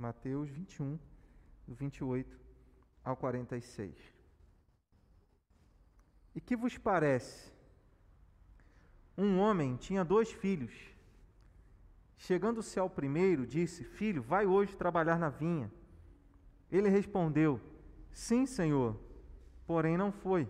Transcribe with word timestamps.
Mateus 0.00 0.48
21, 0.48 0.98
do 1.68 1.74
28 1.74 2.40
ao 3.04 3.14
46. 3.14 3.94
E 6.34 6.40
que 6.40 6.56
vos 6.56 6.78
parece? 6.78 7.52
Um 9.16 9.38
homem 9.38 9.76
tinha 9.76 10.02
dois 10.02 10.32
filhos. 10.32 10.72
Chegando-se 12.16 12.78
ao 12.80 12.88
primeiro, 12.88 13.46
disse: 13.46 13.84
Filho, 13.84 14.22
vai 14.22 14.46
hoje 14.46 14.74
trabalhar 14.74 15.18
na 15.18 15.28
vinha. 15.28 15.70
Ele 16.72 16.88
respondeu: 16.88 17.60
Sim, 18.10 18.46
senhor, 18.46 18.98
porém 19.66 19.98
não 19.98 20.10
foi. 20.10 20.48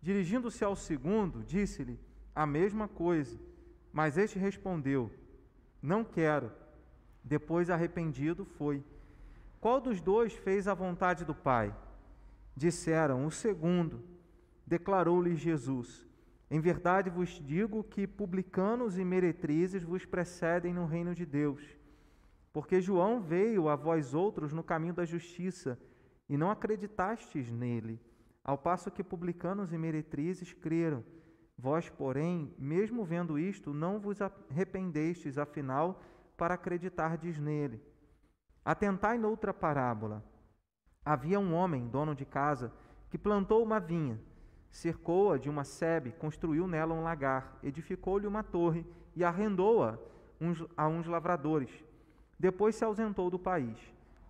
Dirigindo-se 0.00 0.62
ao 0.62 0.76
segundo, 0.76 1.42
disse-lhe 1.42 1.98
a 2.32 2.46
mesma 2.46 2.86
coisa, 2.86 3.36
mas 3.92 4.16
este 4.16 4.38
respondeu: 4.38 5.10
Não 5.82 6.04
quero. 6.04 6.61
Depois, 7.24 7.70
arrependido, 7.70 8.44
foi. 8.44 8.82
Qual 9.60 9.80
dos 9.80 10.00
dois 10.00 10.32
fez 10.32 10.66
a 10.66 10.74
vontade 10.74 11.24
do 11.24 11.34
Pai? 11.34 11.74
Disseram: 12.56 13.26
O 13.26 13.30
segundo. 13.30 14.02
Declarou-lhe 14.66 15.36
Jesus: 15.36 16.06
Em 16.50 16.60
verdade 16.60 17.10
vos 17.10 17.30
digo 17.30 17.84
que 17.84 18.06
publicanos 18.06 18.98
e 18.98 19.04
meretrizes 19.04 19.82
vos 19.82 20.04
precedem 20.04 20.72
no 20.72 20.86
reino 20.86 21.14
de 21.14 21.26
Deus. 21.26 21.62
Porque 22.52 22.80
João 22.80 23.20
veio 23.20 23.68
a 23.68 23.76
vós 23.76 24.14
outros 24.14 24.52
no 24.52 24.62
caminho 24.62 24.94
da 24.94 25.04
justiça, 25.04 25.78
e 26.28 26.36
não 26.36 26.50
acreditastes 26.50 27.50
nele, 27.50 28.00
ao 28.44 28.58
passo 28.58 28.90
que 28.90 29.02
publicanos 29.02 29.72
e 29.72 29.78
meretrizes 29.78 30.52
creram. 30.52 31.04
Vós, 31.56 31.88
porém, 31.88 32.52
mesmo 32.58 33.04
vendo 33.04 33.38
isto, 33.38 33.72
não 33.72 34.00
vos 34.00 34.20
arrependestes, 34.20 35.38
afinal, 35.38 36.02
para 36.42 36.54
acreditardes 36.54 37.38
nele. 37.38 37.80
Atentai 38.64 39.16
noutra 39.16 39.54
parábola. 39.54 40.24
Havia 41.04 41.38
um 41.38 41.54
homem, 41.54 41.86
dono 41.86 42.16
de 42.16 42.24
casa, 42.24 42.72
que 43.08 43.16
plantou 43.16 43.62
uma 43.62 43.78
vinha, 43.78 44.20
cercou-a 44.68 45.38
de 45.38 45.48
uma 45.48 45.62
sebe, 45.62 46.10
construiu 46.10 46.66
nela 46.66 46.92
um 46.94 47.00
lagar, 47.04 47.60
edificou-lhe 47.62 48.26
uma 48.26 48.42
torre 48.42 48.84
e 49.14 49.22
arrendou-a 49.22 49.96
a 50.76 50.88
uns 50.88 51.06
lavradores. 51.06 51.70
Depois 52.36 52.74
se 52.74 52.84
ausentou 52.84 53.30
do 53.30 53.38
país. 53.38 53.78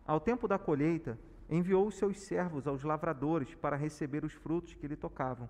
Ao 0.07 0.21
tempo 0.21 0.47
da 0.47 0.59
colheita, 0.59 1.19
enviou 1.49 1.87
os 1.87 1.95
seus 1.95 2.21
servos 2.21 2.67
aos 2.67 2.83
lavradores 2.83 3.55
para 3.55 3.75
receber 3.75 4.23
os 4.23 4.35
frutos 4.35 4.75
que 4.75 4.87
lhe 4.87 4.97
tocavam. 4.97 5.49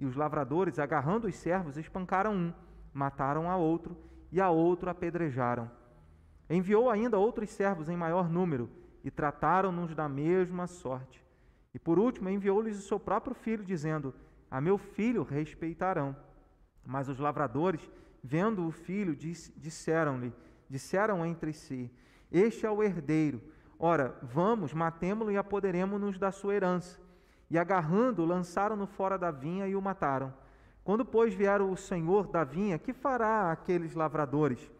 E 0.00 0.04
os 0.04 0.16
lavradores, 0.16 0.80
agarrando 0.80 1.28
os 1.28 1.36
servos, 1.36 1.76
espancaram 1.76 2.34
um, 2.34 2.52
mataram 2.92 3.48
a 3.48 3.56
outro 3.56 3.96
e 4.32 4.40
a 4.40 4.50
outro 4.50 4.90
apedrejaram. 4.90 5.70
Enviou 6.54 6.90
ainda 6.90 7.18
outros 7.18 7.48
servos 7.48 7.88
em 7.88 7.96
maior 7.96 8.28
número 8.28 8.68
e 9.02 9.10
trataram-nos 9.10 9.94
da 9.94 10.06
mesma 10.06 10.66
sorte. 10.66 11.24
E 11.72 11.78
por 11.78 11.98
último 11.98 12.28
enviou-lhes 12.28 12.78
o 12.78 12.82
seu 12.82 13.00
próprio 13.00 13.34
filho, 13.34 13.64
dizendo: 13.64 14.14
A 14.50 14.60
meu 14.60 14.76
filho 14.76 15.22
respeitarão. 15.22 16.14
Mas 16.84 17.08
os 17.08 17.18
lavradores, 17.18 17.90
vendo 18.22 18.66
o 18.66 18.70
filho, 18.70 19.16
disseram-lhe: 19.16 20.30
Disseram 20.68 21.24
entre 21.24 21.54
si: 21.54 21.90
Este 22.30 22.66
é 22.66 22.70
o 22.70 22.82
herdeiro. 22.82 23.40
Ora, 23.78 24.14
vamos, 24.22 24.74
matemo-lo 24.74 25.30
e 25.30 25.38
apoderemo-nos 25.38 26.18
da 26.18 26.30
sua 26.30 26.54
herança. 26.54 27.00
E 27.48 27.58
agarrando, 27.58 28.26
lançaram-no 28.26 28.86
fora 28.86 29.16
da 29.16 29.30
vinha 29.30 29.66
e 29.66 29.74
o 29.74 29.80
mataram. 29.80 30.34
Quando, 30.84 31.02
pois, 31.02 31.32
vieram 31.32 31.72
o 31.72 31.76
senhor 31.78 32.26
da 32.26 32.44
vinha, 32.44 32.78
que 32.78 32.92
fará 32.92 33.50
aqueles 33.50 33.94
lavradores? 33.94 34.70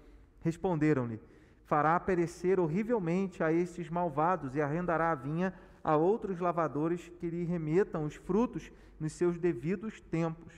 Responderam-lhe: 0.42 1.31
fará 1.72 1.98
perecer 1.98 2.60
horrivelmente 2.60 3.42
a 3.42 3.50
estes 3.50 3.88
malvados 3.88 4.54
e 4.54 4.60
arrendará 4.60 5.10
a 5.10 5.14
vinha 5.14 5.54
a 5.82 5.96
outros 5.96 6.38
lavadores 6.38 7.10
que 7.18 7.30
lhe 7.30 7.44
remetam 7.44 8.04
os 8.04 8.14
frutos 8.14 8.70
nos 9.00 9.14
seus 9.14 9.38
devidos 9.38 9.98
tempos. 9.98 10.52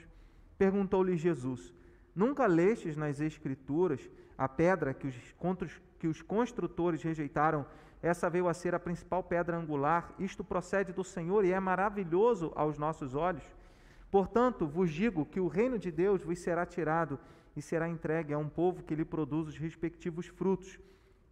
Perguntou-lhe 0.59 1.17
Jesus: 1.17 1.73
Nunca 2.17 2.47
lestes 2.47 2.97
nas 2.97 3.21
Escrituras 3.21 4.11
a 4.37 4.49
pedra 4.49 4.93
que 4.93 5.07
os, 5.07 5.81
que 6.01 6.09
os 6.09 6.21
construtores 6.21 7.01
rejeitaram? 7.01 7.65
Essa 8.03 8.29
veio 8.29 8.49
a 8.49 8.53
ser 8.53 8.75
a 8.75 8.81
principal 8.81 9.23
pedra 9.23 9.57
angular. 9.57 10.13
Isto 10.19 10.43
procede 10.43 10.93
do 10.93 11.05
Senhor 11.05 11.45
e 11.45 11.53
é 11.53 11.61
maravilhoso 11.61 12.51
aos 12.57 12.77
nossos 12.77 13.15
olhos. 13.15 13.45
Portanto, 14.11 14.67
vos 14.67 14.91
digo 14.91 15.25
que 15.25 15.39
o 15.39 15.47
reino 15.47 15.79
de 15.79 15.93
Deus 15.93 16.25
vos 16.25 16.41
será 16.41 16.67
tirado 16.67 17.21
e 17.55 17.63
será 17.63 17.89
entregue 17.89 18.35
a 18.35 18.39
um 18.39 18.49
povo 18.49 18.83
que 18.83 18.97
lhe 18.97 19.05
produz 19.05 19.47
os 19.47 19.57
respectivos 19.57 20.27
frutos. 20.27 20.77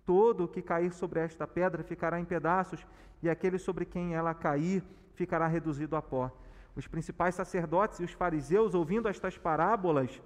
Todo 0.05 0.45
o 0.45 0.49
que 0.49 0.61
cair 0.61 0.93
sobre 0.93 1.21
esta 1.21 1.47
pedra 1.47 1.83
ficará 1.83 2.19
em 2.19 2.25
pedaços, 2.25 2.87
e 3.23 3.31
aquele 3.31 3.59
sobre 3.59 3.85
quem 3.85 4.15
ela 4.15 4.35
cair 4.35 4.83
ficará 5.15 5.47
reduzido 5.47 5.95
a 5.95 6.03
pó. 6.03 6.31
Os 6.75 6.87
principais 6.87 7.35
sacerdotes 7.35 8.01
e 8.01 8.05
os 8.05 8.13
fariseus, 8.13 8.75
ouvindo 8.75 9.09
estas 9.09 9.39
parábolas, 9.39 10.21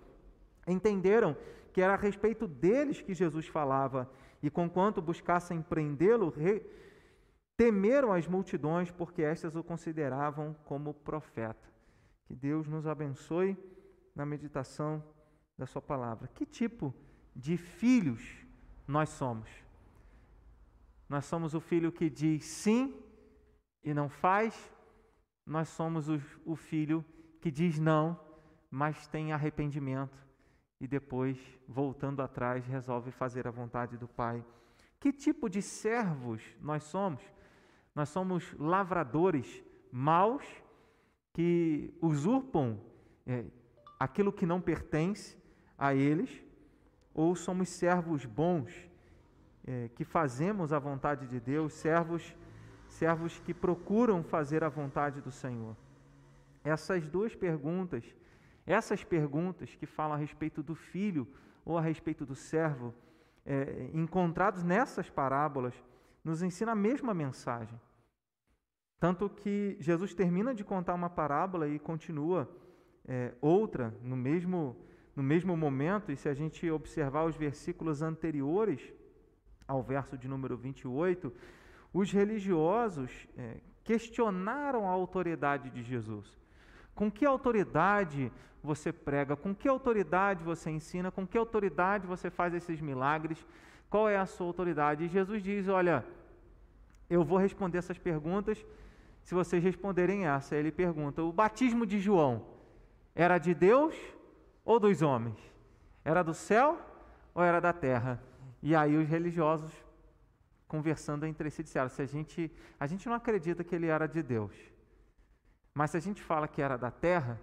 entenderam 0.67 1.37
que 1.73 1.83
era 1.83 1.93
a 1.93 1.97
respeito 1.97 2.47
deles 2.49 3.03
que 3.03 3.13
Jesus 3.13 3.47
falava, 3.47 4.11
e 4.43 4.49
conquanto 4.49 5.03
buscassem 5.03 5.61
prendê-lo, 5.61 6.33
temeram 7.57 8.13
as 8.13 8.27
multidões, 8.27 8.91
porque 8.91 9.23
estas 9.23 9.57
o 9.57 9.63
consideravam 9.63 10.55
como 10.65 10.95
profeta. 10.95 11.69
Que 12.27 12.35
Deus 12.35 12.67
nos 12.67 12.87
abençoe 12.87 13.57
na 14.15 14.25
meditação 14.25 15.03
da 15.59 15.67
Sua 15.67 15.83
palavra. 15.83 16.29
Que 16.29 16.47
tipo 16.47 16.95
de 17.35 17.57
filhos 17.57 18.23
nós 18.87 19.11
somos? 19.11 19.66
Nós 21.09 21.25
somos 21.25 21.55
o 21.55 21.61
filho 21.61 21.93
que 21.93 22.11
diz 22.11 22.45
sim 22.45 22.95
e 23.83 23.95
não 23.95 24.09
faz. 24.09 24.73
Nós 25.45 25.69
somos 25.69 26.09
o, 26.09 26.21
o 26.45 26.57
filho 26.57 27.05
que 27.41 27.51
diz 27.51 27.79
não, 27.79 28.19
mas 28.71 29.07
tem 29.07 29.33
arrependimento 29.33 30.27
e 30.81 30.87
depois, 30.87 31.39
voltando 31.67 32.21
atrás, 32.21 32.67
resolve 32.67 33.11
fazer 33.11 33.47
a 33.47 33.51
vontade 33.51 33.97
do 33.97 34.09
Pai. 34.09 34.45
Que 35.01 35.13
tipo 35.13 35.49
de 35.49 35.63
servos 35.63 36.43
nós 36.61 36.83
somos? 36.85 37.23
Nós 37.95 38.09
somos 38.09 38.55
lavradores 38.59 39.63
maus 39.91 40.45
que 41.33 41.95
usurpam 42.01 42.81
é, 43.27 43.45
aquilo 43.99 44.33
que 44.33 44.45
não 44.45 44.61
pertence 44.61 45.39
a 45.79 45.95
eles, 45.95 46.43
ou 47.15 47.35
somos 47.35 47.69
servos 47.69 48.25
bons 48.25 48.73
é, 49.67 49.89
que 49.95 50.05
fazemos 50.05 50.73
a 50.73 50.79
vontade 50.79 51.27
de 51.27 51.41
Deus, 51.41 51.73
servos, 51.73 52.37
servos 52.87 53.39
que 53.41 53.53
procuram 53.53 54.23
fazer 54.23 54.63
a 54.63 54.69
vontade 54.69 55.21
do 55.21 55.31
Senhor? 55.31 55.77
Essas 56.63 57.09
duas 57.09 57.35
perguntas, 57.35 58.05
essas 58.67 59.03
perguntas 59.03 59.75
que 59.75 59.87
falam 59.87 60.15
a 60.15 60.19
respeito 60.19 60.63
do 60.63 60.75
filho 60.75 61.27
ou 61.65 61.77
a 61.77 61.81
respeito 61.81 62.25
do 62.25 62.35
servo, 62.35 62.95
é, 63.45 63.91
encontrados 63.93 64.63
nessas 64.63 65.09
parábolas, 65.09 65.75
nos 66.25 66.43
ensina 66.43 66.73
a 66.73 66.77
mesma 66.77 67.15
mensagem. 67.15 67.81
Tanto 68.99 69.29
que 69.29 69.77
Jesus 69.79 70.15
termina 70.15 70.55
de 70.55 70.65
contar 70.65 70.95
uma 70.95 71.11
parábola 71.11 71.69
e 71.69 71.79
continua 71.79 72.51
é, 73.07 73.33
outra 73.41 73.95
no 74.03 74.17
mesmo, 74.17 74.77
no 75.15 75.23
mesmo 75.23 75.57
momento, 75.57 76.11
e 76.11 76.17
se 76.17 76.29
a 76.29 76.35
gente 76.35 76.69
observar 76.71 77.25
os 77.25 77.37
versículos 77.37 78.03
anteriores, 78.03 78.93
ao 79.67 79.83
verso 79.83 80.17
de 80.17 80.29
número 80.29 80.57
28, 80.57 81.33
os 81.93 82.11
religiosos 82.13 83.11
é, 83.37 83.59
questionaram 83.83 84.89
a 84.89 84.93
autoridade 84.93 85.71
de 85.71 85.83
Jesus. 85.83 86.27
Com 86.95 87.11
que 87.11 87.25
autoridade 87.25 88.33
você 88.63 88.93
prega? 88.93 89.37
Com 89.37 89.55
que 89.55 89.69
autoridade 89.69 90.43
você 90.43 90.71
ensina? 90.71 91.11
Com 91.11 91.27
que 91.27 91.39
autoridade 91.39 92.07
você 92.07 92.31
faz 92.31 92.53
esses 92.55 92.81
milagres? 92.81 93.47
Qual 93.89 94.09
é 94.09 94.17
a 94.17 94.27
sua 94.27 94.47
autoridade? 94.47 95.05
E 95.05 95.09
Jesus 95.09 95.43
diz: 95.43 95.69
Olha, 95.69 96.05
eu 97.09 97.25
vou 97.25 97.39
responder 97.39 97.79
essas 97.79 97.99
perguntas 97.99 98.65
se 99.23 99.35
vocês 99.35 99.63
responderem 99.63 100.27
essa. 100.27 100.57
Ele 100.57 100.73
pergunta: 100.73 101.23
O 101.23 101.33
batismo 101.33 101.87
de 101.87 102.01
João 102.01 102.45
era 103.15 103.39
de 103.39 103.55
Deus 103.55 103.95
ou 104.65 104.81
dos 104.81 105.03
homens? 105.03 105.39
Era 106.05 106.23
do 106.23 106.35
céu 106.35 106.79
ou 107.35 107.43
era 107.43 107.61
da 107.61 107.73
terra? 107.73 108.21
E 108.69 108.75
aí 108.75 108.97
os 108.97 109.09
religiosos, 109.09 109.73
conversando 110.67 111.25
entre 111.25 111.49
si, 111.51 111.63
disseram: 111.63 111.89
se 111.89 112.03
a 112.03 112.05
gente, 112.05 112.51
a 112.81 112.87
gente 112.89 113.07
não 113.09 113.15
acredita 113.15 113.63
que 113.63 113.73
ele 113.77 113.87
era 113.87 114.09
de 114.09 114.21
Deus, 114.25 114.53
mas 115.73 115.93
se 115.93 115.97
a 115.97 116.01
gente 116.01 116.21
fala 116.21 116.49
que 116.49 116.61
era 116.61 116.77
da 116.77 116.91
terra, 116.91 117.41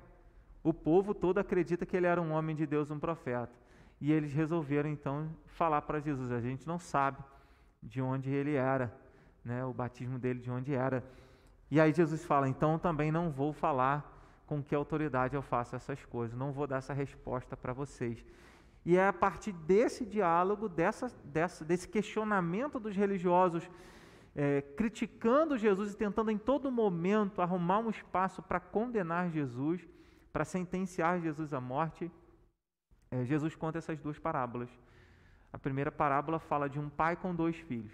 o 0.61 0.73
povo 0.73 1.13
todo 1.13 1.37
acredita 1.37 1.85
que 1.85 1.95
ele 1.95 2.07
era 2.07 2.21
um 2.21 2.33
homem 2.33 2.53
de 2.53 2.65
Deus, 2.65 2.91
um 2.91 2.99
profeta. 2.99 3.55
E 4.01 4.11
eles 4.11 4.33
resolveram 4.33 4.89
então 4.89 5.33
falar 5.45 5.83
para 5.83 6.01
Jesus: 6.01 6.29
a 6.29 6.41
gente 6.41 6.67
não 6.67 6.77
sabe 6.77 7.23
de 7.81 8.01
onde 8.01 8.29
ele 8.29 8.55
era, 8.55 8.93
né, 9.45 9.63
o 9.63 9.73
batismo 9.73 10.19
dele 10.19 10.41
de 10.41 10.51
onde 10.51 10.73
era. 10.73 11.01
E 11.71 11.79
aí 11.79 11.93
Jesus 11.93 12.25
fala: 12.25 12.49
então 12.49 12.77
também 12.77 13.13
não 13.13 13.31
vou 13.31 13.53
falar 13.53 13.97
com 14.45 14.61
que 14.61 14.75
autoridade 14.75 15.37
eu 15.37 15.41
faço 15.41 15.73
essas 15.73 16.03
coisas, 16.03 16.37
não 16.37 16.51
vou 16.51 16.67
dar 16.67 16.79
essa 16.79 16.93
resposta 16.93 17.55
para 17.55 17.71
vocês. 17.71 18.25
E 18.85 18.97
é 18.97 19.07
a 19.07 19.13
partir 19.13 19.53
desse 19.53 20.05
diálogo, 20.05 20.67
dessa, 20.67 21.07
dessa, 21.23 21.63
desse 21.63 21.87
questionamento 21.87 22.79
dos 22.79 22.95
religiosos, 22.95 23.69
é, 24.35 24.61
criticando 24.61 25.57
Jesus 25.57 25.93
e 25.93 25.97
tentando 25.97 26.31
em 26.31 26.37
todo 26.37 26.71
momento 26.71 27.41
arrumar 27.41 27.79
um 27.79 27.89
espaço 27.89 28.41
para 28.41 28.59
condenar 28.59 29.29
Jesus, 29.29 29.87
para 30.31 30.43
sentenciar 30.43 31.21
Jesus 31.21 31.53
à 31.53 31.61
morte, 31.61 32.11
é, 33.11 33.23
Jesus 33.23 33.55
conta 33.55 33.77
essas 33.77 33.99
duas 33.99 34.19
parábolas. 34.19 34.69
A 35.51 35.57
primeira 35.57 35.91
parábola 35.91 36.39
fala 36.39 36.67
de 36.67 36.79
um 36.79 36.89
pai 36.89 37.15
com 37.15 37.33
dois 37.33 37.55
filhos. 37.55 37.93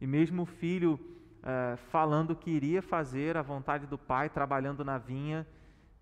E 0.00 0.06
mesmo 0.06 0.42
o 0.42 0.46
filho 0.46 0.98
é, 1.42 1.76
falando 1.76 2.34
que 2.34 2.50
iria 2.50 2.80
fazer 2.80 3.36
a 3.36 3.42
vontade 3.42 3.86
do 3.86 3.98
pai, 3.98 4.30
trabalhando 4.30 4.82
na 4.82 4.96
vinha, 4.96 5.46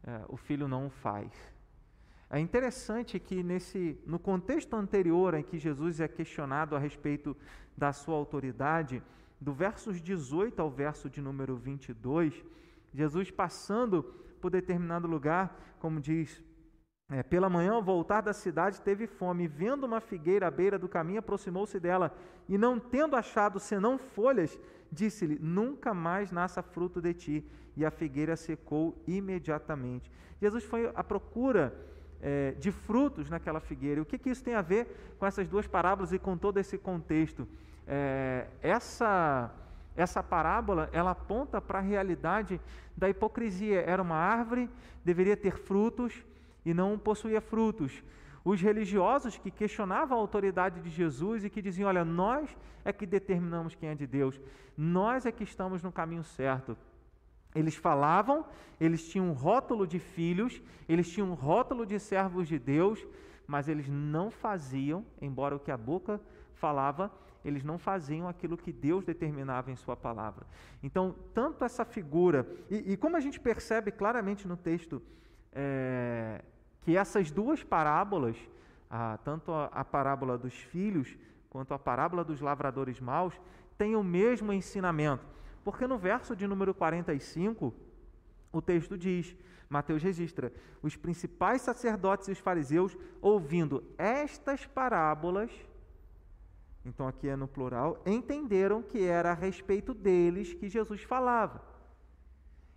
é, 0.05 0.25
o 0.29 0.37
filho 0.37 0.69
não 0.69 0.87
o 0.87 0.91
faz. 0.91 1.52
É 2.35 2.41
interessante 2.41 3.21
que 3.21 3.43
nesse, 3.43 4.01
no 4.07 4.19
contexto 4.19 4.75
anterior 4.75 5.35
em 5.35 5.43
que 5.43 5.59
Jesus 5.59 6.01
é 6.01 6.09
questionado 6.09 6.75
a 6.75 6.79
respeito 6.79 7.37
da 7.77 7.93
sua 7.93 8.17
autoridade, 8.17 9.03
do 9.39 9.53
versos 9.53 10.01
18 10.01 10.63
ao 10.63 10.71
verso 10.71 11.11
de 11.11 11.21
número 11.21 11.55
22, 11.55 12.43
Jesus 12.95 13.31
passando 13.31 14.03
por 14.41 14.51
determinado 14.51 15.07
lugar, 15.07 15.77
como 15.79 16.01
diz, 16.01 16.43
é, 17.11 17.23
pela 17.23 17.51
manhã, 17.51 17.73
ao 17.73 17.83
voltar 17.83 18.23
da 18.23 18.33
cidade, 18.33 18.81
teve 18.81 19.07
fome, 19.07 19.47
vendo 19.47 19.85
uma 19.85 20.01
figueira 20.01 20.47
à 20.47 20.51
beira 20.51 20.79
do 20.79 20.89
caminho, 20.89 21.19
aproximou-se 21.19 21.79
dela, 21.79 22.17
e 22.49 22.57
não 22.57 22.81
tendo 22.81 23.15
achado 23.15 23.61
senão 23.61 23.99
folhas, 23.99 24.59
disse-lhe: 24.91 25.39
Nunca 25.39 25.93
mais 25.93 26.33
nasça 26.33 26.63
fruto 26.63 26.99
de 27.03 27.13
ti. 27.13 27.47
E 27.77 27.85
a 27.85 27.91
figueira 27.91 28.37
secou 28.37 28.97
imediatamente. 29.07 30.11
Jesus 30.41 30.65
foi 30.65 30.91
à 30.95 31.05
procura 31.05 31.93
é, 32.23 32.53
de 32.53 32.71
frutos 32.71 33.29
naquela 33.29 33.61
figueira. 33.61 33.99
E 33.99 34.03
o 34.03 34.07
que, 34.07 34.17
que, 34.17 34.31
isso 34.31 34.45
tem 34.45 34.55
a 34.55 34.63
ver 34.63 35.15
com 35.19 35.27
essas 35.27 35.49
duas 35.49 35.67
parábolas 35.67 36.13
e 36.13 36.19
com 36.19 36.39
todo 36.39 36.59
esse 36.59 36.79
contexto? 36.79 37.47
É, 37.87 38.47
essa, 38.63 39.51
essa 39.97 40.23
parábola 40.23 40.89
ela 40.93 41.11
aponta 41.11 41.61
para 41.61 41.81
a 41.81 41.83
realidade 41.83 42.61
da 42.97 43.09
hipocrisia. 43.09 43.81
Era 43.83 44.01
uma 44.01 44.17
árvore, 44.17 44.71
deveria 45.05 45.37
ter 45.37 45.59
frutos 45.59 46.25
e 46.65 46.73
não 46.73 46.97
possuía 46.97 47.41
frutos. 47.41 48.03
Os 48.45 48.61
religiosos 48.61 49.37
que 49.37 49.51
questionavam 49.51 50.17
a 50.17 50.21
autoridade 50.21 50.81
de 50.81 50.91
Jesus 50.91 51.45
e 51.45 51.51
que 51.51 51.61
diziam: 51.61 51.89
Olha, 51.89 52.05
nós 52.05 52.57
é 52.85 52.93
que 52.93 53.07
determinamos 53.07 53.75
quem 53.75 53.89
é 53.89 53.95
de 53.95 54.07
Deus, 54.07 54.41
nós 54.77 55.27
é 55.27 55.33
que 55.33 55.45
estamos 55.45 55.83
no 55.83 55.93
caminho 55.93 56.25
certo. 56.25 56.77
Eles 57.55 57.75
falavam, 57.75 58.45
eles 58.81 59.07
tinham 59.09 59.29
um 59.29 59.33
rótulo 59.33 59.87
de 59.87 59.99
filhos, 59.99 60.63
eles 60.89 61.09
tinham 61.11 61.31
um 61.31 61.35
rótulo 61.35 61.85
de 61.85 61.99
servos 61.99 62.49
de 62.49 62.59
Deus, 62.59 63.07
mas 63.47 63.69
eles 63.69 63.89
não 63.89 64.31
faziam, 64.31 65.05
embora 65.21 65.55
o 65.55 65.61
que 65.61 65.71
a 65.71 65.77
boca 65.77 66.21
falava, 66.55 67.13
eles 67.45 67.65
não 67.65 67.79
faziam 67.79 68.29
aquilo 68.29 68.57
que 68.57 68.73
Deus 68.73 69.05
determinava 69.05 69.71
em 69.71 69.77
Sua 69.77 69.97
palavra. 69.97 70.47
Então, 70.83 71.15
tanto 71.35 71.65
essa 71.65 71.85
figura, 71.85 72.47
e, 72.71 72.93
e 72.93 72.97
como 72.97 73.17
a 73.17 73.21
gente 73.21 73.41
percebe 73.41 73.91
claramente 73.91 74.47
no 74.47 74.57
texto, 74.57 75.03
é, 75.53 76.43
que 76.83 76.97
essas 76.97 77.31
duas 77.31 77.63
parábolas, 77.63 78.37
tanto 79.25 79.53
a, 79.53 79.67
a 79.67 79.85
parábola 79.85 80.37
dos 80.37 80.55
filhos 80.55 81.17
quanto 81.51 81.75
a 81.75 81.79
parábola 81.79 82.25
dos 82.25 82.41
lavradores 82.41 83.01
maus, 83.01 83.39
têm 83.77 83.95
o 83.97 84.03
mesmo 84.03 84.53
ensinamento. 84.53 85.25
Porque 85.65 85.87
no 85.87 85.99
verso 85.99 86.35
de 86.35 86.47
número 86.47 86.75
45, 86.75 87.73
o 88.53 88.61
texto 88.61 88.99
diz, 88.99 89.35
Mateus 89.69 90.03
registra, 90.03 90.53
os 90.83 90.97
principais 90.97 91.63
sacerdotes 91.63 92.29
e 92.29 92.33
os 92.33 92.39
fariseus, 92.39 92.97
ouvindo 93.21 93.83
estas 93.97 94.67
parábolas, 94.67 95.51
então 96.85 97.07
aqui 97.07 97.29
é 97.29 97.37
no 97.37 97.47
plural, 97.47 98.03
entenderam 98.05 98.83
que 98.83 99.05
era 99.05 99.31
a 99.31 99.35
respeito 99.35 99.95
deles 99.95 100.53
que 100.53 100.69
Jesus 100.69 101.03
falava. 101.03 101.63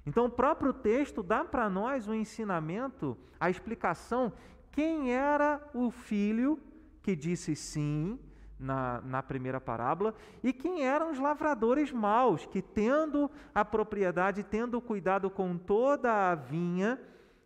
Então 0.06 0.26
o 0.26 0.30
próprio 0.30 0.72
texto 0.72 1.24
dá 1.24 1.44
para 1.44 1.70
nós 1.70 2.08
o 2.08 2.12
um 2.12 2.14
ensinamento, 2.14 3.18
a 3.40 3.50
explicação, 3.50 4.32
quem 4.72 5.12
era 5.12 5.62
o 5.74 5.90
filho 5.90 6.60
que 7.02 7.16
disse 7.16 7.56
sim 7.56 8.20
na, 8.60 9.02
na 9.02 9.22
primeira 9.22 9.60
parábola, 9.60 10.14
e 10.44 10.54
quem 10.54 10.86
eram 10.86 11.12
os 11.12 11.20
lavradores 11.20 11.92
maus, 11.92 12.46
que 12.46 12.62
tendo 12.62 13.30
a 13.54 13.66
propriedade, 13.66 14.44
tendo 14.44 14.82
cuidado 14.82 15.30
com 15.30 15.58
toda 15.58 16.32
a 16.32 16.36
vinha 16.36 17.00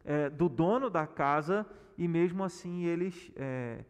é, 0.06 0.30
do 0.30 0.48
dono 0.48 0.90
da 0.90 1.08
casa, 1.08 1.66
e 1.98 2.08
mesmo 2.08 2.44
assim 2.44 2.86
eles 2.86 3.32
é, 3.36 3.84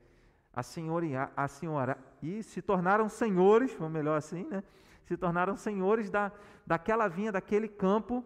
a 0.54 0.64
senhoria, 0.64 1.30
a 1.36 1.48
senhora 1.48 1.98
e 2.22 2.44
se 2.44 2.62
tornaram 2.62 3.08
senhores, 3.08 3.76
ou 3.80 3.90
melhor 3.90 4.18
assim, 4.18 4.46
né? 4.46 4.64
Se 5.06 5.16
tornaram 5.16 5.56
senhores 5.56 6.10
da, 6.10 6.32
daquela 6.66 7.08
vinha, 7.08 7.32
daquele 7.32 7.68
campo, 7.68 8.24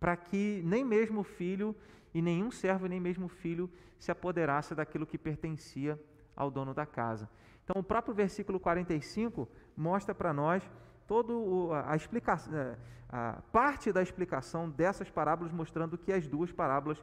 para 0.00 0.16
que 0.16 0.62
nem 0.64 0.84
mesmo 0.84 1.20
o 1.20 1.24
filho 1.24 1.76
e 2.14 2.20
nenhum 2.20 2.50
servo, 2.50 2.86
nem 2.86 3.00
mesmo 3.00 3.26
o 3.26 3.28
filho 3.28 3.70
se 3.98 4.10
apoderasse 4.10 4.74
daquilo 4.74 5.06
que 5.06 5.18
pertencia 5.18 6.00
ao 6.34 6.50
dono 6.50 6.74
da 6.74 6.84
casa. 6.84 7.28
Então, 7.64 7.80
o 7.80 7.84
próprio 7.84 8.14
versículo 8.14 8.58
45 8.58 9.48
mostra 9.76 10.14
para 10.14 10.32
nós 10.32 10.62
toda 11.06 11.32
a 11.86 11.96
explicação, 11.96 12.54
é, 12.54 12.76
a 13.08 13.42
parte 13.52 13.92
da 13.92 14.02
explicação 14.02 14.70
dessas 14.70 15.10
parábolas, 15.10 15.52
mostrando 15.52 15.98
que 15.98 16.12
as 16.12 16.26
duas 16.26 16.50
parábolas 16.50 17.02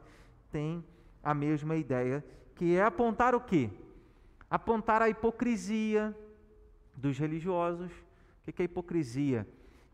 têm 0.50 0.84
a 1.22 1.32
mesma 1.32 1.76
ideia, 1.76 2.24
que 2.54 2.76
é 2.76 2.82
apontar 2.82 3.34
o 3.34 3.40
quê? 3.40 3.70
Apontar 4.50 5.00
a 5.00 5.08
hipocrisia 5.08 6.16
dos 6.96 7.18
religiosos. 7.18 7.90
O 8.46 8.52
que 8.52 8.62
é 8.62 8.64
hipocrisia? 8.64 9.46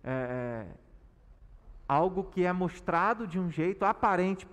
É, 0.02 0.10
é, 0.10 0.66
algo 1.88 2.24
que 2.24 2.44
é 2.44 2.52
mostrado 2.52 3.26
de 3.26 3.38
um 3.38 3.50
jeito 3.50 3.84
aparente, 3.84 4.46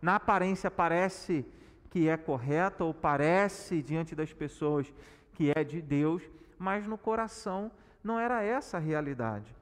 na 0.00 0.16
aparência 0.16 0.70
parece 0.70 1.46
que 1.90 2.08
é 2.08 2.16
correto 2.16 2.84
ou 2.84 2.94
parece 2.94 3.82
diante 3.82 4.14
das 4.14 4.32
pessoas 4.32 4.92
que 5.32 5.52
é 5.54 5.64
de 5.64 5.80
Deus, 5.80 6.22
mas 6.58 6.86
no 6.86 6.96
coração 6.98 7.70
não 8.02 8.18
era 8.18 8.42
essa 8.42 8.76
a 8.76 8.80
realidade. 8.80 9.54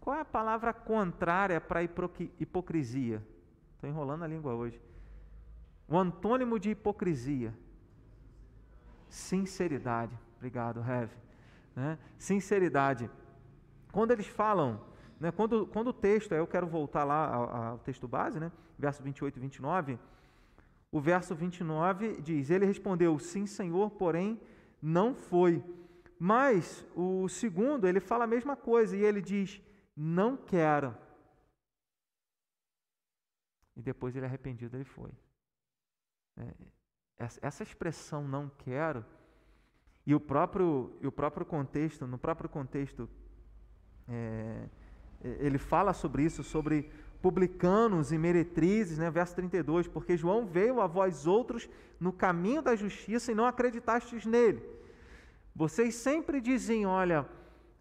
Qual 0.00 0.16
é 0.16 0.20
a 0.20 0.24
palavra 0.24 0.72
contrária 0.72 1.60
para 1.60 1.82
hipocrisia? 1.82 3.22
Estou 3.74 3.90
enrolando 3.90 4.22
a 4.22 4.26
língua 4.26 4.54
hoje. 4.54 4.80
O 5.88 5.98
antônimo 5.98 6.58
de 6.58 6.70
hipocrisia. 6.70 7.52
Sinceridade. 9.08 10.16
Obrigado, 10.36 10.80
Rev. 10.80 11.10
Né? 11.74 11.98
Sinceridade. 12.18 13.10
Quando 13.92 14.12
eles 14.12 14.26
falam, 14.26 14.80
né, 15.18 15.32
quando, 15.32 15.66
quando 15.66 15.88
o 15.88 15.92
texto, 15.92 16.32
eu 16.32 16.46
quero 16.46 16.66
voltar 16.66 17.04
lá 17.04 17.34
ao, 17.34 17.56
ao 17.56 17.78
texto 17.78 18.06
base, 18.06 18.38
né, 18.38 18.52
verso 18.78 19.02
28 19.02 19.36
e 19.36 19.40
29, 19.40 19.98
o 20.90 21.00
verso 21.00 21.34
29 21.34 22.20
diz: 22.20 22.50
Ele 22.50 22.66
respondeu, 22.66 23.18
Sim, 23.18 23.46
Senhor, 23.46 23.90
porém 23.90 24.40
não 24.80 25.14
foi. 25.14 25.64
Mas 26.18 26.86
o 26.94 27.28
segundo, 27.28 27.86
ele 27.86 28.00
fala 28.00 28.24
a 28.24 28.28
mesma 28.28 28.56
coisa 28.56 28.96
e 28.96 29.04
ele 29.04 29.20
diz: 29.20 29.60
Não 29.96 30.36
quero. 30.36 30.96
E 33.76 33.82
depois 33.82 34.16
ele 34.16 34.24
é 34.24 34.28
arrependido, 34.28 34.76
ele 34.76 34.84
foi. 34.84 35.10
É, 36.38 36.54
essa 37.18 37.62
expressão 37.62 38.26
não 38.26 38.48
quero, 38.48 39.04
e 40.06 40.14
o 40.14 40.20
próprio, 40.20 40.96
e 41.00 41.06
o 41.06 41.12
próprio 41.12 41.44
contexto, 41.44 42.06
no 42.06 42.18
próprio 42.18 42.48
contexto, 42.48 43.08
é, 44.06 44.68
ele 45.20 45.58
fala 45.58 45.92
sobre 45.92 46.22
isso, 46.22 46.42
sobre 46.42 46.90
publicanos 47.22 48.12
e 48.12 48.18
meretrizes, 48.18 48.98
né? 48.98 49.10
verso 49.10 49.34
32, 49.34 49.88
porque 49.88 50.16
João 50.16 50.46
veio 50.46 50.80
a 50.80 50.86
vós 50.86 51.26
outros 51.26 51.68
no 51.98 52.12
caminho 52.12 52.62
da 52.62 52.76
justiça 52.76 53.32
e 53.32 53.34
não 53.34 53.46
acreditastes 53.46 54.26
nele. 54.26 54.62
Vocês 55.54 55.94
sempre 55.94 56.40
dizem, 56.40 56.86
olha, 56.86 57.26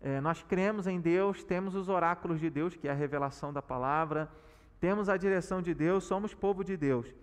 é, 0.01 0.21
nós 0.21 0.41
cremos 0.41 0.87
em 0.87 0.99
Deus, 0.99 1.43
temos 1.43 1.75
os 1.75 1.89
oráculos 1.89 2.39
de 2.39 2.49
Deus, 2.49 2.75
que 2.75 2.87
é 2.87 2.91
a 2.91 2.95
revelação 2.95 3.51
da 3.51 3.61
palavra, 3.61 4.31
temos 4.79 5.09
a 5.09 5.17
direção 5.17 5.61
de 5.61 5.73
Deus, 5.73 6.03
somos 6.03 6.33
povo 6.33 6.63
de 6.63 6.77
Deus. 6.77 7.13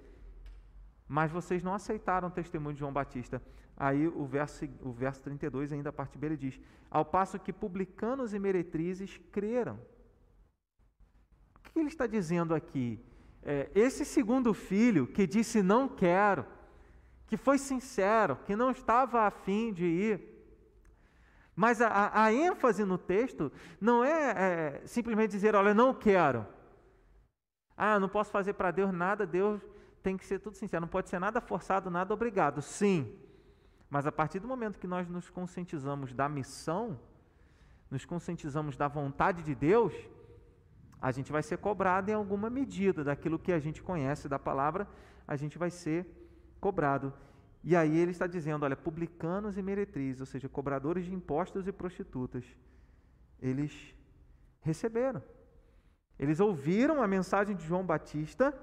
Mas 1.08 1.30
vocês 1.30 1.62
não 1.62 1.74
aceitaram 1.74 2.28
o 2.28 2.30
testemunho 2.30 2.74
de 2.74 2.80
João 2.80 2.92
Batista. 2.92 3.42
Aí 3.76 4.06
o 4.06 4.24
verso, 4.24 4.66
o 4.80 4.92
verso 4.92 5.22
32, 5.22 5.72
ainda 5.72 5.90
a 5.90 5.92
parte 5.92 6.18
B, 6.18 6.26
ele 6.26 6.36
diz: 6.36 6.60
Ao 6.90 7.04
passo 7.04 7.38
que 7.38 7.52
publicanos 7.52 8.34
e 8.34 8.38
meretrizes 8.38 9.20
creram 9.30 9.78
que 11.72 11.78
ele 11.78 11.88
está 11.88 12.06
dizendo 12.06 12.54
aqui? 12.54 13.00
É, 13.42 13.70
esse 13.74 14.04
segundo 14.04 14.54
filho 14.54 15.06
que 15.06 15.26
disse 15.26 15.62
não 15.62 15.88
quero, 15.88 16.46
que 17.26 17.36
foi 17.36 17.58
sincero, 17.58 18.36
que 18.44 18.54
não 18.54 18.70
estava 18.70 19.22
afim 19.22 19.72
de 19.72 19.84
ir, 19.84 20.32
mas 21.54 21.80
a, 21.80 22.10
a 22.24 22.32
ênfase 22.32 22.84
no 22.84 22.96
texto 22.96 23.52
não 23.80 24.04
é, 24.04 24.30
é, 24.30 24.86
simplesmente 24.86 25.32
dizer, 25.32 25.54
olha, 25.54 25.74
não 25.74 25.92
quero. 25.92 26.46
Ah, 27.76 27.98
não 27.98 28.08
posso 28.08 28.30
fazer 28.30 28.54
para 28.54 28.70
Deus 28.70 28.92
nada, 28.92 29.26
Deus 29.26 29.60
tem 30.02 30.16
que 30.16 30.24
ser 30.24 30.38
tudo 30.38 30.56
sincero, 30.56 30.82
não 30.82 30.88
pode 30.88 31.08
ser 31.08 31.18
nada 31.18 31.40
forçado, 31.40 31.90
nada 31.90 32.12
obrigado. 32.12 32.62
Sim. 32.62 33.18
Mas 33.88 34.06
a 34.06 34.12
partir 34.12 34.40
do 34.40 34.48
momento 34.48 34.78
que 34.78 34.86
nós 34.86 35.08
nos 35.08 35.28
conscientizamos 35.28 36.12
da 36.14 36.28
missão, 36.28 36.98
nos 37.90 38.04
conscientizamos 38.04 38.76
da 38.76 38.88
vontade 38.88 39.42
de 39.42 39.54
Deus, 39.54 39.92
a 41.02 41.10
gente 41.10 41.32
vai 41.32 41.42
ser 41.42 41.58
cobrado 41.58 42.12
em 42.12 42.14
alguma 42.14 42.48
medida 42.48 43.02
daquilo 43.02 43.36
que 43.36 43.52
a 43.52 43.58
gente 43.58 43.82
conhece 43.82 44.28
da 44.28 44.38
palavra, 44.38 44.86
a 45.26 45.34
gente 45.34 45.58
vai 45.58 45.68
ser 45.68 46.06
cobrado. 46.60 47.12
E 47.64 47.74
aí 47.74 47.96
ele 47.98 48.12
está 48.12 48.28
dizendo, 48.28 48.64
olha, 48.64 48.76
publicanos 48.76 49.58
e 49.58 49.62
meretrizes, 49.62 50.20
ou 50.20 50.26
seja, 50.26 50.48
cobradores 50.48 51.04
de 51.04 51.12
impostos 51.12 51.66
e 51.66 51.72
prostitutas, 51.72 52.44
eles 53.40 53.72
receberam. 54.60 55.20
Eles 56.16 56.38
ouviram 56.38 57.02
a 57.02 57.08
mensagem 57.08 57.56
de 57.56 57.66
João 57.66 57.84
Batista 57.84 58.54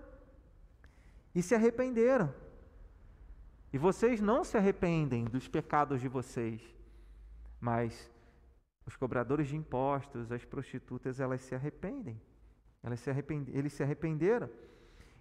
e 1.35 1.43
se 1.43 1.53
arrependeram. 1.53 2.33
E 3.73 3.77
vocês 3.77 4.21
não 4.21 4.45
se 4.45 4.57
arrependem 4.57 5.25
dos 5.25 5.45
pecados 5.49 5.99
de 5.99 6.07
vocês, 6.07 6.61
mas 7.59 8.09
os 8.85 8.95
cobradores 8.95 9.49
de 9.49 9.57
impostos, 9.57 10.31
as 10.31 10.45
prostitutas, 10.45 11.19
elas 11.19 11.41
se 11.41 11.53
arrependem. 11.53 12.19
Elas 12.83 12.99
se. 12.99 13.09
Eles 13.09 13.73
se 13.73 13.83
arrependeram. 13.83 14.49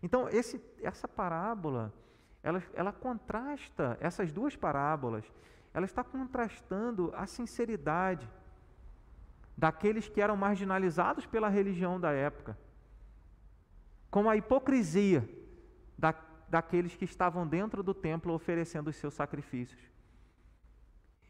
Então, 0.03 0.29
esse, 0.29 0.63
essa 0.81 1.09
parábola, 1.09 1.93
ela, 2.43 2.63
ela 2.75 2.93
contrasta, 2.93 3.99
essas 4.01 4.33
duas 4.33 4.55
parábolas, 4.55 5.25
ela 5.75 5.85
está 5.85 6.05
contrastando 6.05 7.13
a 7.15 7.27
sinceridade 7.27 8.29
daqueles 9.57 10.09
que 10.09 10.21
eram 10.21 10.37
marginalizados 10.37 11.27
pela 11.27 11.49
religião 11.49 11.99
da 11.99 12.13
época, 12.13 12.57
com 14.09 14.31
a 14.31 14.37
hipocrisia 14.37 15.29
da, 15.99 16.15
daqueles 16.49 16.95
que 16.95 17.05
estavam 17.05 17.47
dentro 17.47 17.83
do 17.83 17.93
templo 17.93 18.33
oferecendo 18.33 18.89
os 18.89 18.97
seus 18.97 19.15
sacrifícios. 19.15 19.81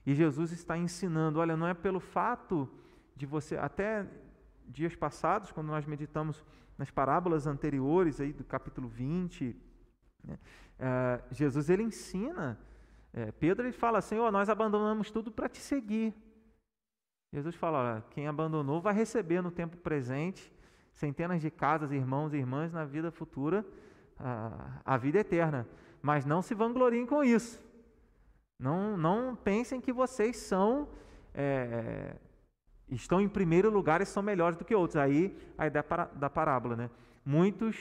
E 0.04 0.14
Jesus 0.14 0.52
está 0.52 0.76
ensinando: 0.76 1.38
olha, 1.38 1.56
não 1.56 1.66
é 1.66 1.74
pelo 1.74 2.00
fato 2.00 2.68
de 3.16 3.26
você, 3.26 3.56
até 3.56 4.06
dias 4.68 4.94
passados, 4.94 5.50
quando 5.50 5.68
nós 5.68 5.86
meditamos 5.86 6.44
nas 6.76 6.90
parábolas 6.90 7.46
anteriores, 7.46 8.20
aí 8.20 8.32
do 8.32 8.44
capítulo 8.44 8.88
20, 8.88 9.56
né, 10.24 10.38
uh, 10.78 11.34
Jesus 11.34 11.68
ele 11.70 11.82
ensina, 11.82 12.58
é, 13.12 13.32
Pedro 13.32 13.66
ele 13.66 13.72
fala: 13.72 14.00
Senhor, 14.00 14.30
nós 14.30 14.48
abandonamos 14.48 15.10
tudo 15.10 15.30
para 15.30 15.48
te 15.48 15.58
seguir. 15.58 16.14
Jesus 17.32 17.54
fala: 17.54 18.04
quem 18.10 18.28
abandonou 18.28 18.80
vai 18.80 18.94
receber 18.94 19.42
no 19.42 19.50
tempo 19.50 19.76
presente 19.76 20.52
centenas 20.92 21.40
de 21.40 21.50
casas, 21.50 21.92
irmãos 21.92 22.32
e 22.34 22.36
irmãs, 22.36 22.72
na 22.72 22.84
vida 22.84 23.10
futura, 23.10 23.64
a, 24.18 24.80
a 24.84 24.96
vida 24.96 25.18
eterna. 25.18 25.66
Mas 26.02 26.24
não 26.24 26.42
se 26.42 26.54
vangloriem 26.54 27.06
com 27.06 27.22
isso. 27.22 27.62
Não, 28.58 28.96
não 28.96 29.36
pensem 29.36 29.80
que 29.80 29.92
vocês 29.92 30.36
são. 30.36 30.88
É, 31.32 32.16
estão 32.90 33.20
em 33.20 33.28
primeiro 33.28 33.70
lugar 33.70 34.00
e 34.00 34.06
são 34.06 34.22
melhores 34.22 34.56
do 34.56 34.64
que 34.64 34.74
outros. 34.74 34.96
Aí 34.96 35.36
a 35.56 35.66
ideia 35.66 35.84
da 36.14 36.30
parábola, 36.30 36.76
né? 36.76 36.90
Muitos 37.24 37.76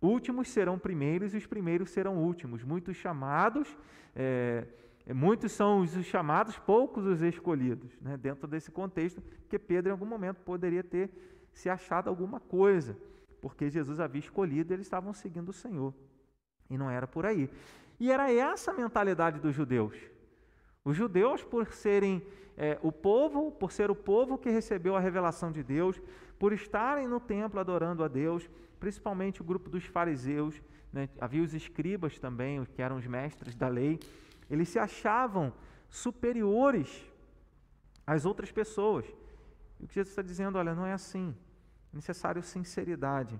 últimos 0.00 0.48
serão 0.48 0.78
primeiros 0.78 1.34
e 1.34 1.36
os 1.36 1.46
primeiros 1.46 1.90
serão 1.90 2.18
últimos. 2.18 2.62
Muitos 2.62 2.96
chamados. 2.96 3.76
É, 4.14 4.66
é, 5.08 5.14
muitos 5.14 5.52
são 5.52 5.80
os 5.80 5.90
chamados, 6.04 6.58
poucos 6.58 7.06
os 7.06 7.22
escolhidos, 7.22 7.90
né? 7.98 8.18
dentro 8.18 8.46
desse 8.46 8.70
contexto, 8.70 9.22
que 9.48 9.58
Pedro 9.58 9.88
em 9.88 9.92
algum 9.92 10.04
momento 10.04 10.36
poderia 10.42 10.84
ter 10.84 11.10
se 11.50 11.70
achado 11.70 12.10
alguma 12.10 12.38
coisa, 12.38 12.94
porque 13.40 13.70
Jesus 13.70 14.00
havia 14.00 14.20
escolhido 14.20 14.70
e 14.70 14.74
eles 14.74 14.86
estavam 14.86 15.14
seguindo 15.14 15.48
o 15.48 15.52
Senhor. 15.52 15.94
E 16.68 16.76
não 16.76 16.90
era 16.90 17.06
por 17.06 17.24
aí. 17.24 17.48
E 17.98 18.12
era 18.12 18.30
essa 18.30 18.70
a 18.70 18.74
mentalidade 18.74 19.40
dos 19.40 19.54
judeus. 19.54 19.96
Os 20.88 20.96
judeus, 20.96 21.44
por 21.44 21.66
serem 21.66 22.22
é, 22.56 22.78
o 22.82 22.90
povo, 22.90 23.52
por 23.52 23.70
ser 23.70 23.90
o 23.90 23.94
povo 23.94 24.38
que 24.38 24.48
recebeu 24.48 24.96
a 24.96 25.00
revelação 25.00 25.52
de 25.52 25.62
Deus, 25.62 26.00
por 26.38 26.50
estarem 26.50 27.06
no 27.06 27.20
templo 27.20 27.60
adorando 27.60 28.02
a 28.02 28.08
Deus, 28.08 28.48
principalmente 28.80 29.42
o 29.42 29.44
grupo 29.44 29.68
dos 29.68 29.84
fariseus, 29.84 30.62
né? 30.90 31.10
havia 31.20 31.42
os 31.42 31.52
escribas 31.52 32.18
também, 32.18 32.64
que 32.64 32.80
eram 32.80 32.96
os 32.96 33.06
mestres 33.06 33.54
da 33.54 33.68
lei, 33.68 34.00
eles 34.48 34.70
se 34.70 34.78
achavam 34.78 35.52
superiores 35.90 37.04
às 38.06 38.24
outras 38.24 38.50
pessoas. 38.50 39.04
E 39.78 39.84
o 39.84 39.88
que 39.88 39.94
Jesus 39.94 40.12
está 40.12 40.22
dizendo, 40.22 40.56
olha, 40.56 40.74
não 40.74 40.86
é 40.86 40.94
assim. 40.94 41.36
É 41.92 41.96
necessário 41.96 42.42
sinceridade. 42.42 43.38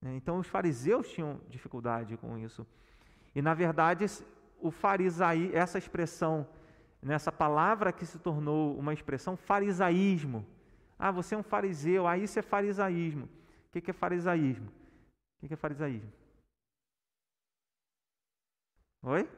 Né? 0.00 0.14
Então, 0.14 0.38
os 0.38 0.46
fariseus 0.46 1.08
tinham 1.08 1.40
dificuldade 1.48 2.16
com 2.16 2.38
isso. 2.38 2.64
E, 3.34 3.42
na 3.42 3.54
verdade, 3.54 4.06
o 4.60 4.70
farisaí, 4.70 5.50
essa 5.52 5.76
expressão, 5.76 6.46
nessa 7.02 7.32
palavra 7.32 7.92
que 7.92 8.04
se 8.04 8.18
tornou 8.18 8.76
uma 8.78 8.92
expressão, 8.92 9.36
farisaísmo. 9.36 10.46
Ah, 10.98 11.10
você 11.10 11.34
é 11.34 11.38
um 11.38 11.42
fariseu, 11.42 12.06
ah, 12.06 12.18
isso 12.18 12.38
é 12.38 12.42
farisaísmo. 12.42 13.28
O 13.68 13.80
que 13.80 13.90
é 13.90 13.94
farisaísmo? 13.94 14.70
O 15.42 15.48
que 15.48 15.54
é 15.54 15.56
farisaísmo? 15.56 16.12
Oi? 19.02 19.28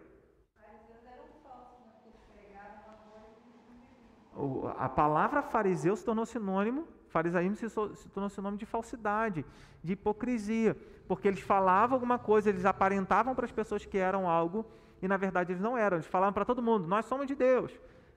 a 4.76 4.88
palavra 4.88 5.42
fariseu 5.42 5.94
se 5.94 6.04
tornou 6.04 6.26
sinônimo, 6.26 6.88
farisaísmo 7.08 7.54
se, 7.54 7.68
se 7.68 8.08
tornou 8.08 8.28
sinônimo 8.28 8.58
de 8.58 8.66
falsidade, 8.66 9.44
de 9.84 9.92
hipocrisia, 9.92 10.76
porque 11.06 11.28
eles 11.28 11.40
falavam 11.40 11.94
alguma 11.94 12.18
coisa, 12.18 12.48
eles 12.48 12.64
aparentavam 12.64 13.34
para 13.34 13.44
as 13.44 13.52
pessoas 13.52 13.84
que 13.84 13.98
eram 13.98 14.28
algo 14.28 14.66
e 15.02 15.08
na 15.08 15.16
verdade 15.16 15.52
eles 15.52 15.60
não 15.60 15.76
eram. 15.76 15.96
Eles 15.96 16.06
falavam 16.06 16.32
para 16.32 16.44
todo 16.44 16.62
mundo: 16.62 16.86
nós 16.86 17.04
somos 17.06 17.26
de 17.26 17.34
Deus, 17.34 17.72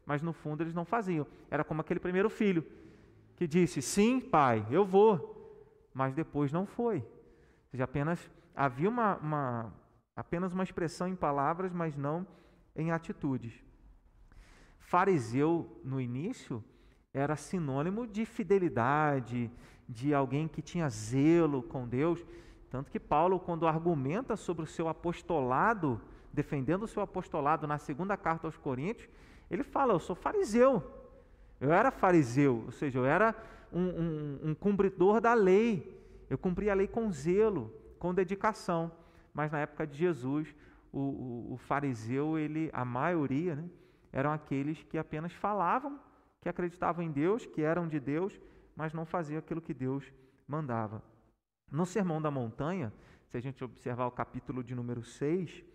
mas 0.06 0.22
no 0.22 0.32
fundo 0.32 0.64
eles 0.64 0.74
não 0.74 0.86
faziam. 0.86 1.26
Era 1.50 1.64
como 1.64 1.82
aquele 1.82 2.00
primeiro 2.00 2.30
filho 2.30 2.64
que 3.36 3.48
disse: 3.48 3.82
sim, 3.82 4.22
pai, 4.22 4.66
eu 4.70 4.86
vou, 4.86 5.90
mas 5.94 6.14
depois 6.14 6.52
não 6.52 6.66
foi. 6.66 6.98
Ou 6.98 7.72
seja, 7.72 7.84
apenas 7.84 8.32
havia 8.56 8.88
uma, 8.88 9.18
uma 9.18 9.74
apenas 10.16 10.54
uma 10.54 10.64
expressão 10.64 11.08
em 11.08 11.16
palavras, 11.16 11.74
mas 11.74 11.98
não 11.98 12.26
em 12.76 12.92
atitudes. 12.92 13.54
Fariseu, 14.80 15.82
no 15.84 16.00
início, 16.00 16.64
era 17.12 17.36
sinônimo 17.36 18.06
de 18.06 18.26
fidelidade, 18.26 19.50
de 19.90 20.14
alguém 20.14 20.48
que 20.48 20.62
tinha 20.62 20.90
zelo 20.90 21.64
com 21.64 21.88
Deus. 21.88 22.24
Tanto 22.70 22.92
que 22.92 23.00
Paulo, 23.00 23.40
quando 23.40 23.68
argumenta 23.68 24.36
sobre 24.36 24.64
o 24.64 24.68
seu 24.68 24.88
apostolado, 24.88 26.00
defendendo 26.36 26.84
o 26.84 26.88
seu 26.88 27.02
apostolado 27.02 27.66
na 27.66 27.80
segunda 27.80 28.16
carta 28.16 28.48
aos 28.48 28.58
Coríntios, 28.58 29.10
ele 29.50 29.64
fala: 29.64 29.94
Eu 29.94 30.00
sou 30.00 30.16
fariseu. 30.16 30.84
Eu 31.60 31.72
era 31.72 31.90
fariseu, 31.90 32.64
ou 32.66 32.72
seja, 32.72 33.00
eu 33.00 33.06
era 33.06 33.34
um, 33.72 33.82
um, 33.82 34.40
um 34.50 34.56
cumpridor 34.56 35.22
da 35.22 35.34
lei. 35.34 35.98
Eu 36.30 36.38
cumpria 36.38 36.74
a 36.74 36.76
lei 36.76 36.88
com 36.88 37.10
zelo, 37.10 37.74
com 37.98 38.14
dedicação. 38.14 38.92
Mas 39.34 39.52
na 39.52 39.60
época 39.60 39.88
de 39.88 39.98
Jesus, 39.98 40.54
o, 40.92 41.00
o, 41.00 41.54
o 41.54 41.58
fariseu, 41.58 42.38
ele, 42.38 42.70
a 42.74 42.84
maioria, 42.84 43.56
né, 43.56 43.70
eram 44.12 44.32
aqueles 44.32 44.84
que 44.84 44.98
apenas 44.98 45.32
falavam 45.32 46.00
que 46.46 46.50
acreditavam 46.50 47.04
em 47.04 47.12
Deus, 47.12 47.44
que 47.44 47.64
eram 47.64 47.88
de 47.88 48.00
Deus, 48.00 48.40
mas 48.76 48.94
não 48.94 49.04
faziam 49.04 49.40
aquilo 49.40 49.60
que 49.60 49.74
Deus 49.74 50.14
mandava. 50.48 51.02
No 51.72 51.88
Sermão 51.88 52.22
da 52.22 52.30
Montanha, 52.30 52.94
se 53.26 53.36
a 53.36 53.40
gente 53.40 53.64
observar 53.64 54.06
o 54.06 54.12
capítulo 54.12 54.64
de 54.64 54.76
número 54.76 55.04
6, 55.04 55.66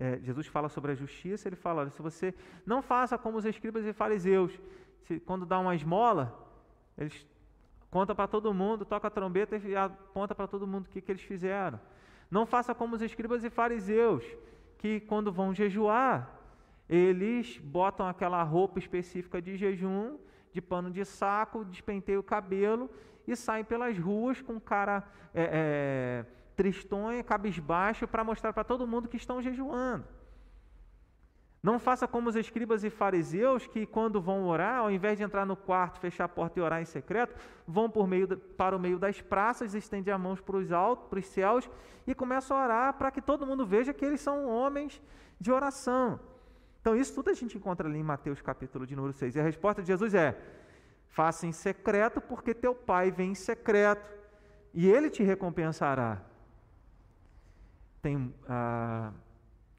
é, 0.00 0.18
Jesus 0.22 0.46
fala 0.46 0.70
sobre 0.70 0.92
a 0.92 0.94
justiça, 0.94 1.46
ele 1.46 1.56
fala, 1.56 1.82
olha, 1.82 1.90
se 1.90 2.00
você 2.00 2.34
não 2.64 2.80
faça 2.80 3.18
como 3.18 3.36
os 3.36 3.44
escribas 3.44 3.84
e 3.84 3.92
fariseus, 3.92 4.58
se, 5.02 5.20
quando 5.20 5.44
dá 5.44 5.58
uma 5.58 5.74
esmola, 5.74 6.34
eles 6.96 7.26
conta 7.90 8.14
para 8.14 8.26
todo 8.26 8.54
mundo, 8.54 8.86
toca 8.86 9.08
a 9.08 9.10
trombeta 9.10 9.58
e 9.58 9.76
aponta 9.76 10.34
para 10.34 10.46
todo 10.46 10.66
mundo 10.66 10.86
o 10.86 10.88
que, 10.88 11.02
que 11.02 11.12
eles 11.12 11.22
fizeram. 11.22 11.78
Não 12.30 12.46
faça 12.46 12.74
como 12.74 12.96
os 12.96 13.02
escribas 13.02 13.44
e 13.44 13.50
fariseus, 13.50 14.24
que 14.78 15.00
quando 15.00 15.30
vão 15.30 15.52
jejuar, 15.52 16.34
eles 16.88 17.58
botam 17.58 18.08
aquela 18.08 18.42
roupa 18.42 18.78
específica 18.78 19.42
de 19.42 19.54
jejum, 19.54 20.16
de 20.50 20.62
pano 20.62 20.90
de 20.90 21.04
saco, 21.04 21.62
despenteiam 21.64 22.20
o 22.20 22.24
cabelo 22.24 22.88
e 23.26 23.36
saem 23.36 23.64
pelas 23.64 23.98
ruas 23.98 24.40
com 24.40 24.58
cara 24.58 25.04
é, 25.34 26.24
é, 26.24 26.39
tristonha, 26.60 27.24
cabisbaixo, 27.24 28.06
para 28.06 28.22
mostrar 28.22 28.52
para 28.52 28.62
todo 28.62 28.86
mundo 28.86 29.08
que 29.08 29.16
estão 29.16 29.40
jejuando. 29.40 30.04
Não 31.62 31.78
faça 31.78 32.06
como 32.06 32.28
os 32.28 32.36
escribas 32.36 32.84
e 32.84 32.90
fariseus 32.90 33.66
que, 33.66 33.86
quando 33.86 34.20
vão 34.20 34.46
orar, 34.46 34.80
ao 34.80 34.90
invés 34.90 35.16
de 35.16 35.24
entrar 35.24 35.46
no 35.46 35.56
quarto, 35.56 35.98
fechar 35.98 36.24
a 36.24 36.28
porta 36.28 36.58
e 36.58 36.62
orar 36.62 36.82
em 36.82 36.84
secreto, 36.84 37.34
vão 37.66 37.90
meio 38.06 38.36
para 38.36 38.76
o 38.76 38.78
meio 38.78 38.98
das 38.98 39.22
praças, 39.22 39.72
estendem 39.72 40.12
as 40.12 40.20
mãos 40.20 40.38
para 40.38 40.56
os 40.58 40.70
altos, 40.70 41.08
para 41.08 41.18
os 41.18 41.26
céus 41.26 41.70
e 42.06 42.14
começam 42.14 42.54
a 42.58 42.64
orar 42.64 42.92
para 42.98 43.10
que 43.10 43.22
todo 43.22 43.46
mundo 43.46 43.64
veja 43.64 43.94
que 43.94 44.04
eles 44.04 44.20
são 44.20 44.46
homens 44.46 45.00
de 45.40 45.50
oração. 45.50 46.20
Então, 46.82 46.94
isso 46.94 47.14
tudo 47.14 47.30
a 47.30 47.34
gente 47.34 47.56
encontra 47.56 47.88
ali 47.88 47.98
em 47.98 48.02
Mateus 48.02 48.42
capítulo 48.42 48.86
de 48.86 48.94
número 48.94 49.14
6. 49.14 49.34
E 49.34 49.40
a 49.40 49.42
resposta 49.42 49.80
de 49.80 49.88
Jesus 49.88 50.12
é: 50.12 50.38
faça 51.08 51.46
em 51.46 51.52
secreto, 51.52 52.20
porque 52.20 52.52
teu 52.52 52.74
pai 52.74 53.10
vem 53.10 53.30
em 53.30 53.34
secreto, 53.34 54.06
e 54.74 54.86
ele 54.90 55.08
te 55.08 55.22
recompensará. 55.22 56.29
Tem. 58.00 58.34
Ah, 58.48 59.12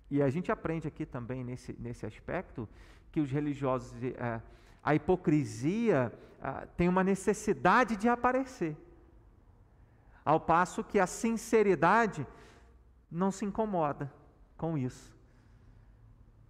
e 0.10 0.22
a 0.22 0.30
gente 0.30 0.52
aprende 0.52 0.88
aqui 0.88 1.06
também 1.06 1.44
nesse, 1.44 1.76
nesse 1.80 2.06
aspecto 2.06 2.68
que 3.12 3.20
os 3.20 3.32
religiosos, 3.32 3.94
ah, 4.20 4.42
a 4.84 4.96
hipocrisia 4.96 6.12
ah, 6.42 6.66
tem 6.78 6.88
uma 6.88 7.04
necessidade 7.04 7.96
de 7.96 8.08
aparecer, 8.10 8.76
ao 10.24 10.40
passo 10.40 10.84
que 10.84 11.00
a 11.00 11.08
sinceridade 11.08 12.26
não 13.10 13.32
se 13.32 13.44
incomoda 13.46 14.12
com 14.58 14.78
isso. 14.78 15.16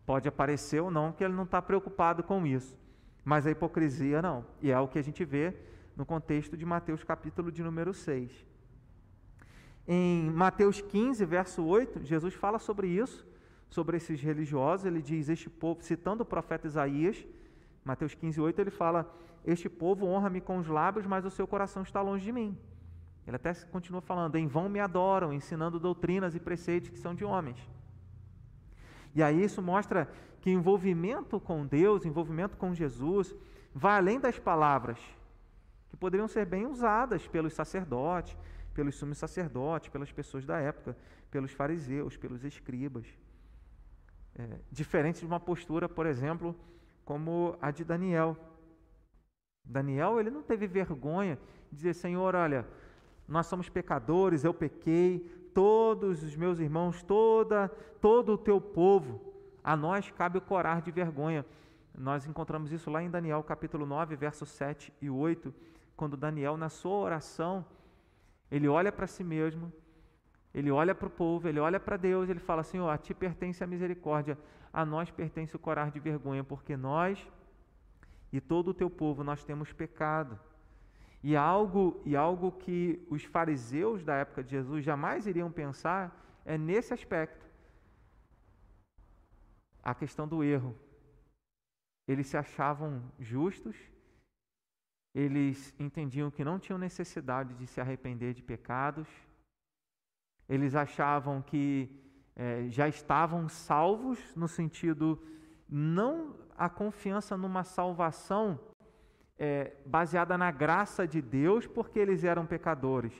Pode 0.06 0.28
aparecer 0.28 0.82
ou 0.82 0.92
não, 0.92 1.12
que 1.12 1.24
ele 1.24 1.34
não 1.34 1.44
está 1.44 1.62
preocupado 1.62 2.24
com 2.24 2.46
isso. 2.46 2.78
Mas 3.24 3.46
a 3.46 3.51
hipocrisia 3.51 4.22
não. 4.22 4.46
E 4.62 4.72
é 4.72 4.80
o 4.80 4.88
que 4.88 5.00
a 5.00 5.01
gente 5.01 5.24
vê 5.24 5.56
no 5.96 6.06
contexto 6.06 6.58
de 6.58 6.66
Mateus 6.66 7.04
capítulo 7.04 7.51
de 7.51 7.63
número 7.63 7.94
6. 7.94 8.50
Em 9.88 10.30
Mateus 10.30 10.82
15, 10.82 11.26
verso 11.26 11.64
8, 11.64 12.04
Jesus 12.04 12.34
fala 12.34 12.60
sobre 12.60 12.88
isso, 12.88 13.26
sobre 13.70 13.98
esses 13.98 14.22
religiosos. 14.22 14.86
Ele 14.86 15.02
diz: 15.02 15.30
Este 15.30 15.50
povo, 15.50 15.82
citando 15.82 16.24
o 16.24 16.26
profeta 16.26 16.68
Isaías, 16.68 17.26
Mateus 17.84 18.14
15, 18.14 18.40
8, 18.40 18.62
ele 18.62 18.72
fala: 18.72 19.12
Este 19.46 19.68
povo 19.68 20.06
honra-me 20.06 20.42
com 20.42 20.58
os 20.58 20.68
lábios, 20.68 21.06
mas 21.06 21.26
o 21.26 21.32
seu 21.32 21.48
coração 21.48 21.84
está 21.84 22.02
longe 22.02 22.24
de 22.24 22.32
mim. 22.32 22.58
Ele 23.26 23.36
até 23.36 23.54
continua 23.72 24.02
falando: 24.02 24.36
Em 24.36 24.48
vão 24.48 24.70
me 24.70 24.80
adoram, 24.80 25.34
ensinando 25.34 25.80
doutrinas 25.80 26.36
e 26.36 26.40
preceitos 26.40 26.90
que 26.90 27.00
são 27.00 27.16
de 27.16 27.26
homens. 27.26 27.58
E 29.14 29.22
aí 29.22 29.44
isso 29.44 29.62
mostra 29.62 30.10
que 30.40 30.50
envolvimento 30.50 31.40
com 31.40 31.66
Deus, 31.66 32.06
envolvimento 32.06 32.58
com 32.58 32.74
Jesus, 32.74 33.36
vai 33.74 33.98
além 33.98 34.20
das 34.20 34.40
palavras, 34.40 35.00
que 35.90 35.98
poderiam 35.98 36.28
ser 36.28 36.46
bem 36.46 36.66
usadas 36.66 37.28
pelos 37.28 37.54
sacerdotes, 37.54 38.38
pelos 38.74 38.96
sumos 38.96 39.18
sacerdotes, 39.18 39.90
pelas 39.90 40.12
pessoas 40.12 40.46
da 40.46 40.60
época, 40.60 40.96
pelos 41.30 41.51
fariseus, 41.51 42.18
pelos 42.18 42.44
escribas. 42.44 43.06
É, 44.36 44.60
diferente 44.72 45.20
de 45.20 45.25
uma 45.25 45.40
postura, 45.40 45.90
por 45.90 46.06
exemplo, 46.06 46.56
como 47.04 47.58
a 47.62 47.72
de 47.72 47.84
Daniel. 47.84 48.38
Daniel, 49.63 50.20
ele 50.20 50.30
não 50.30 50.42
teve 50.42 50.68
vergonha 50.68 51.38
de 51.70 51.78
dizer, 51.78 51.94
Senhor, 51.94 52.36
olha, 52.36 52.66
nós 53.28 53.48
somos 53.48 53.70
pecadores, 53.70 54.44
eu 54.44 54.54
pequei, 54.54 55.20
todos 55.54 56.24
os 56.24 56.36
meus 56.36 56.60
irmãos, 56.60 57.04
toda, 57.04 57.70
todo 58.00 58.34
o 58.34 58.38
teu 58.38 58.60
povo, 58.60 59.34
a 59.63 59.75
nós 59.75 60.10
cabe 60.12 60.40
corar 60.40 60.82
de 60.82 60.92
vergonha. 60.92 61.46
Nós 61.98 62.25
encontramos 62.25 62.72
isso 62.72 62.90
lá 62.90 63.04
em 63.04 63.10
Daniel 63.10 63.44
capítulo 63.44 63.86
9, 63.86 64.16
versos 64.16 64.50
7 64.50 64.94
e 65.01 65.10
8, 65.10 65.54
quando 65.96 66.18
Daniel, 66.18 66.58
na 66.58 66.70
sua 66.70 66.96
oração, 66.96 67.66
ele 68.51 68.67
olha 68.67 68.91
para 68.91 69.08
si 69.08 69.24
mesmo, 69.24 69.72
ele 70.53 70.70
olha 70.70 70.93
para 70.93 71.08
o 71.08 71.12
povo, 71.12 71.48
ele 71.48 71.60
olha 71.60 71.79
para 71.79 71.96
Deus, 71.96 72.29
ele 72.29 72.39
fala: 72.39 72.63
Senhor, 72.63 72.89
a 72.89 72.98
ti 72.98 73.13
pertence 73.13 73.63
a 73.63 73.67
misericórdia, 73.67 74.38
a 74.74 74.86
nós 74.86 75.10
pertence 75.10 75.55
o 75.55 75.60
corar 75.60 75.89
de 75.89 76.00
vergonha, 76.00 76.43
porque 76.43 76.75
nós 76.75 77.25
e 78.31 78.39
todo 78.39 78.70
o 78.70 78.74
teu 78.74 78.89
povo 78.89 79.24
nós 79.24 79.43
temos 79.43 79.72
pecado. 79.74 80.39
E 81.24 81.36
algo, 81.36 82.01
e 82.05 82.15
algo 82.15 82.51
que 82.51 83.05
os 83.10 83.24
fariseus 83.24 84.03
da 84.03 84.15
época 84.15 84.43
de 84.43 84.51
Jesus 84.51 84.84
jamais 84.84 85.27
iriam 85.27 85.51
pensar 85.51 86.41
é 86.46 86.58
nesse 86.58 86.93
aspecto. 86.93 87.46
A 89.84 89.93
questão 89.93 90.27
do 90.27 90.43
erro. 90.43 90.75
Eles 92.08 92.27
se 92.27 92.38
achavam 92.38 93.03
justos, 93.20 93.77
eles 95.13 95.74
entendiam 95.80 96.32
que 96.32 96.44
não 96.44 96.58
tinham 96.58 96.80
necessidade 96.80 97.53
de 97.56 97.68
se 97.68 97.82
arrepender 97.82 98.34
de 98.34 98.41
pecados, 98.41 99.08
eles 100.48 100.75
achavam 100.75 101.41
que 101.41 101.89
é, 102.36 102.68
já 102.70 102.88
estavam 102.88 103.48
salvos, 103.50 104.20
no 104.36 104.48
sentido, 104.48 105.22
não 105.70 106.36
a 106.58 106.70
confiança 106.70 107.38
numa 107.38 107.63
salvação 107.63 108.60
é, 109.38 109.74
baseada 109.86 110.38
na 110.38 110.51
graça 110.51 111.08
de 111.08 111.22
Deus, 111.22 111.68
porque 111.68 112.00
eles 112.00 112.24
eram 112.24 112.46
pecadores, 112.46 113.13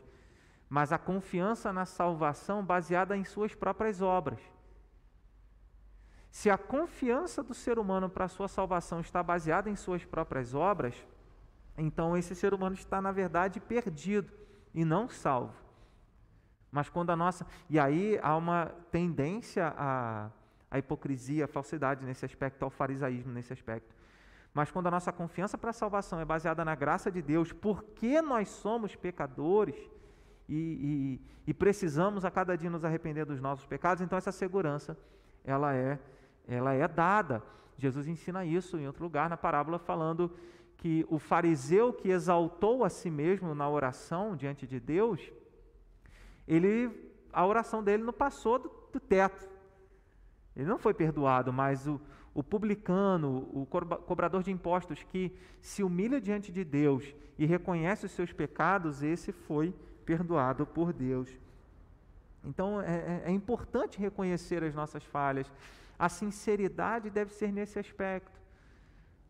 mas 0.70 0.92
a 0.92 0.98
confiança 0.98 1.74
na 1.74 1.86
salvação 1.86 2.64
baseada 2.64 3.18
em 3.18 3.24
suas 3.24 3.56
próprias 3.56 4.02
obras. 4.02 4.40
Se 6.30 6.50
a 6.50 6.58
confiança 6.58 7.44
do 7.44 7.54
ser 7.54 7.78
humano 7.78 8.10
para 8.10 8.26
a 8.26 8.30
sua 8.30 8.48
salvação 8.48 9.02
está 9.02 9.22
baseada 9.22 9.70
em 9.70 9.76
suas 9.76 10.06
próprias 10.06 10.54
obras, 10.54 10.96
então 11.78 12.16
esse 12.18 12.36
ser 12.36 12.54
humano 12.54 12.76
está, 12.76 13.02
na 13.02 13.12
verdade, 13.12 13.60
perdido 13.60 14.32
e 14.74 14.86
não 14.86 15.10
salvo. 15.10 15.56
Mas 16.72 16.90
quando 16.90 17.10
a 17.10 17.16
nossa. 17.16 17.46
E 17.70 17.78
aí 17.78 18.18
há 18.22 18.36
uma 18.38 18.68
tendência 18.92 19.74
à, 19.78 20.30
à 20.70 20.78
hipocrisia, 20.80 21.46
à 21.46 21.48
falsidade 21.48 22.06
nesse 22.06 22.24
aspecto, 22.24 22.64
ao 22.64 22.70
farisaísmo 22.70 23.34
nesse 23.34 23.52
aspecto. 23.52 23.94
Mas 24.54 24.72
quando 24.72 24.88
a 24.88 24.92
nossa 24.92 25.12
confiança 25.12 25.58
para 25.58 25.70
a 25.70 25.74
salvação 25.74 26.20
é 26.20 26.26
baseada 26.26 26.64
na 26.64 26.76
graça 26.76 27.12
de 27.12 27.22
Deus, 27.22 27.52
porque 27.52 28.22
nós 28.22 28.50
somos 28.50 28.96
pecadores 28.96 29.76
e, 30.48 31.20
e, 31.46 31.52
e, 31.52 31.54
precisamos 31.54 32.26
a 32.26 32.32
cada 32.32 32.58
dia 32.58 32.70
nos 32.70 32.84
arrepender 32.84 33.26
dos 33.26 33.40
nossos 33.40 33.66
pecados, 33.66 34.02
então 34.04 34.18
essa 34.18 34.32
segurança 34.34 34.98
ela 35.46 35.74
é, 35.74 35.98
ela 36.46 36.74
é 36.74 36.86
dada. 36.86 37.42
Jesus 37.78 38.08
ensina 38.08 38.44
isso 38.44 38.78
em 38.78 38.86
outro 38.86 39.04
lugar 39.04 39.30
na 39.30 39.38
parábola, 39.38 39.80
falando 39.80 40.36
que 40.82 41.06
o 41.10 41.20
fariseu 41.20 41.94
que 41.94 42.10
exaltou 42.10 42.84
a 42.84 42.90
si 42.90 43.08
mesmo 43.08 43.54
na 43.54 43.70
oração 43.70 44.36
diante 44.36 44.66
de 44.66 44.80
Deus, 44.80 45.32
ele, 46.48 46.90
a 47.32 47.46
oração 47.46 47.84
dele 47.84 48.02
não 48.02 48.12
passou 48.12 48.58
do, 48.58 48.72
do 48.92 49.00
teto. 49.00 49.48
Ele 50.56 50.68
não 50.68 50.80
foi 50.80 50.92
perdoado, 50.92 51.54
mas 51.54 51.88
o, 51.88 52.02
o 52.34 52.42
publicano, 52.42 53.48
o 53.54 53.64
cobrador 53.68 54.42
de 54.42 54.50
impostos 54.50 55.04
que 55.04 55.32
se 55.62 55.84
humilha 55.84 56.20
diante 56.20 56.52
de 56.52 56.64
Deus 56.64 57.14
e 57.38 57.46
reconhece 57.46 58.08
os 58.08 58.12
seus 58.12 58.34
pecados, 58.34 59.04
esse 59.04 59.32
foi 59.32 59.76
perdoado 60.04 60.66
por 60.66 60.92
Deus. 60.92 61.30
Então 62.44 62.82
é, 62.82 63.22
é, 63.24 63.24
é 63.28 63.32
importante 63.32 64.00
reconhecer 64.00 64.64
as 64.64 64.74
nossas 64.74 65.04
falhas. 65.04 65.46
A 66.00 66.10
sinceridade 66.10 67.12
deve 67.12 67.32
ser 67.32 67.54
nesse 67.54 67.78
aspecto. 67.78 68.41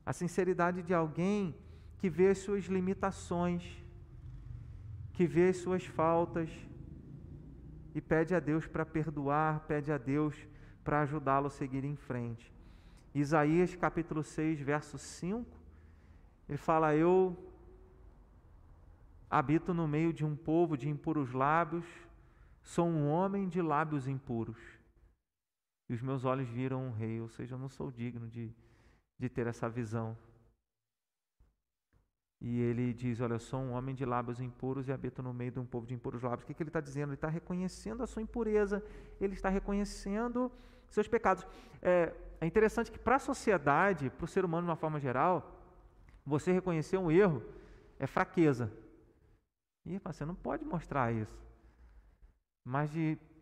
A 0.06 0.14
sinceridade 0.14 0.82
de 0.82 0.94
alguém 0.94 1.56
que 1.98 2.10
vê 2.10 2.30
as 2.30 2.40
suas 2.40 2.66
limitações, 2.66 3.64
que 5.14 5.28
vê 5.28 5.50
as 5.50 5.58
suas 5.58 5.86
faltas 5.86 6.50
e 7.94 8.02
pede 8.02 8.34
a 8.34 8.40
Deus 8.40 8.66
para 8.66 8.86
perdoar, 8.86 9.62
pede 9.62 9.92
a 9.92 9.98
Deus 9.98 10.36
para 10.84 11.02
ajudá-lo 11.02 11.48
a 11.48 11.52
seguir 11.52 11.84
em 11.84 11.96
frente. 11.96 12.52
Isaías 13.14 13.76
capítulo 13.76 14.24
6, 14.24 14.62
verso 14.62 14.98
5, 14.98 15.46
ele 16.48 16.58
fala: 16.58 16.96
Eu 16.96 17.38
habito 19.30 19.74
no 19.74 19.88
meio 19.88 20.12
de 20.12 20.26
um 20.26 20.36
povo 20.36 20.78
de 20.78 20.90
impuros 20.90 21.32
lábios, 21.34 21.86
sou 22.64 22.88
um 22.88 23.10
homem 23.10 23.48
de 23.48 23.62
lábios 23.62 24.08
impuros. 24.08 24.58
E 25.90 25.94
os 25.94 26.02
meus 26.02 26.24
olhos 26.24 26.48
viram 26.48 26.88
um 26.88 26.92
rei, 26.92 27.20
ou 27.20 27.28
seja, 27.28 27.56
eu 27.56 27.60
não 27.60 27.70
sou 27.70 27.92
digno 27.92 28.28
de, 28.28 28.54
de 29.22 29.30
ter 29.30 29.46
essa 29.46 29.70
visão. 29.70 30.18
E 32.42 32.60
ele 32.60 32.92
diz: 32.92 33.22
Olha, 33.22 33.36
eu 33.36 33.40
sou 33.40 33.60
um 33.60 33.74
homem 33.74 33.94
de 33.94 34.04
lábios 34.04 34.42
impuros 34.42 34.88
e 34.88 34.92
habito 34.92 35.22
no 35.22 35.32
meio 35.32 35.52
de 35.52 35.60
um 35.60 35.66
povo 35.66 35.86
de 35.86 35.94
impuros 35.94 36.24
lábios. 36.24 36.44
O 36.44 36.48
que, 36.48 36.56
que 36.56 36.64
ele 36.64 36.70
está 36.70 36.82
dizendo? 36.82 37.10
Ele 37.10 37.16
está 37.16 37.30
reconhecendo 37.30 38.02
a 38.02 38.08
sua 38.08 38.24
impureza, 38.24 38.84
ele 39.20 39.36
está 39.36 39.48
reconhecendo 39.48 40.52
seus 40.90 41.08
pecados. 41.08 41.46
É, 41.82 42.14
é 42.42 42.46
interessante 42.48 42.92
que 42.92 42.98
para 42.98 43.18
a 43.18 43.20
sociedade, 43.20 44.10
para 44.10 44.26
o 44.26 44.28
ser 44.28 44.44
humano 44.44 44.66
de 44.66 44.72
uma 44.72 44.76
forma 44.76 45.00
geral, 45.00 45.36
você 46.26 46.52
reconhecer 46.52 46.98
um 46.98 47.12
erro 47.12 47.44
é 48.00 48.08
fraqueza. 48.08 48.72
E 49.86 50.00
você 50.00 50.26
não 50.26 50.36
pode 50.36 50.66
mostrar 50.66 51.14
isso. 51.14 51.40
Mas 52.66 52.92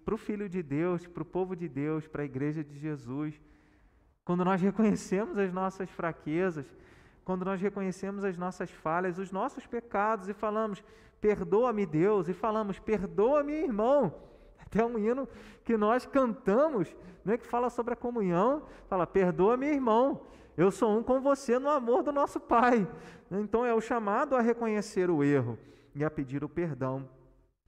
para 0.03 0.13
o 0.13 0.17
Filho 0.17 0.49
de 0.49 0.61
Deus, 0.61 1.07
para 1.07 1.23
o 1.23 1.25
povo 1.25 1.55
de 1.55 1.69
Deus, 1.69 2.05
para 2.05 2.23
a 2.23 2.25
igreja 2.25 2.63
de 2.63 2.77
Jesus, 2.77 3.39
quando 4.29 4.45
nós 4.45 4.61
reconhecemos 4.61 5.39
as 5.39 5.51
nossas 5.51 5.89
fraquezas, 5.89 6.63
quando 7.25 7.43
nós 7.43 7.59
reconhecemos 7.59 8.23
as 8.23 8.37
nossas 8.37 8.69
falhas, 8.69 9.17
os 9.17 9.31
nossos 9.31 9.65
pecados 9.65 10.29
e 10.29 10.35
falamos, 10.35 10.83
perdoa-me 11.19 11.83
Deus, 11.83 12.29
e 12.29 12.33
falamos, 12.35 12.77
perdoa-me 12.77 13.53
irmão, 13.53 14.13
até 14.63 14.85
um 14.85 14.99
hino 14.99 15.27
que 15.63 15.75
nós 15.75 16.05
cantamos, 16.05 16.95
né, 17.25 17.39
que 17.39 17.47
fala 17.47 17.71
sobre 17.71 17.93
a 17.93 17.97
comunhão, 17.97 18.61
fala: 18.87 19.07
Perdoa-me, 19.07 19.65
irmão, 19.65 20.21
eu 20.55 20.69
sou 20.69 20.95
um 20.95 21.01
com 21.01 21.19
você 21.19 21.57
no 21.57 21.67
amor 21.67 22.03
do 22.03 22.11
nosso 22.11 22.39
Pai. 22.39 22.87
Então 23.31 23.65
é 23.65 23.73
o 23.73 23.81
chamado 23.81 24.35
a 24.35 24.41
reconhecer 24.41 25.09
o 25.09 25.23
erro 25.23 25.57
e 25.95 26.05
a 26.05 26.11
pedir 26.11 26.43
o 26.43 26.49
perdão. 26.49 27.09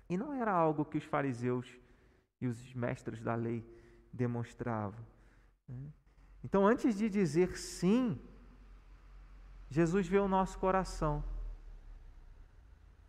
E 0.08 0.16
não 0.16 0.32
era 0.32 0.52
algo 0.52 0.86
que 0.86 1.00
os 1.00 1.06
fariseus 1.06 1.68
e 2.40 2.46
os 2.46 2.72
mestres 2.76 3.20
da 3.20 3.34
lei 3.34 3.66
demonstravam. 4.14 5.04
Né. 5.68 5.90
Então, 6.44 6.66
antes 6.66 6.96
de 6.96 7.10
dizer 7.10 7.58
sim, 7.58 8.20
Jesus 9.70 10.08
vê 10.08 10.20
o 10.20 10.28
nosso 10.28 10.58
coração. 10.60 11.24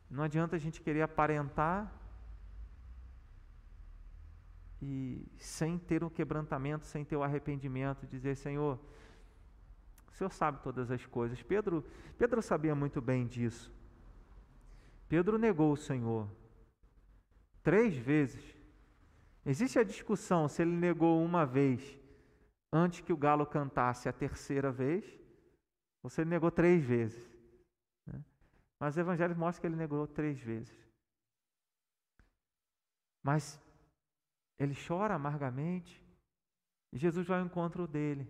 Não 0.09 0.23
adianta 0.23 0.57
a 0.57 0.59
gente 0.59 0.81
querer 0.81 1.03
aparentar 1.03 1.91
e 4.81 5.27
sem 5.39 5.79
ter 5.79 6.03
o 6.03 6.09
um 6.09 6.11
quebrantamento, 6.11 6.85
sem 6.87 7.05
ter 7.05 7.17
o 7.17 7.23
arrependimento, 7.23 8.07
dizer: 8.07 8.37
Senhor, 8.37 8.79
o 10.09 10.13
Senhor 10.13 10.31
sabe 10.31 10.61
todas 10.63 10.91
as 10.91 11.07
coisas. 11.07 11.43
Pedro, 11.43 11.85
Pedro 12.19 12.43
sabia 12.43 12.75
muito 12.75 13.01
bem 13.01 13.27
disso. 13.27 13.73
Pedro 15.09 15.39
negou 15.39 15.73
o 15.73 15.77
Senhor 15.77 16.29
três 17.63 17.97
vezes. 17.97 18.45
Existe 19.47 19.79
a 19.79 19.85
discussão 19.85 20.47
se 20.49 20.63
ele 20.63 20.77
negou 20.77 21.25
uma 21.25 21.47
vez 21.47 21.99
antes 22.73 23.01
que 23.01 23.13
o 23.13 23.17
galo 23.17 23.45
cantasse 23.45 24.09
a 24.09 24.13
terceira 24.13 24.73
vez, 24.73 25.05
ele 26.19 26.31
negou 26.31 26.51
três 26.51 26.83
vezes. 26.83 27.31
Né? 28.07 28.25
Mas 28.81 28.97
o 28.97 29.01
Evangelho 29.01 29.37
mostra 29.37 29.61
que 29.61 29.67
ele 29.67 29.77
negou 29.77 30.07
três 30.07 30.41
vezes. 30.41 30.77
Mas 33.23 33.61
ele 34.59 34.75
chora 34.75 35.15
amargamente 35.15 36.03
e 36.93 36.99
Jesus 36.99 37.27
vai 37.27 37.41
ao 37.41 37.47
encontro 37.47 37.87
dele. 37.87 38.29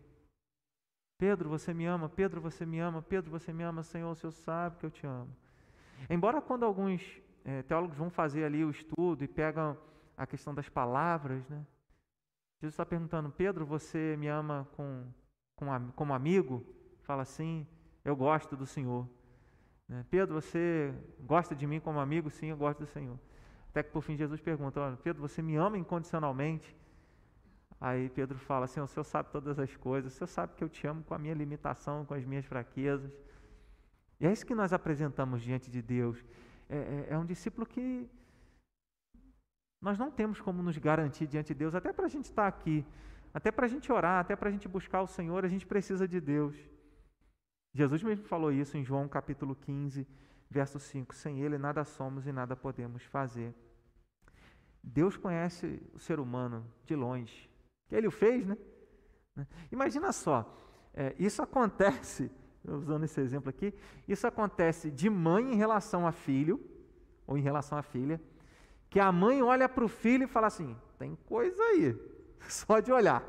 Pedro, 1.19 1.49
você 1.49 1.73
me 1.73 1.87
ama? 1.87 2.09
Pedro, 2.09 2.41
você 2.41 2.67
me 2.67 2.81
ama? 2.81 3.01
Pedro, 3.01 3.31
você 3.31 3.53
me 3.53 3.63
ama? 3.63 3.83
Senhor, 3.83 4.11
o 4.11 4.15
Senhor 4.15 4.33
sabe 4.33 4.77
que 4.79 4.87
eu 4.87 4.91
te 4.91 5.07
amo. 5.07 5.35
Embora 6.11 6.43
quando 6.43 6.65
alguns 6.65 7.01
é, 7.45 7.63
teólogos 7.63 7.97
vão 7.97 8.11
fazer 8.11 8.45
ali 8.45 8.65
o 8.65 8.71
estudo 8.71 9.23
e 9.23 9.29
pegam 9.29 9.79
a 10.17 10.27
questão 10.27 10.55
das 10.55 10.69
palavras, 10.69 11.49
né? 11.49 11.65
Jesus 12.63 12.75
está 12.75 12.87
perguntando, 12.87 13.29
Pedro, 13.29 13.67
você 13.67 14.17
me 14.17 14.29
ama 14.29 14.69
com, 14.77 15.05
com, 15.57 15.67
como 15.97 16.15
amigo? 16.15 16.65
Fala 17.03 17.23
assim, 17.23 17.67
eu 18.05 18.15
gosto 18.15 18.57
do 18.57 18.65
Senhor. 18.65 19.05
Né? 19.89 20.07
Pedro, 20.09 20.41
você 20.41 20.95
gosta 21.19 21.57
de 21.57 21.67
mim 21.67 21.81
como 21.81 21.99
amigo? 21.99 22.31
Sim, 22.31 22.51
eu 22.51 22.57
gosto 22.57 22.79
do 22.79 22.87
Senhor. 22.87 23.19
Até 23.69 23.83
que 23.83 23.91
por 23.91 24.01
fim 24.01 24.15
Jesus 24.15 24.41
pergunta, 24.41 24.79
olha, 24.81 24.97
Pedro, 24.97 25.21
você 25.21 25.43
me 25.43 25.57
ama 25.57 25.77
incondicionalmente? 25.77 26.77
Aí 27.81 28.09
Pedro 28.11 28.39
fala 28.39 28.67
assim, 28.67 28.79
o 28.79 28.87
Senhor 28.87 29.03
sabe 29.03 29.33
todas 29.33 29.59
as 29.59 29.77
coisas, 29.77 30.13
o 30.13 30.17
Senhor 30.17 30.29
sabe 30.29 30.55
que 30.55 30.63
eu 30.63 30.69
te 30.69 30.87
amo 30.87 31.03
com 31.03 31.15
a 31.15 31.19
minha 31.19 31.35
limitação, 31.35 32.05
com 32.05 32.15
as 32.15 32.25
minhas 32.25 32.45
fraquezas. 32.45 33.11
E 34.21 34.27
é 34.29 34.33
isso 34.33 34.47
que 34.47 34.55
nós 34.55 34.73
apresentamos 34.73 35.43
diante 35.43 35.69
de 35.69 35.83
Deus. 35.83 36.25
É, 36.69 36.77
é, 36.77 37.07
é 37.15 37.19
um 37.19 37.27
discípulo 37.27 37.67
que 37.67 38.09
nós 39.83 39.99
não 39.99 40.13
temos 40.13 40.41
como 40.41 40.63
nos 40.63 40.79
garantir 40.79 41.27
diante 41.27 41.49
de 41.49 41.55
Deus, 41.55 41.75
até 41.75 41.93
para 41.93 42.07
a 42.07 42.09
gente 42.09 42.27
estar 42.27 42.47
aqui, 42.47 42.87
até 43.35 43.51
para 43.51 43.67
a 43.67 43.69
gente 43.69 43.91
orar, 43.91 44.21
até 44.21 44.37
para 44.37 44.49
a 44.49 44.53
gente 44.53 44.69
buscar 44.69 45.03
o 45.03 45.09
Senhor, 45.09 45.45
a 45.45 45.49
gente 45.49 45.67
precisa 45.67 46.07
de 46.07 46.21
Deus. 46.21 46.57
Jesus 47.75 48.01
mesmo 48.01 48.25
falou 48.25 48.53
isso 48.53 48.77
em 48.77 48.85
João 48.85 49.09
capítulo 49.09 49.57
15, 49.57 50.07
verso 50.49 50.79
5: 50.79 51.13
Sem 51.15 51.41
Ele 51.41 51.59
nada 51.59 51.83
somos 51.83 52.29
e 52.29 52.33
nada 52.33 52.55
podemos 52.55 53.03
fazer. 53.03 53.53
Deus 54.81 55.17
conhece 55.17 55.83
o 55.93 55.99
ser 55.99 56.21
humano 56.21 56.65
de 56.85 56.95
longe. 56.95 57.51
Ele 57.91 58.07
o 58.07 58.11
fez, 58.11 58.47
né? 58.47 58.57
Imagina 59.71 60.13
só, 60.13 60.57
é, 60.95 61.15
isso 61.19 61.43
acontece, 61.43 62.31
usando 62.65 63.05
esse 63.05 63.21
exemplo 63.21 63.51
aqui, 63.51 63.75
isso 64.07 64.27
acontece 64.27 64.91
de 64.93 65.11
mãe 65.11 65.53
em 65.53 65.57
relação 65.57 66.07
a 66.07 66.13
filho, 66.13 66.61
ou 67.27 67.37
em 67.37 67.43
relação 67.43 67.77
à 67.77 67.83
filha, 67.83 68.21
que 68.93 69.01
a 69.01 69.11
mãe 69.11 69.43
olha 69.43 69.71
para 69.71 69.83
o 69.83 69.89
filho 69.89 70.25
e 70.25 70.27
fala 70.27 70.49
assim: 70.49 70.77
tem 70.99 71.17
coisa 71.25 71.63
aí, 71.63 71.99
só 72.47 72.79
de 72.79 72.93
olhar. 72.93 73.25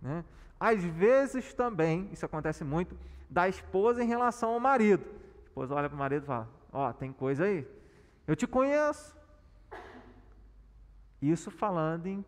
Né? 0.00 0.22
Às 0.60 0.84
vezes 0.84 1.54
também, 1.54 2.10
isso 2.12 2.26
acontece 2.26 2.62
muito, 2.62 2.94
da 3.30 3.48
esposa 3.48 4.04
em 4.04 4.06
relação 4.06 4.50
ao 4.50 4.60
marido. 4.60 5.02
A 5.40 5.44
esposa 5.46 5.74
olha 5.74 5.88
para 5.88 5.96
o 5.96 5.98
marido 5.98 6.24
e 6.24 6.26
fala: 6.26 6.50
Ó, 6.70 6.86
oh, 6.86 6.92
tem 6.92 7.10
coisa 7.14 7.44
aí, 7.44 7.66
eu 8.26 8.36
te 8.36 8.46
conheço. 8.46 9.16
Isso 11.22 11.50
falando 11.50 12.06
em 12.06 12.22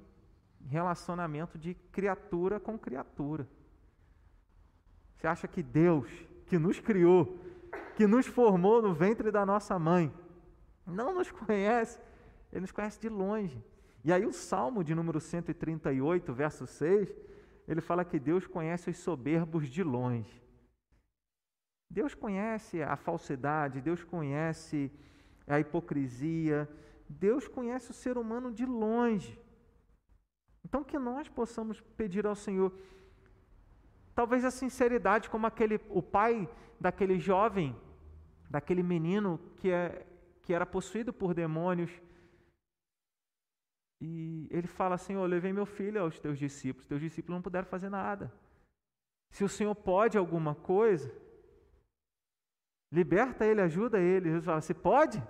relacionamento 0.67 1.59
de 1.59 1.75
criatura 1.93 2.59
com 2.59 2.79
criatura. 2.79 3.47
Você 5.15 5.27
acha 5.27 5.47
que 5.47 5.63
Deus, 5.63 6.09
que 6.47 6.59
nos 6.59 6.81
criou, 6.81 7.39
que 7.97 8.07
nos 8.07 8.27
formou 8.27 8.81
no 8.81 8.95
ventre 8.95 9.31
da 9.31 9.45
nossa 9.45 9.79
mãe, 9.79 10.11
não 10.87 11.13
nos 11.13 11.31
conhece 11.31 12.06
ele 12.57 12.63
nos 12.63 12.73
conhece 12.73 12.99
de 12.99 13.09
longe. 13.11 13.63
E 14.03 14.11
aí 14.11 14.25
o 14.25 14.33
Salmo 14.33 14.83
de 14.83 14.95
número 14.95 15.21
138, 15.21 16.33
verso 16.33 16.67
6, 16.67 17.15
ele 17.69 17.83
fala 17.83 18.03
que 18.03 18.19
Deus 18.19 18.47
conhece 18.47 18.89
os 18.89 18.97
soberbos 18.97 19.69
de 19.69 19.83
longe. 19.83 20.43
Deus 21.91 22.15
conhece 22.15 22.83
a 22.83 22.97
falsidade, 22.97 23.83
Deus 23.83 24.03
conhece 24.03 24.91
a 25.47 25.61
hipocrisia, 25.61 26.69
Deus 27.07 27.47
conhece 27.47 27.91
o 27.91 27.95
ser 27.95 28.17
humano 28.17 28.51
de 28.51 28.65
longe. 28.65 29.39
Então 30.65 30.83
que 30.83 30.99
nós 30.99 31.29
possamos 31.29 31.81
pedir 31.81 32.27
ao 32.27 32.35
Senhor 32.35 32.73
talvez 34.15 34.47
a 34.47 34.51
sinceridade 34.51 35.29
como 35.29 35.47
aquele 35.47 35.79
o 35.91 36.03
pai 36.03 36.49
daquele 36.81 37.19
jovem, 37.21 37.77
daquele 38.49 38.83
menino 38.83 39.39
que 39.59 39.71
é 39.71 40.07
que 40.43 40.55
era 40.55 40.65
possuído 40.65 41.13
por 41.13 41.35
demônios, 41.35 41.91
e 44.07 44.47
ele 44.51 44.69
fala 44.69 44.95
assim: 44.95 45.15
Eu 45.15 45.25
levei 45.27 45.53
meu 45.53 45.67
filho 45.67 46.01
aos 46.01 46.19
teus 46.19 46.39
discípulos, 46.39 46.87
teus 46.87 47.01
discípulos 47.01 47.37
não 47.37 47.43
puderam 47.43 47.67
fazer 47.67 47.89
nada. 47.89 48.33
Se 49.31 49.43
o 49.43 49.49
Senhor 49.49 49.75
pode 49.75 50.17
alguma 50.17 50.55
coisa, 50.55 51.13
liberta 52.93 53.45
ele, 53.45 53.61
ajuda 53.61 53.99
ele. 53.99 54.29
Jesus 54.29 54.45
fala: 54.45 54.61
Se 54.61 54.75
pode, 54.75 55.23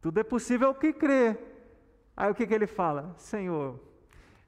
tudo 0.00 0.20
é 0.20 0.22
possível 0.24 0.68
ao 0.68 0.74
que 0.74 0.92
crê. 0.92 1.38
Aí 2.16 2.30
o 2.30 2.34
que, 2.34 2.46
que 2.46 2.54
ele 2.54 2.66
fala? 2.66 3.14
Senhor, 3.16 3.80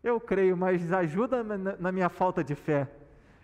eu 0.05 0.21
creio, 0.21 0.57
mas 0.57 0.93
ajuda 0.93 1.43
na 1.43 1.91
minha 1.91 2.09
falta 2.09 2.45
de 2.45 2.55
fé. 2.55 2.89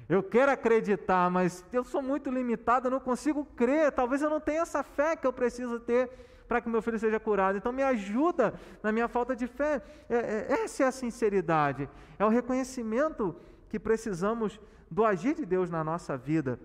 Eu 0.09 0.23
quero 0.23 0.53
acreditar, 0.53 1.31
mas 1.31 1.65
eu 1.73 1.85
sou 1.85 2.03
muito 2.03 2.31
limitado, 2.31 2.87
eu 2.87 2.91
não 2.91 3.01
consigo 3.01 3.45
crer. 3.45 3.91
Talvez 3.93 4.21
eu 4.21 4.29
não 4.29 4.41
tenha 4.41 4.61
essa 4.61 4.83
fé 4.83 5.17
que 5.17 5.27
eu 5.27 5.33
preciso 5.33 5.81
ter 5.81 6.11
para 6.47 6.61
que 6.61 6.69
meu 6.69 6.83
filho 6.83 6.99
seja 6.99 7.19
curado. 7.19 7.59
Então 7.59 7.73
me 7.73 7.83
ajuda 7.83 8.55
na 8.83 8.93
minha 8.93 9.09
falta 9.09 9.35
de 9.35 9.47
fé. 9.47 9.83
É, 10.09 10.17
é, 10.17 10.53
essa 10.65 10.85
é 10.85 10.87
a 10.87 10.93
sinceridade, 10.93 11.89
é 12.19 12.25
o 12.25 12.29
reconhecimento 12.29 13.35
que 13.69 13.79
precisamos 13.79 14.61
do 14.91 15.05
agir 15.05 15.35
de 15.35 15.47
Deus 15.47 15.71
na 15.71 15.83
nossa 15.83 16.17
vida, 16.17 16.61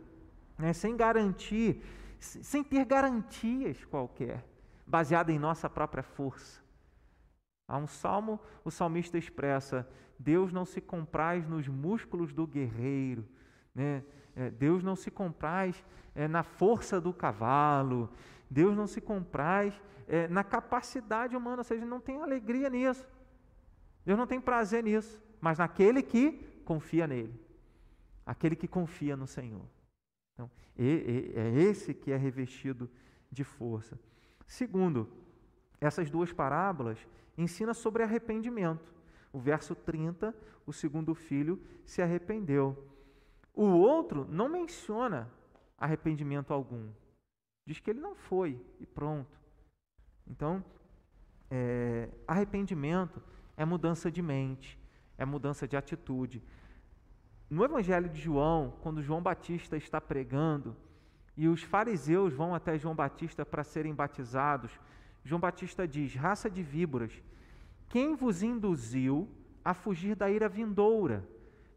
né? 0.58 0.74
sem 0.74 0.98
garantir, 0.98 1.82
sem 2.20 2.64
ter 2.64 2.84
garantias 2.84 3.86
qualquer, 3.86 4.44
baseada 4.86 5.32
em 5.32 5.40
nossa 5.40 5.70
própria 5.70 6.04
força. 6.04 6.62
Há 7.68 7.78
um 7.78 7.88
salmo, 7.88 8.40
o 8.64 8.72
salmista 8.72 9.18
expressa: 9.18 9.88
Deus 10.18 10.52
não 10.52 10.66
se 10.66 10.82
compraz 10.82 11.48
nos 11.48 11.68
músculos 11.68 12.34
do 12.34 12.48
guerreiro, 12.48 13.26
né? 13.74 14.04
É, 14.36 14.52
Deus 14.52 14.84
não 14.84 14.96
se 14.96 15.10
compraz 15.10 15.84
é, 16.14 16.28
na 16.28 16.44
força 16.44 17.02
do 17.02 17.12
cavalo, 17.12 18.10
Deus 18.50 18.76
não 18.76 18.88
se 18.88 19.02
compraz 19.02 19.74
é, 20.08 20.28
na 20.28 20.44
capacidade 20.44 21.36
humana, 21.36 21.58
ou 21.58 21.64
seja, 21.64 21.86
não 21.86 22.00
tem 22.00 22.22
alegria 22.22 22.70
nisso. 22.70 23.06
Deus 24.06 24.18
não 24.18 24.28
tem 24.28 24.40
prazer 24.40 24.84
nisso, 24.84 25.22
mas 25.42 25.58
naquele 25.58 26.02
que 26.02 26.32
confia 26.64 27.06
nele, 27.06 27.40
aquele 28.26 28.56
que 28.56 28.68
confia 28.68 29.18
no 29.18 29.28
Senhor. 29.28 29.66
Então, 30.34 30.50
é 30.78 31.50
esse 31.60 31.94
que 31.94 32.12
é 32.12 32.18
revestido 32.18 32.90
de 33.32 33.44
força. 33.44 34.00
Segundo, 34.46 35.10
essas 35.80 36.10
duas 36.10 36.32
parábolas 36.32 37.06
ensinam 37.38 37.74
sobre 37.74 38.04
arrependimento. 38.04 38.94
O 39.32 39.40
verso 39.40 39.76
30, 39.76 40.34
o 40.66 40.72
segundo 40.72 41.14
filho 41.14 41.62
se 41.86 42.02
arrependeu. 42.02 42.82
O 43.54 43.66
outro 43.66 44.26
não 44.30 44.48
menciona 44.48 45.30
arrependimento 45.78 46.54
algum. 46.54 46.90
Diz 47.68 47.82
que 47.82 47.90
ele 47.90 48.00
não 48.00 48.16
foi 48.16 48.58
e 48.80 48.86
pronto. 48.86 49.38
Então, 50.26 50.64
é, 51.52 52.08
arrependimento 52.26 53.22
é 53.58 53.66
mudança 53.66 54.10
de 54.10 54.22
mente, 54.22 54.80
é 55.18 55.26
mudança 55.26 55.68
de 55.68 55.76
atitude. 55.76 56.42
No 57.50 57.66
Evangelho 57.66 58.08
de 58.08 58.22
João, 58.22 58.74
quando 58.82 59.04
João 59.04 59.22
Batista 59.22 59.76
está 59.76 60.00
pregando 60.00 60.78
e 61.36 61.50
os 61.50 61.62
fariseus 61.62 62.34
vão 62.34 62.56
até 62.56 62.78
João 62.78 62.96
Batista 62.96 63.46
para 63.46 63.66
serem 63.66 63.94
batizados, 63.94 64.72
João 65.26 65.42
Batista 65.42 65.86
diz: 65.86 66.16
raça 66.16 66.50
de 66.50 66.64
víboras, 66.64 67.22
quem 67.90 68.16
vos 68.16 68.44
induziu 68.44 69.30
a 69.64 69.74
fugir 69.74 70.16
da 70.16 70.32
ira 70.32 70.48
vindoura? 70.48 71.28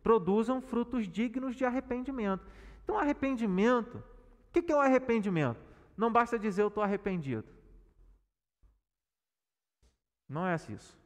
Produzam 0.05 0.61
frutos 0.61 1.09
dignos 1.09 1.57
de 1.57 1.65
arrependimento. 1.65 2.47
Então, 2.85 2.97
arrependimento, 2.97 3.97
o 3.97 4.53
que 4.53 4.71
é 4.71 4.77
o 4.77 4.81
arrependimento? 4.81 5.70
Não 6.01 6.11
basta 6.11 6.39
dizer 6.39 6.63
eu 6.63 6.69
estou 6.69 6.83
arrependido. 6.83 7.45
Não 10.27 10.47
é 10.47 10.55
isso. 10.55 10.99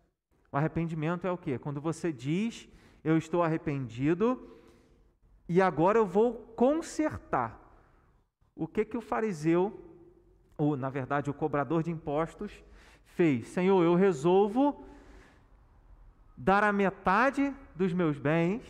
O 0.52 0.56
arrependimento 0.56 1.26
é 1.26 1.32
o 1.32 1.36
quê? 1.36 1.58
Quando 1.58 1.80
você 1.80 2.12
diz 2.12 2.68
eu 3.02 3.18
estou 3.18 3.42
arrependido 3.42 4.56
e 5.48 5.60
agora 5.60 5.98
eu 5.98 6.06
vou 6.06 6.34
consertar. 6.54 7.60
O 8.54 8.68
que 8.68 8.84
que 8.84 8.96
o 8.96 9.00
fariseu, 9.00 9.64
ou 10.56 10.76
na 10.76 10.90
verdade 10.90 11.28
o 11.28 11.34
cobrador 11.34 11.82
de 11.82 11.90
impostos, 11.90 12.52
fez? 13.04 13.48
Senhor, 13.48 13.82
eu 13.82 13.96
resolvo 13.96 14.86
dar 16.36 16.62
a 16.62 16.72
metade 16.72 17.52
dos 17.74 17.92
meus 17.92 18.16
bens, 18.16 18.62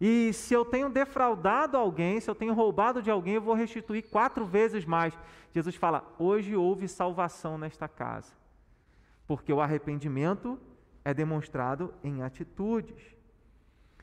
e 0.00 0.32
se 0.32 0.54
eu 0.54 0.64
tenho 0.64 0.88
defraudado 0.88 1.76
alguém, 1.76 2.18
se 2.20 2.30
eu 2.30 2.34
tenho 2.34 2.54
roubado 2.54 3.02
de 3.02 3.10
alguém, 3.10 3.34
eu 3.34 3.42
vou 3.42 3.54
restituir 3.54 4.02
quatro 4.08 4.46
vezes 4.46 4.86
mais. 4.86 5.12
Jesus 5.52 5.76
fala: 5.76 6.02
hoje 6.18 6.56
houve 6.56 6.88
salvação 6.88 7.58
nesta 7.58 7.86
casa, 7.86 8.32
porque 9.26 9.52
o 9.52 9.60
arrependimento 9.60 10.58
é 11.04 11.12
demonstrado 11.12 11.92
em 12.02 12.22
atitudes. 12.22 13.14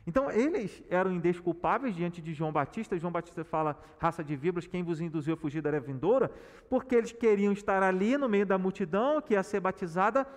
Então, 0.06 0.32
eles 0.32 0.82
eram 0.90 1.12
indesculpáveis 1.12 1.94
diante 1.94 2.22
de 2.22 2.34
João 2.34 2.52
Batista. 2.52 2.98
João 2.98 3.12
Batista 3.12 3.44
fala: 3.44 3.78
raça 3.98 4.24
de 4.24 4.36
víboras, 4.36 4.68
quem 4.68 4.84
vos 4.84 5.02
induziu 5.02 5.34
a 5.34 5.38
fugir 5.38 5.62
da 5.62 5.80
vindoura? 5.80 6.32
Porque 6.70 6.94
eles 6.94 7.12
queriam 7.12 7.52
estar 7.52 7.82
ali 7.82 8.18
no 8.18 8.30
meio 8.30 8.46
da 8.46 8.58
multidão 8.58 9.20
que 9.20 9.34
ia 9.34 9.42
ser 9.42 9.60
batizada, 9.60 10.28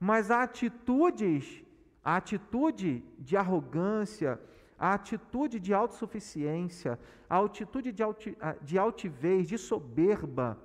mas 0.00 0.30
atitudes, 0.30 1.62
a 2.02 2.16
atitude 2.16 3.04
de 3.18 3.36
arrogância, 3.36 4.40
a 4.82 4.94
atitude 4.94 5.60
de 5.60 5.72
autossuficiência, 5.72 6.98
a 7.30 7.38
atitude 7.38 7.92
de, 7.92 8.02
alti, 8.02 8.36
de 8.62 8.76
altivez, 8.76 9.46
de 9.46 9.56
soberba, 9.56 10.58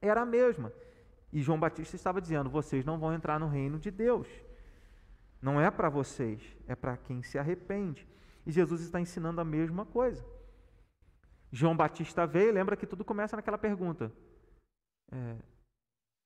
era 0.00 0.22
a 0.22 0.24
mesma. 0.24 0.72
E 1.32 1.42
João 1.42 1.58
Batista 1.58 1.96
estava 1.96 2.20
dizendo: 2.20 2.48
vocês 2.48 2.84
não 2.84 3.00
vão 3.00 3.12
entrar 3.12 3.40
no 3.40 3.48
reino 3.48 3.76
de 3.76 3.90
Deus. 3.90 4.28
Não 5.42 5.60
é 5.60 5.72
para 5.72 5.88
vocês, 5.88 6.40
é 6.68 6.76
para 6.76 6.96
quem 6.96 7.20
se 7.24 7.36
arrepende. 7.36 8.06
E 8.46 8.52
Jesus 8.52 8.80
está 8.80 9.00
ensinando 9.00 9.40
a 9.40 9.44
mesma 9.44 9.84
coisa. 9.84 10.24
João 11.50 11.76
Batista 11.76 12.24
veio, 12.28 12.52
lembra 12.52 12.76
que 12.76 12.86
tudo 12.86 13.04
começa 13.04 13.34
naquela 13.34 13.58
pergunta: 13.58 14.12
é, 15.10 15.34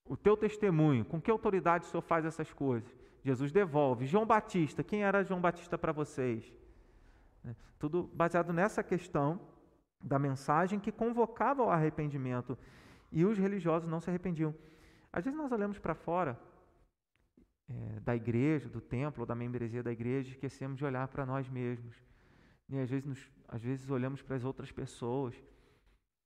o 0.05 0.15
teu 0.15 0.37
testemunho, 0.37 1.03
com 1.03 1.19
que 1.19 1.31
autoridade 1.31 1.85
o 1.85 1.87
Senhor 1.87 2.03
faz 2.03 2.25
essas 2.25 2.53
coisas? 2.53 2.95
Jesus 3.23 3.51
devolve. 3.51 4.05
João 4.05 4.23
Batista, 4.23 4.83
quem 4.83 5.03
era 5.03 5.23
João 5.23 5.41
Batista 5.41 5.79
para 5.79 5.91
vocês? 5.91 6.53
É, 7.45 7.55
tudo 7.77 8.03
baseado 8.13 8.53
nessa 8.53 8.83
questão 8.83 9.39
da 10.01 10.19
mensagem 10.19 10.79
que 10.79 10.91
convocava 10.91 11.61
ao 11.61 11.69
arrependimento 11.69 12.57
e 13.11 13.25
os 13.25 13.37
religiosos 13.37 13.89
não 13.89 13.99
se 13.99 14.09
arrependiam. 14.09 14.53
Às 15.11 15.23
vezes 15.23 15.37
nós 15.37 15.51
olhamos 15.51 15.79
para 15.79 15.93
fora 15.93 16.39
é, 17.69 17.99
da 17.99 18.15
igreja, 18.15 18.67
do 18.67 18.81
templo, 18.81 19.25
da 19.25 19.35
membresia 19.35 19.83
da 19.83 19.91
igreja, 19.91 20.31
esquecemos 20.31 20.77
de 20.77 20.85
olhar 20.85 21.07
para 21.07 21.25
nós 21.25 21.47
mesmos. 21.47 21.95
E 22.69 22.79
às 22.79 22.89
vezes, 22.89 23.05
nos, 23.05 23.31
às 23.47 23.61
vezes 23.61 23.89
olhamos 23.89 24.21
para 24.21 24.35
as 24.35 24.43
outras 24.43 24.71
pessoas. 24.71 25.35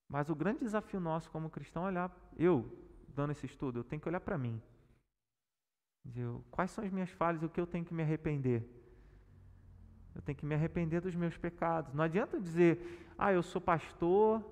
Mas 0.08 0.30
o 0.30 0.36
grande 0.36 0.60
desafio 0.60 1.00
nosso 1.00 1.30
como 1.30 1.50
cristão 1.50 1.84
é 1.86 1.88
olhar, 1.88 2.32
eu, 2.38 2.66
dando 3.10 3.32
esse 3.32 3.46
estudo, 3.46 3.80
eu 3.80 3.84
tenho 3.84 4.02
que 4.02 4.08
olhar 4.08 4.22
para 4.22 4.38
mim. 4.38 4.62
Quais 6.50 6.72
são 6.72 6.84
as 6.84 6.92
minhas 6.92 7.10
falhas, 7.10 7.44
o 7.44 7.50
que 7.50 7.60
eu 7.60 7.68
tenho 7.68 7.84
que 7.84 7.94
me 7.94 8.02
arrepender? 8.02 8.66
Eu 10.18 10.22
tenho 10.24 10.36
que 10.36 10.48
me 10.48 10.56
arrepender 10.56 11.00
dos 11.00 11.14
meus 11.14 11.38
pecados. 11.38 11.94
Não 11.94 12.04
adianta 12.04 12.40
dizer, 12.40 13.14
ah, 13.16 13.32
eu 13.32 13.44
sou 13.44 13.62
pastor. 13.62 14.44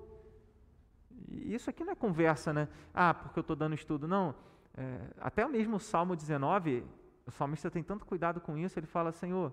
Isso 1.28 1.68
aqui 1.68 1.82
não 1.82 1.92
é 1.92 1.96
conversa, 1.96 2.52
né? 2.52 2.68
Ah, 2.94 3.12
porque 3.12 3.36
eu 3.36 3.40
estou 3.40 3.56
dando 3.56 3.74
estudo. 3.74 4.06
Não. 4.06 4.32
É, 4.76 5.10
até 5.18 5.44
mesmo 5.48 5.76
o 5.76 5.80
Salmo 5.80 6.14
19, 6.14 6.84
o 7.26 7.32
salmista 7.32 7.68
tem 7.68 7.82
tanto 7.82 8.06
cuidado 8.06 8.40
com 8.40 8.56
isso, 8.56 8.78
ele 8.78 8.86
fala: 8.86 9.10
Senhor, 9.10 9.52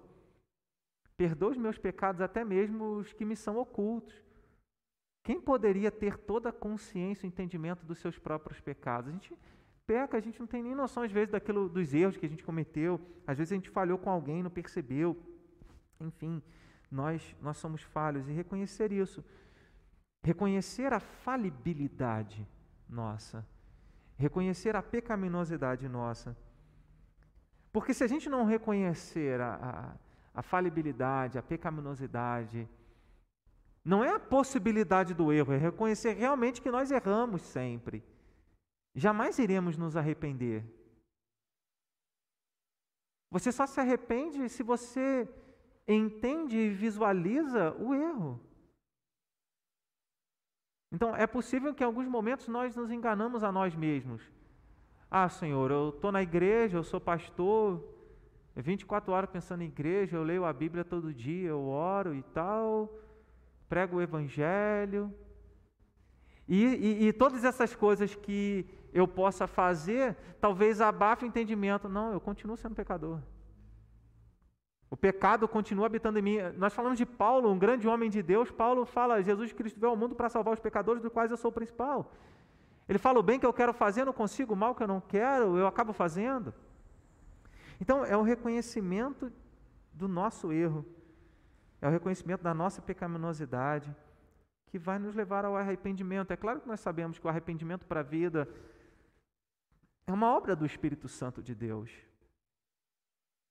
perdoa 1.17 1.49
os 1.49 1.57
meus 1.57 1.79
pecados, 1.79 2.21
até 2.21 2.45
mesmo 2.45 2.97
os 2.97 3.11
que 3.11 3.25
me 3.25 3.35
são 3.35 3.57
ocultos. 3.57 4.13
Quem 5.23 5.41
poderia 5.41 5.89
ter 5.89 6.15
toda 6.15 6.49
a 6.49 6.53
consciência 6.53 7.25
e 7.25 7.29
entendimento 7.29 7.83
dos 7.83 7.97
seus 7.97 8.19
próprios 8.19 8.61
pecados? 8.61 9.09
A 9.09 9.13
gente 9.13 9.35
peca, 9.87 10.15
a 10.15 10.21
gente 10.21 10.39
não 10.39 10.45
tem 10.45 10.61
nem 10.61 10.75
noção, 10.75 11.01
às 11.01 11.11
vezes, 11.11 11.31
daquilo, 11.31 11.67
dos 11.67 11.91
erros 11.91 12.17
que 12.17 12.25
a 12.27 12.29
gente 12.29 12.43
cometeu. 12.43 13.01
Às 13.25 13.39
vezes 13.39 13.51
a 13.51 13.55
gente 13.55 13.71
falhou 13.71 13.97
com 13.97 14.11
alguém, 14.11 14.43
não 14.43 14.51
percebeu. 14.51 15.17
Enfim, 16.03 16.41
nós, 16.91 17.35
nós 17.41 17.57
somos 17.57 17.81
falhos. 17.81 18.27
E 18.27 18.31
reconhecer 18.31 18.91
isso, 18.91 19.23
reconhecer 20.23 20.93
a 20.93 20.99
falibilidade 20.99 22.47
nossa, 22.87 23.45
reconhecer 24.17 24.75
a 24.75 24.83
pecaminosidade 24.83 25.87
nossa. 25.87 26.37
Porque 27.71 27.93
se 27.93 28.03
a 28.03 28.07
gente 28.07 28.29
não 28.29 28.45
reconhecer 28.45 29.41
a, 29.41 29.55
a, 29.55 30.39
a 30.39 30.41
falibilidade, 30.43 31.39
a 31.39 31.43
pecaminosidade, 31.43 32.69
não 33.83 34.03
é 34.03 34.11
a 34.11 34.19
possibilidade 34.19 35.13
do 35.13 35.33
erro, 35.33 35.53
é 35.53 35.57
reconhecer 35.57 36.13
realmente 36.13 36.61
que 36.61 36.71
nós 36.71 36.91
erramos 36.91 37.41
sempre. 37.41 38.03
Jamais 38.95 39.39
iremos 39.39 39.75
nos 39.75 39.97
arrepender. 39.97 40.63
Você 43.31 43.51
só 43.51 43.65
se 43.65 43.79
arrepende 43.79 44.47
se 44.47 44.61
você 44.61 45.27
entende 45.87 46.57
e 46.57 46.69
visualiza 46.69 47.75
o 47.79 47.93
erro. 47.93 48.39
Então, 50.91 51.15
é 51.15 51.25
possível 51.25 51.73
que 51.73 51.83
em 51.83 51.87
alguns 51.87 52.07
momentos 52.07 52.47
nós 52.47 52.75
nos 52.75 52.91
enganamos 52.91 53.43
a 53.43 53.51
nós 53.51 53.75
mesmos. 53.75 54.21
Ah, 55.09 55.27
Senhor, 55.27 55.71
eu 55.71 55.89
estou 55.89 56.11
na 56.11 56.21
igreja, 56.21 56.77
eu 56.77 56.83
sou 56.83 57.01
pastor, 57.01 57.83
24 58.55 59.11
horas 59.11 59.29
pensando 59.29 59.61
em 59.61 59.67
igreja, 59.67 60.15
eu 60.15 60.23
leio 60.23 60.45
a 60.45 60.53
Bíblia 60.53 60.85
todo 60.85 61.13
dia, 61.13 61.49
eu 61.49 61.65
oro 61.65 62.13
e 62.13 62.21
tal, 62.21 62.93
prego 63.67 63.97
o 63.97 64.01
Evangelho. 64.01 65.13
E, 66.47 66.63
e, 66.63 67.07
e 67.07 67.13
todas 67.13 67.43
essas 67.43 67.75
coisas 67.75 68.13
que 68.13 68.67
eu 68.93 69.07
possa 69.07 69.47
fazer, 69.47 70.15
talvez 70.39 70.79
abafe 70.81 71.25
o 71.25 71.27
entendimento. 71.27 71.89
Não, 71.89 72.13
eu 72.13 72.21
continuo 72.21 72.55
sendo 72.55 72.75
pecador. 72.75 73.19
O 74.93 74.95
pecado 74.95 75.47
continua 75.47 75.87
habitando 75.87 76.19
em 76.19 76.21
mim. 76.21 76.37
Nós 76.55 76.71
falamos 76.71 76.99
de 76.99 77.05
Paulo, 77.05 77.51
um 77.51 77.57
grande 77.57 77.87
homem 77.87 78.11
de 78.11 78.21
Deus. 78.21 78.51
Paulo 78.51 78.85
fala: 78.85 79.23
Jesus 79.23 79.51
Cristo 79.51 79.79
veio 79.79 79.89
ao 79.89 79.97
mundo 79.97 80.13
para 80.13 80.29
salvar 80.29 80.53
os 80.53 80.59
pecadores, 80.59 81.01
dos 81.01 81.11
quais 81.11 81.31
eu 81.31 81.37
sou 81.37 81.49
o 81.49 81.51
principal. 81.51 82.11
Ele 82.87 82.99
fala: 82.99 83.17
o 83.17 83.23
bem 83.23 83.39
que 83.39 83.45
eu 83.45 83.51
quero 83.51 83.73
fazer, 83.73 84.05
não 84.05 84.13
consigo, 84.13 84.53
o 84.53 84.55
mal 84.55 84.75
que 84.75 84.83
eu 84.83 84.87
não 84.87 85.01
quero, 85.01 85.57
eu 85.57 85.65
acabo 85.65 85.93
fazendo. 85.93 86.53
Então, 87.81 88.05
é 88.05 88.15
o 88.15 88.21
reconhecimento 88.21 89.31
do 89.91 90.07
nosso 90.07 90.53
erro, 90.53 90.85
é 91.81 91.87
o 91.87 91.91
reconhecimento 91.91 92.43
da 92.43 92.53
nossa 92.53 92.79
pecaminosidade 92.79 93.91
que 94.67 94.77
vai 94.77 94.99
nos 94.99 95.15
levar 95.15 95.43
ao 95.43 95.57
arrependimento. 95.57 96.29
É 96.29 96.37
claro 96.37 96.61
que 96.61 96.67
nós 96.67 96.79
sabemos 96.79 97.17
que 97.17 97.25
o 97.25 97.29
arrependimento 97.31 97.87
para 97.87 98.01
a 98.01 98.03
vida 98.03 98.47
é 100.05 100.13
uma 100.13 100.31
obra 100.31 100.55
do 100.55 100.67
Espírito 100.67 101.07
Santo 101.07 101.41
de 101.41 101.55
Deus. 101.55 101.89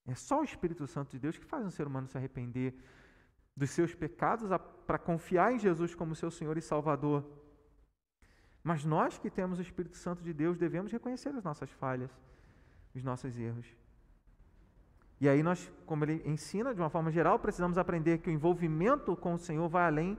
É 0.06 0.14
só 0.14 0.40
o 0.40 0.44
Espírito 0.44 0.86
Santo 0.86 1.10
de 1.10 1.18
Deus 1.18 1.38
que 1.38 1.44
faz 1.44 1.64
um 1.64 1.70
ser 1.70 1.86
humano 1.86 2.08
se 2.08 2.16
arrepender 2.16 2.74
dos 3.56 3.70
seus 3.70 3.94
pecados 3.94 4.50
para 4.86 4.98
confiar 4.98 5.52
em 5.52 5.58
Jesus 5.58 5.94
como 5.94 6.14
seu 6.14 6.30
Senhor 6.30 6.56
e 6.56 6.62
Salvador. 6.62 7.24
Mas 8.62 8.84
nós 8.84 9.18
que 9.18 9.30
temos 9.30 9.58
o 9.58 9.62
Espírito 9.62 9.96
Santo 9.96 10.22
de 10.22 10.32
Deus 10.32 10.58
devemos 10.58 10.90
reconhecer 10.90 11.30
as 11.30 11.44
nossas 11.44 11.70
falhas, 11.70 12.10
os 12.94 13.02
nossos 13.02 13.38
erros. 13.38 13.66
E 15.20 15.28
aí 15.28 15.42
nós, 15.42 15.70
como 15.86 16.04
ele 16.04 16.22
ensina 16.24 16.74
de 16.74 16.80
uma 16.80 16.90
forma 16.90 17.10
geral, 17.10 17.38
precisamos 17.38 17.78
aprender 17.78 18.18
que 18.18 18.28
o 18.28 18.32
envolvimento 18.32 19.14
com 19.14 19.34
o 19.34 19.38
Senhor 19.38 19.68
vai 19.68 19.84
além 19.84 20.18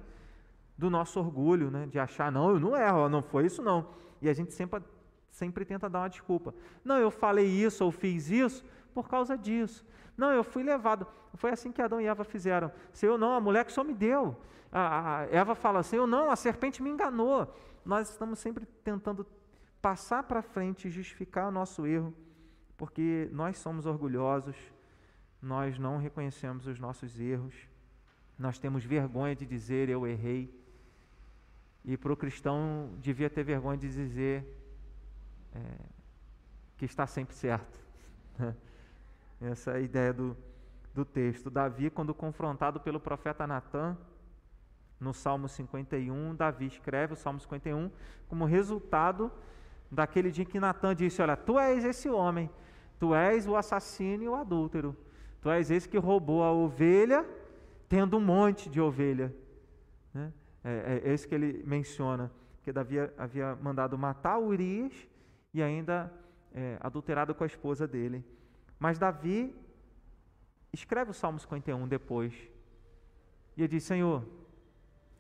do 0.78 0.90
nosso 0.90 1.20
orgulho, 1.20 1.70
né? 1.70 1.88
de 1.88 2.00
achar, 2.00 2.32
não, 2.32 2.52
eu 2.52 2.60
não 2.60 2.76
erro, 2.76 3.10
não 3.10 3.22
foi 3.22 3.46
isso 3.46 3.62
não. 3.62 3.90
E 4.22 4.30
a 4.30 4.34
gente 4.34 4.54
sempre, 4.54 4.82
sempre 5.30 5.66
tenta 5.66 5.90
dar 5.90 6.00
uma 6.00 6.10
desculpa. 6.10 6.56
Não, 6.86 6.98
eu 6.98 7.12
falei 7.12 7.46
isso 7.46 7.84
ou 7.84 7.92
fiz 7.92 8.30
isso 8.30 8.64
por 8.94 9.10
causa 9.10 9.38
disso. 9.38 9.86
Não, 10.16 10.32
eu 10.32 10.44
fui 10.44 10.64
levado. 10.64 11.08
Foi 11.36 11.52
assim 11.52 11.72
que 11.72 11.82
Adão 11.82 12.00
e 12.00 12.06
Eva 12.06 12.24
fizeram. 12.24 12.72
Senhor, 12.92 13.18
não, 13.18 13.34
a 13.34 13.42
mulher 13.42 13.66
que 13.66 13.72
só 13.72 13.84
me 13.84 13.94
deu. 13.94 14.38
A, 14.72 15.28
Eva 15.32 15.56
fala, 15.56 15.84
Senhor, 15.84 16.08
não, 16.08 16.32
a 16.32 16.36
serpente 16.36 16.82
me 16.82 16.90
enganou. 16.90 17.54
Nós 17.86 18.10
estamos 18.10 18.40
sempre 18.40 18.66
tentando 18.84 19.26
passar 19.82 20.24
para 20.24 20.42
frente 20.42 20.88
e 20.88 20.92
justificar 20.92 21.50
o 21.50 21.52
nosso 21.52 21.86
erro, 21.86 22.14
porque 22.78 23.28
nós 23.34 23.58
somos 23.58 23.86
orgulhosos, 23.86 24.56
nós 25.42 25.78
não 25.78 25.98
reconhecemos 25.98 26.66
os 26.68 26.80
nossos 26.80 27.20
erros, 27.20 27.54
nós 28.40 28.58
temos 28.58 28.86
vergonha 28.86 29.36
de 29.36 29.46
dizer 29.46 29.90
eu 29.90 30.08
errei. 30.08 30.58
E 31.84 31.98
para 31.98 32.14
o 32.14 32.18
cristão 32.18 32.94
devia 33.00 33.30
ter 33.30 33.44
vergonha 33.44 33.78
de 33.78 33.90
dizer 33.90 34.46
é, 35.54 35.60
que 36.78 36.86
está 36.86 37.06
sempre 37.06 37.36
certo. 37.36 37.78
Essa 39.44 39.78
é 39.78 39.82
ideia 39.82 40.14
do, 40.14 40.38
do 40.94 41.04
texto. 41.04 41.50
Davi, 41.50 41.90
quando 41.90 42.14
confrontado 42.14 42.80
pelo 42.80 42.98
profeta 42.98 43.46
Natan, 43.46 43.98
no 44.98 45.14
Salmo 45.14 45.50
51, 45.50 46.34
Davi 46.34 46.68
escreve 46.68 47.12
o 47.12 47.16
Salmo 47.18 47.42
51 47.42 47.92
como 48.30 48.46
resultado 48.46 49.30
daquele 49.92 50.32
dia 50.32 50.46
que 50.46 50.62
Natan 50.62 50.96
disse: 50.96 51.22
Olha, 51.22 51.36
tu 51.36 51.60
és 51.60 51.84
esse 51.84 52.10
homem, 52.10 52.50
tu 52.98 53.14
és 53.14 53.46
o 53.46 53.58
assassino 53.58 54.24
e 54.24 54.30
o 54.30 54.36
adúltero, 54.36 54.96
tu 55.42 55.50
és 55.50 55.70
esse 55.70 55.90
que 55.90 55.98
roubou 55.98 56.42
a 56.42 56.52
ovelha, 56.52 57.26
tendo 57.90 58.16
um 58.16 58.22
monte 58.22 58.70
de 58.70 58.80
ovelha. 58.80 59.36
Né? 60.14 60.32
É, 60.64 61.02
é, 61.04 61.10
é 61.10 61.14
esse 61.14 61.28
que 61.28 61.36
ele 61.36 61.62
menciona, 61.66 62.32
que 62.64 62.72
Davi 62.72 62.96
havia 63.18 63.58
mandado 63.58 63.98
matar 63.98 64.40
Urias 64.40 64.94
e 65.54 65.62
ainda 65.62 66.10
é, 66.54 66.78
adulterado 66.80 67.36
com 67.36 67.44
a 67.44 67.48
esposa 67.48 67.86
dele. 67.86 68.24
Mas 68.80 68.98
Davi 69.00 69.56
escreve 70.72 71.12
o 71.12 71.14
Salmo 71.14 71.40
51 71.40 71.88
depois. 71.88 72.34
E 73.56 73.62
ele 73.62 73.68
diz: 73.68 73.84
Senhor, 73.84 74.26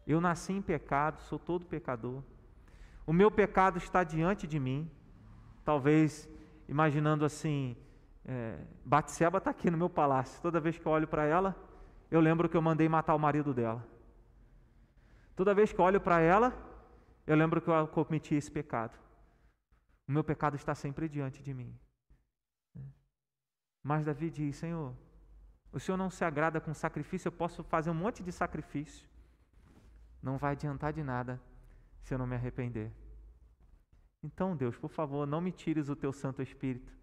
eu 0.06 0.20
nasci 0.20 0.54
em 0.54 0.62
pecado, 0.62 1.22
sou 1.22 1.39
todo 1.39 1.66
pecador. 1.66 2.24
O 3.06 3.13
meu 3.13 3.30
pecado 3.30 3.78
está 3.78 4.04
diante 4.04 4.48
de 4.48 4.60
mim. 4.60 4.89
Talvez 5.63 6.30
imaginando 6.68 7.24
assim, 7.26 7.78
é, 8.26 8.58
Batseba 8.84 9.38
está 9.38 9.52
aqui 9.52 9.70
no 9.70 9.78
meu 9.78 9.89
palácio. 9.89 10.42
Toda 10.42 10.60
vez 10.60 10.78
que 10.78 10.86
eu 10.86 10.92
olho 10.92 11.08
para 11.08 11.26
ela, 11.26 11.56
eu 12.10 12.20
lembro 12.20 12.50
que 12.50 12.58
eu 12.58 12.62
mandei 12.62 12.88
matar 12.89 13.16
o 13.16 13.20
marido 13.20 13.54
dela. 13.54 13.86
Toda 15.36 15.54
vez 15.54 15.72
que 15.72 15.80
eu 15.80 15.86
olho 15.86 16.00
para 16.00 16.20
ela, 16.20 16.54
eu 17.26 17.36
lembro 17.36 17.62
que 17.62 17.70
eu 17.70 17.88
cometi 17.88 18.36
esse 18.36 18.52
pecado. 18.52 18.98
O 20.08 20.12
meu 20.12 20.24
pecado 20.24 20.56
está 20.56 20.76
sempre 20.76 21.08
diante 21.08 21.42
de 21.42 21.54
mim. 21.54 21.74
Mas 23.84 24.06
Davi 24.06 24.30
diz: 24.30 24.56
Senhor, 24.56 24.96
o 25.72 25.80
Senhor 25.80 25.98
não 25.98 26.10
se 26.10 26.24
agrada 26.24 26.62
com 26.62 26.74
sacrifício, 26.74 27.28
eu 27.28 27.32
posso 27.32 27.63
fazer 27.63 27.89
um 27.89 27.96
monte 27.96 28.24
de 28.24 28.32
sacrifício. 28.32 29.08
Não 30.22 30.38
vai 30.38 30.54
adiantar 30.54 30.93
de 30.93 31.04
nada 31.04 31.41
se 32.02 32.13
eu 32.13 32.17
não 32.17 32.26
me 32.26 32.36
arrepender. 32.36 32.91
Então, 34.24 34.56
Deus, 34.56 34.78
por 34.78 34.89
favor, 34.89 35.28
não 35.28 35.41
me 35.41 35.52
tires 35.52 35.89
o 35.89 35.96
teu 35.96 36.13
Santo 36.13 36.41
Espírito. 36.41 36.93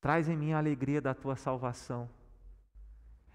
Traz 0.00 0.28
em 0.28 0.36
mim 0.36 0.52
a 0.52 0.58
alegria 0.58 1.00
da 1.00 1.14
tua 1.14 1.34
salvação. 1.34 2.08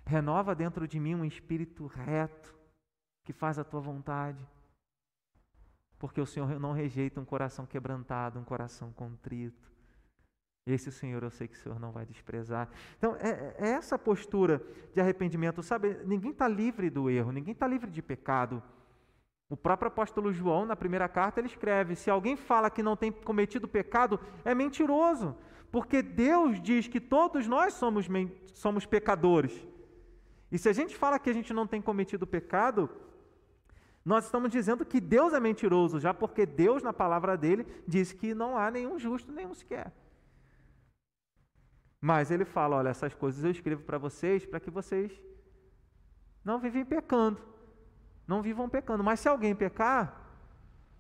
Renova 0.06 0.56
dentro 0.56 0.88
de 0.88 1.00
mim 1.00 1.16
um 1.16 1.26
espírito 1.26 1.86
reto 1.88 2.56
que 3.24 3.34
faz 3.34 3.60
a 3.60 3.64
tua 3.64 3.82
vontade. 3.82 4.44
Porque 5.98 6.22
o 6.22 6.26
Senhor 6.26 6.60
não 6.60 6.72
rejeita 6.72 7.20
um 7.20 7.26
coração 7.26 7.66
quebrantado, 7.66 8.40
um 8.40 8.44
coração 8.44 8.94
contrito. 8.94 9.69
Esse 10.72 10.92
Senhor 10.92 11.24
eu 11.24 11.30
sei 11.30 11.48
que 11.48 11.56
o 11.56 11.60
Senhor 11.60 11.80
não 11.80 11.92
vai 11.92 12.06
desprezar. 12.06 12.70
Então, 12.98 13.16
é, 13.16 13.56
é 13.58 13.70
essa 13.70 13.98
postura 13.98 14.62
de 14.94 15.02
arrependimento, 15.02 15.64
sabe? 15.64 15.98
Ninguém 16.06 16.32
está 16.32 16.48
livre 16.48 16.90
do 16.90 17.10
erro, 17.10 17.32
ninguém 17.32 17.54
está 17.54 17.68
livre 17.68 17.90
de 17.90 18.02
pecado. 18.02 18.62
O 19.50 19.58
próprio 19.58 19.88
apóstolo 19.88 20.32
João, 20.32 20.66
na 20.66 20.76
primeira 20.76 21.10
carta, 21.10 21.40
ele 21.40 21.48
escreve: 21.48 21.96
se 21.96 22.10
alguém 22.10 22.36
fala 22.36 22.70
que 22.70 22.84
não 22.84 22.96
tem 22.96 23.12
cometido 23.12 23.68
pecado, 23.68 24.20
é 24.46 24.54
mentiroso, 24.54 25.36
porque 25.72 26.02
Deus 26.02 26.62
diz 26.62 26.88
que 26.88 27.00
todos 27.00 27.48
nós 27.48 27.74
somos, 27.74 28.08
somos 28.54 28.86
pecadores. 28.86 29.68
E 30.52 30.58
se 30.58 30.70
a 30.70 30.74
gente 30.74 30.96
fala 30.96 31.20
que 31.20 31.30
a 31.30 31.34
gente 31.34 31.54
não 31.54 31.66
tem 31.66 31.82
cometido 31.82 32.26
pecado, 32.26 32.90
nós 34.04 34.26
estamos 34.26 34.52
dizendo 34.52 34.86
que 34.86 35.00
Deus 35.00 35.34
é 35.34 35.40
mentiroso, 35.40 36.00
já 36.00 36.14
porque 36.14 36.46
Deus, 36.46 36.82
na 36.82 36.94
palavra 36.94 37.38
dele, 37.38 37.66
diz 37.88 38.12
que 38.12 38.34
não 38.34 38.58
há 38.58 38.72
nenhum 38.72 38.98
justo, 38.98 39.32
nenhum 39.32 39.54
sequer. 39.54 39.92
Mas 42.02 42.32
ele 42.32 42.46
fala: 42.46 42.78
olha, 42.78 42.90
essas 42.90 43.14
coisas 43.14 43.44
eu 43.44 43.52
escrevo 43.52 43.84
para 43.84 43.98
vocês, 43.98 44.46
para 44.46 44.60
que 44.60 44.70
vocês 44.70 45.12
não 46.44 46.60
vivem 46.60 46.86
pecando 46.86 47.50
não 48.30 48.44
vivam 48.44 48.70
pecando. 48.70 49.04
Mas 49.04 49.20
se 49.20 49.28
alguém 49.28 49.56
pecar, 49.56 50.22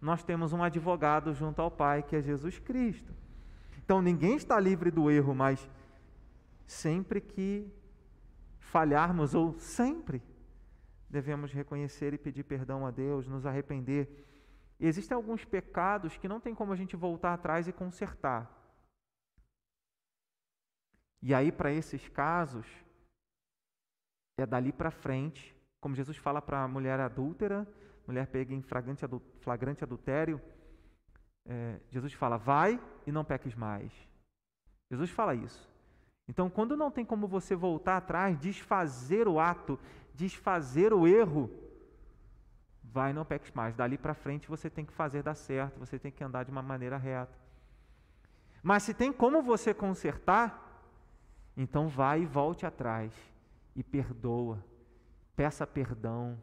nós 0.01 0.23
temos 0.23 0.51
um 0.51 0.63
advogado 0.63 1.31
junto 1.31 1.61
ao 1.61 1.69
Pai, 1.69 2.01
que 2.01 2.15
é 2.15 2.21
Jesus 2.21 2.57
Cristo. 2.57 3.13
Então 3.77 4.01
ninguém 4.01 4.35
está 4.35 4.59
livre 4.59 4.89
do 4.89 5.11
erro, 5.11 5.35
mas 5.35 5.69
sempre 6.65 7.21
que 7.21 7.71
falharmos, 8.57 9.35
ou 9.35 9.53
sempre, 9.59 10.23
devemos 11.07 11.53
reconhecer 11.53 12.15
e 12.15 12.17
pedir 12.17 12.43
perdão 12.43 12.85
a 12.85 12.89
Deus, 12.89 13.27
nos 13.27 13.45
arrepender. 13.45 14.25
Existem 14.79 15.15
alguns 15.15 15.45
pecados 15.45 16.17
que 16.17 16.27
não 16.27 16.39
tem 16.39 16.55
como 16.55 16.73
a 16.73 16.75
gente 16.75 16.95
voltar 16.95 17.35
atrás 17.35 17.67
e 17.67 17.71
consertar. 17.71 18.58
E 21.21 21.33
aí, 21.33 21.51
para 21.51 21.71
esses 21.71 22.07
casos, 22.09 22.65
é 24.37 24.45
dali 24.45 24.71
para 24.71 24.91
frente 24.91 25.55
como 25.79 25.95
Jesus 25.95 26.17
fala 26.17 26.41
para 26.41 26.63
a 26.63 26.67
mulher 26.67 26.99
adúltera, 26.99 27.67
mulher 28.05 28.27
pega 28.27 28.53
em 28.53 28.61
flagrante, 28.61 29.83
adultério, 29.83 30.41
é, 31.45 31.79
Jesus 31.89 32.13
fala: 32.13 32.37
vai 32.37 32.79
e 33.05 33.11
não 33.11 33.23
peques 33.23 33.55
mais. 33.55 33.91
Jesus 34.91 35.09
fala 35.09 35.35
isso. 35.35 35.69
Então, 36.27 36.49
quando 36.49 36.77
não 36.77 36.91
tem 36.91 37.05
como 37.05 37.27
você 37.27 37.55
voltar 37.55 37.97
atrás, 37.97 38.37
desfazer 38.37 39.27
o 39.27 39.39
ato, 39.39 39.79
desfazer 40.13 40.93
o 40.93 41.07
erro, 41.07 41.49
vai 42.83 43.11
e 43.11 43.13
não 43.13 43.25
peques 43.25 43.51
mais. 43.51 43.75
Dali 43.75 43.97
para 43.97 44.13
frente 44.13 44.47
você 44.47 44.69
tem 44.69 44.85
que 44.85 44.93
fazer 44.93 45.23
dar 45.23 45.35
certo, 45.35 45.79
você 45.79 45.97
tem 45.97 46.11
que 46.11 46.23
andar 46.23 46.43
de 46.43 46.51
uma 46.51 46.61
maneira 46.61 46.97
reta. 46.97 47.37
Mas 48.61 48.83
se 48.83 48.93
tem 48.93 49.11
como 49.13 49.41
você 49.41 49.73
consertar, 49.73 50.68
então 51.61 51.87
vai 51.87 52.23
e 52.23 52.25
volte 52.25 52.65
atrás 52.65 53.13
e 53.75 53.83
perdoa 53.83 54.63
peça 55.39 55.65
perdão, 55.65 56.37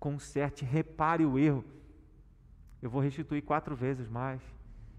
conserte, 0.00 0.64
repare 0.64 1.26
o 1.26 1.38
erro. 1.38 1.62
Eu 2.80 2.88
vou 2.88 3.02
restituir 3.02 3.42
quatro 3.42 3.76
vezes 3.76 4.08
mais. 4.08 4.40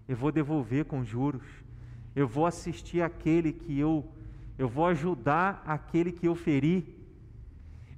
Eu 0.08 0.16
vou 0.16 0.32
devolver 0.32 0.86
com 0.86 1.04
juros. 1.04 1.42
Eu 2.16 2.28
vou 2.28 2.46
assistir 2.46 3.02
aquele 3.02 3.52
que 3.52 3.80
eu, 3.80 4.08
eu 4.56 4.70
vou 4.70 4.86
ajudar 4.86 5.64
aquele 5.66 6.12
que 6.12 6.28
eu 6.28 6.36
feri. 6.36 6.96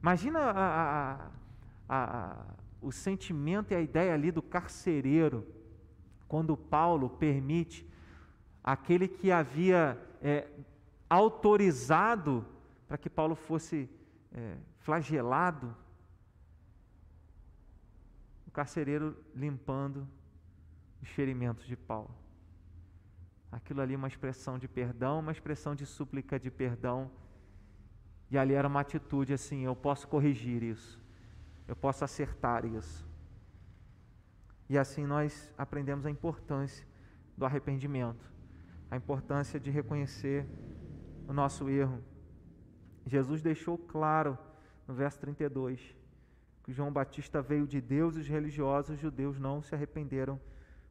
Imagina 0.01 0.39
a, 0.39 1.13
a, 1.13 1.29
a, 1.89 2.45
o 2.81 2.89
sentimento 2.89 3.73
e 3.73 3.75
a 3.75 3.81
ideia 3.81 4.13
ali 4.13 4.31
do 4.31 4.41
carcereiro, 4.41 5.45
quando 6.29 6.55
Paulo 6.55 7.09
permite 7.09 7.85
aquele 8.63 9.05
que 9.05 9.33
havia 9.33 9.99
é, 10.21 10.47
autorizado 11.09 12.45
para 12.87 12.97
que 12.97 13.09
Paulo 13.09 13.35
fosse 13.35 13.89
é, 14.31 14.57
flagelado, 14.79 15.75
o 18.47 18.51
carcereiro 18.51 19.15
limpando 19.35 20.07
os 21.01 21.09
ferimentos 21.09 21.65
de 21.65 21.75
Paulo. 21.75 22.13
Aquilo 23.51 23.81
ali 23.81 23.93
é 23.93 23.97
uma 23.97 24.07
expressão 24.07 24.59
de 24.59 24.67
perdão, 24.67 25.19
uma 25.19 25.31
expressão 25.31 25.73
de 25.73 25.85
súplica 25.85 26.39
de 26.39 26.51
perdão. 26.51 27.11
E 28.29 28.37
ali 28.37 28.53
era 28.53 28.67
uma 28.67 28.81
atitude 28.81 29.33
assim: 29.33 29.61
eu 29.61 29.75
posso 29.75 30.07
corrigir 30.07 30.61
isso, 30.61 31.01
eu 31.67 31.75
posso 31.75 32.03
acertar 32.03 32.65
isso. 32.65 33.07
E 34.67 34.77
assim 34.77 35.05
nós 35.05 35.51
aprendemos 35.57 36.05
a 36.05 36.11
importância 36.11 36.87
do 37.35 37.45
arrependimento, 37.45 38.31
a 38.91 38.95
importância 38.95 39.59
de 39.59 39.71
reconhecer 39.71 40.47
o 41.29 41.33
nosso 41.33 41.69
erro. 41.69 42.03
Jesus 43.05 43.43
deixou 43.43 43.77
claro 43.77 44.35
no 44.87 44.95
verso 44.95 45.19
32, 45.19 45.95
que 46.63 46.73
João 46.73 46.91
Batista 46.91 47.39
veio 47.39 47.67
de 47.67 47.79
Deus 47.79 48.15
e 48.15 48.21
os 48.21 48.27
religiosos 48.27 48.95
os 48.95 48.99
judeus 48.99 49.39
não 49.39 49.61
se 49.61 49.75
arrependeram 49.75 50.41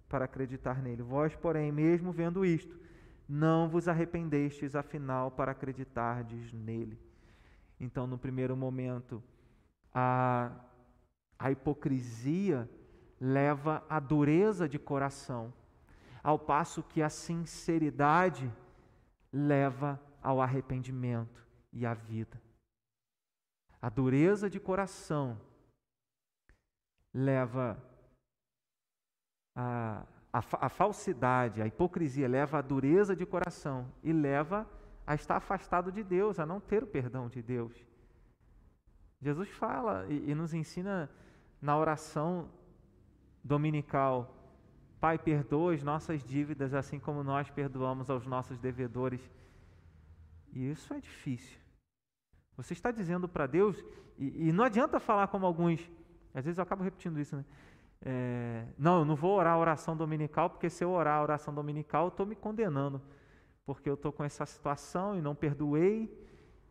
para 0.08 0.26
acreditar 0.26 0.80
nele. 0.80 1.02
Vós, 1.02 1.34
porém, 1.34 1.72
mesmo 1.72 2.12
vendo 2.12 2.44
isto, 2.44 2.78
não 3.28 3.68
vos 3.68 3.88
arrependestes 3.88 4.76
afinal 4.76 5.28
para 5.28 5.50
acreditardes 5.50 6.52
nele. 6.52 6.96
Então, 7.80 8.06
no 8.06 8.16
primeiro 8.16 8.56
momento, 8.56 9.20
a, 9.92 10.52
a 11.36 11.50
hipocrisia 11.50 12.70
leva 13.20 13.84
à 13.88 13.98
dureza 13.98 14.68
de 14.68 14.78
coração, 14.78 15.52
ao 16.22 16.38
passo 16.38 16.80
que 16.80 17.02
a 17.02 17.08
sinceridade 17.08 18.48
leva 19.32 20.00
ao 20.28 20.42
arrependimento 20.42 21.42
e 21.72 21.86
à 21.86 21.94
vida. 21.94 22.38
A 23.80 23.88
dureza 23.88 24.50
de 24.50 24.60
coração 24.60 25.40
leva 27.14 27.82
a, 29.56 30.04
a, 30.30 30.38
a, 30.66 30.68
falsidade, 30.68 31.62
a 31.62 31.66
hipocrisia 31.66 32.28
leva 32.28 32.58
à 32.58 32.60
dureza 32.60 33.16
de 33.16 33.24
coração 33.24 33.90
e 34.02 34.12
leva 34.12 34.68
a 35.06 35.14
estar 35.14 35.36
afastado 35.36 35.90
de 35.90 36.04
Deus, 36.04 36.38
a 36.38 36.44
não 36.44 36.60
ter 36.60 36.82
o 36.82 36.86
perdão 36.86 37.30
de 37.30 37.40
Deus. 37.40 37.72
Jesus 39.22 39.48
fala 39.48 40.06
e, 40.10 40.30
e 40.30 40.34
nos 40.34 40.52
ensina 40.52 41.08
na 41.58 41.74
oração 41.74 42.50
dominical: 43.42 44.30
Pai, 45.00 45.16
perdoa 45.18 45.72
as 45.72 45.82
nossas 45.82 46.22
dívidas, 46.22 46.74
assim 46.74 47.00
como 47.00 47.24
nós 47.24 47.48
perdoamos 47.48 48.10
aos 48.10 48.26
nossos 48.26 48.58
devedores. 48.58 49.22
E 50.52 50.70
isso 50.70 50.92
é 50.94 51.00
difícil. 51.00 51.58
Você 52.56 52.72
está 52.72 52.90
dizendo 52.90 53.28
para 53.28 53.46
Deus, 53.46 53.84
e, 54.18 54.48
e, 54.48 54.52
não 54.52 54.64
adianta 54.64 54.98
falar 54.98 55.28
como 55.28 55.46
alguns, 55.46 55.80
às 56.34 56.44
vezes 56.44 56.58
eu 56.58 56.62
acabo 56.62 56.82
repetindo 56.82 57.20
isso, 57.20 57.36
né? 57.36 57.44
É, 58.00 58.66
não, 58.76 59.00
eu 59.00 59.04
não 59.04 59.14
vou 59.14 59.36
orar 59.36 59.54
a 59.54 59.58
oração 59.58 59.96
dominical, 59.96 60.50
porque 60.50 60.68
se 60.68 60.84
eu 60.84 60.90
orar 60.90 61.18
a 61.18 61.22
oração 61.22 61.54
dominical, 61.54 62.06
eu 62.06 62.08
estou 62.08 62.26
me 62.26 62.34
condenando, 62.34 63.00
porque 63.64 63.88
eu 63.88 63.94
estou 63.94 64.12
com 64.12 64.24
essa 64.24 64.44
situação 64.46 65.16
e 65.16 65.20
não 65.20 65.34
perdoei, 65.34 66.12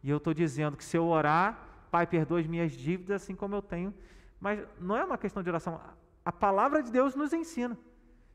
e 0.04 0.10
eu 0.10 0.18
estou 0.18 0.34
dizendo 0.34 0.76
que 0.76 0.84
se 0.84 0.98
eu 0.98 1.06
orar, 1.06 1.66
Pai, 1.90 2.06
perdoa 2.06 2.40
as 2.40 2.48
minhas 2.48 2.74
dívidas, 2.74 3.22
assim 3.24 3.34
como 3.34 3.56
eu 3.56 3.62
tenho. 3.62 3.94
Mas 4.40 4.60
não 4.80 4.96
é 4.96 5.06
uma 5.06 5.18
questão 5.18 5.42
de 5.42 5.50
oração, 5.50 5.80
a 6.24 6.32
palavra 6.32 6.84
de 6.84 6.92
Deus 6.92 7.16
nos 7.16 7.32
ensina. 7.32 7.78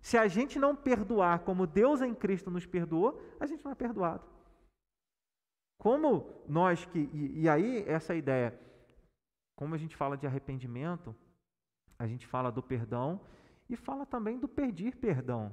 Se 0.00 0.16
a 0.16 0.26
gente 0.26 0.58
não 0.58 0.74
perdoar 0.74 1.40
como 1.40 1.66
Deus 1.66 2.00
em 2.00 2.14
Cristo 2.14 2.50
nos 2.50 2.66
perdoou, 2.66 3.22
a 3.38 3.46
gente 3.46 3.64
não 3.64 3.72
é 3.72 3.74
perdoado. 3.74 4.31
Como 5.82 6.32
nós 6.46 6.84
que. 6.84 7.10
E, 7.12 7.40
e 7.40 7.48
aí, 7.48 7.82
essa 7.88 8.14
ideia, 8.14 8.56
como 9.56 9.74
a 9.74 9.78
gente 9.78 9.96
fala 9.96 10.16
de 10.16 10.28
arrependimento, 10.28 11.12
a 11.98 12.06
gente 12.06 12.24
fala 12.24 12.52
do 12.52 12.62
perdão 12.62 13.20
e 13.68 13.74
fala 13.74 14.06
também 14.06 14.38
do 14.38 14.46
pedir 14.46 14.94
perdão. 14.94 15.52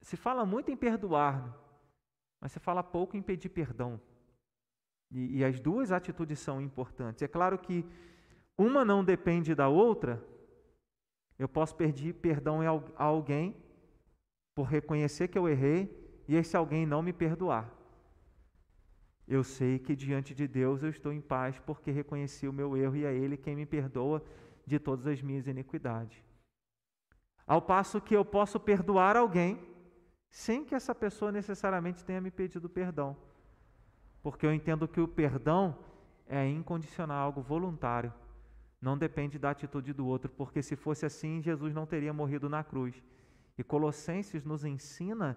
Se 0.00 0.16
fala 0.16 0.44
muito 0.44 0.68
em 0.68 0.76
perdoar, 0.76 1.56
mas 2.40 2.50
se 2.50 2.58
fala 2.58 2.82
pouco 2.82 3.16
em 3.16 3.22
pedir 3.22 3.50
perdão. 3.50 4.00
E, 5.12 5.38
e 5.38 5.44
as 5.44 5.60
duas 5.60 5.92
atitudes 5.92 6.40
são 6.40 6.60
importantes. 6.60 7.22
É 7.22 7.28
claro 7.28 7.56
que 7.60 7.86
uma 8.58 8.84
não 8.84 9.04
depende 9.04 9.54
da 9.54 9.68
outra. 9.68 10.20
Eu 11.38 11.48
posso 11.48 11.76
pedir 11.76 12.14
perdão 12.14 12.62
a 12.96 13.04
alguém 13.04 13.54
por 14.56 14.64
reconhecer 14.64 15.28
que 15.28 15.38
eu 15.38 15.48
errei 15.48 15.88
e 16.26 16.34
esse 16.34 16.56
alguém 16.56 16.84
não 16.84 17.00
me 17.00 17.12
perdoar. 17.12 17.75
Eu 19.26 19.42
sei 19.42 19.78
que 19.78 19.96
diante 19.96 20.34
de 20.34 20.46
Deus 20.46 20.82
eu 20.82 20.90
estou 20.90 21.12
em 21.12 21.20
paz 21.20 21.58
porque 21.58 21.90
reconheci 21.90 22.46
o 22.46 22.52
meu 22.52 22.76
erro 22.76 22.96
e 22.96 23.04
é 23.04 23.12
Ele 23.12 23.36
quem 23.36 23.56
me 23.56 23.66
perdoa 23.66 24.22
de 24.64 24.78
todas 24.78 25.06
as 25.06 25.20
minhas 25.20 25.46
iniquidades. 25.46 26.22
Ao 27.46 27.60
passo 27.60 28.00
que 28.00 28.14
eu 28.14 28.24
posso 28.24 28.58
perdoar 28.58 29.16
alguém 29.16 29.60
sem 30.28 30.64
que 30.64 30.74
essa 30.74 30.94
pessoa 30.94 31.32
necessariamente 31.32 32.04
tenha 32.04 32.20
me 32.20 32.30
pedido 32.30 32.68
perdão. 32.68 33.16
Porque 34.22 34.44
eu 34.44 34.52
entendo 34.52 34.88
que 34.88 35.00
o 35.00 35.08
perdão 35.08 35.78
é 36.26 36.46
incondicional, 36.48 37.26
algo 37.26 37.40
voluntário. 37.40 38.12
Não 38.80 38.98
depende 38.98 39.38
da 39.38 39.50
atitude 39.50 39.92
do 39.92 40.06
outro, 40.06 40.30
porque 40.30 40.62
se 40.62 40.76
fosse 40.76 41.06
assim, 41.06 41.40
Jesus 41.40 41.72
não 41.72 41.86
teria 41.86 42.12
morrido 42.12 42.48
na 42.48 42.62
cruz. 42.62 43.02
E 43.56 43.64
Colossenses 43.64 44.44
nos 44.44 44.64
ensina 44.64 45.36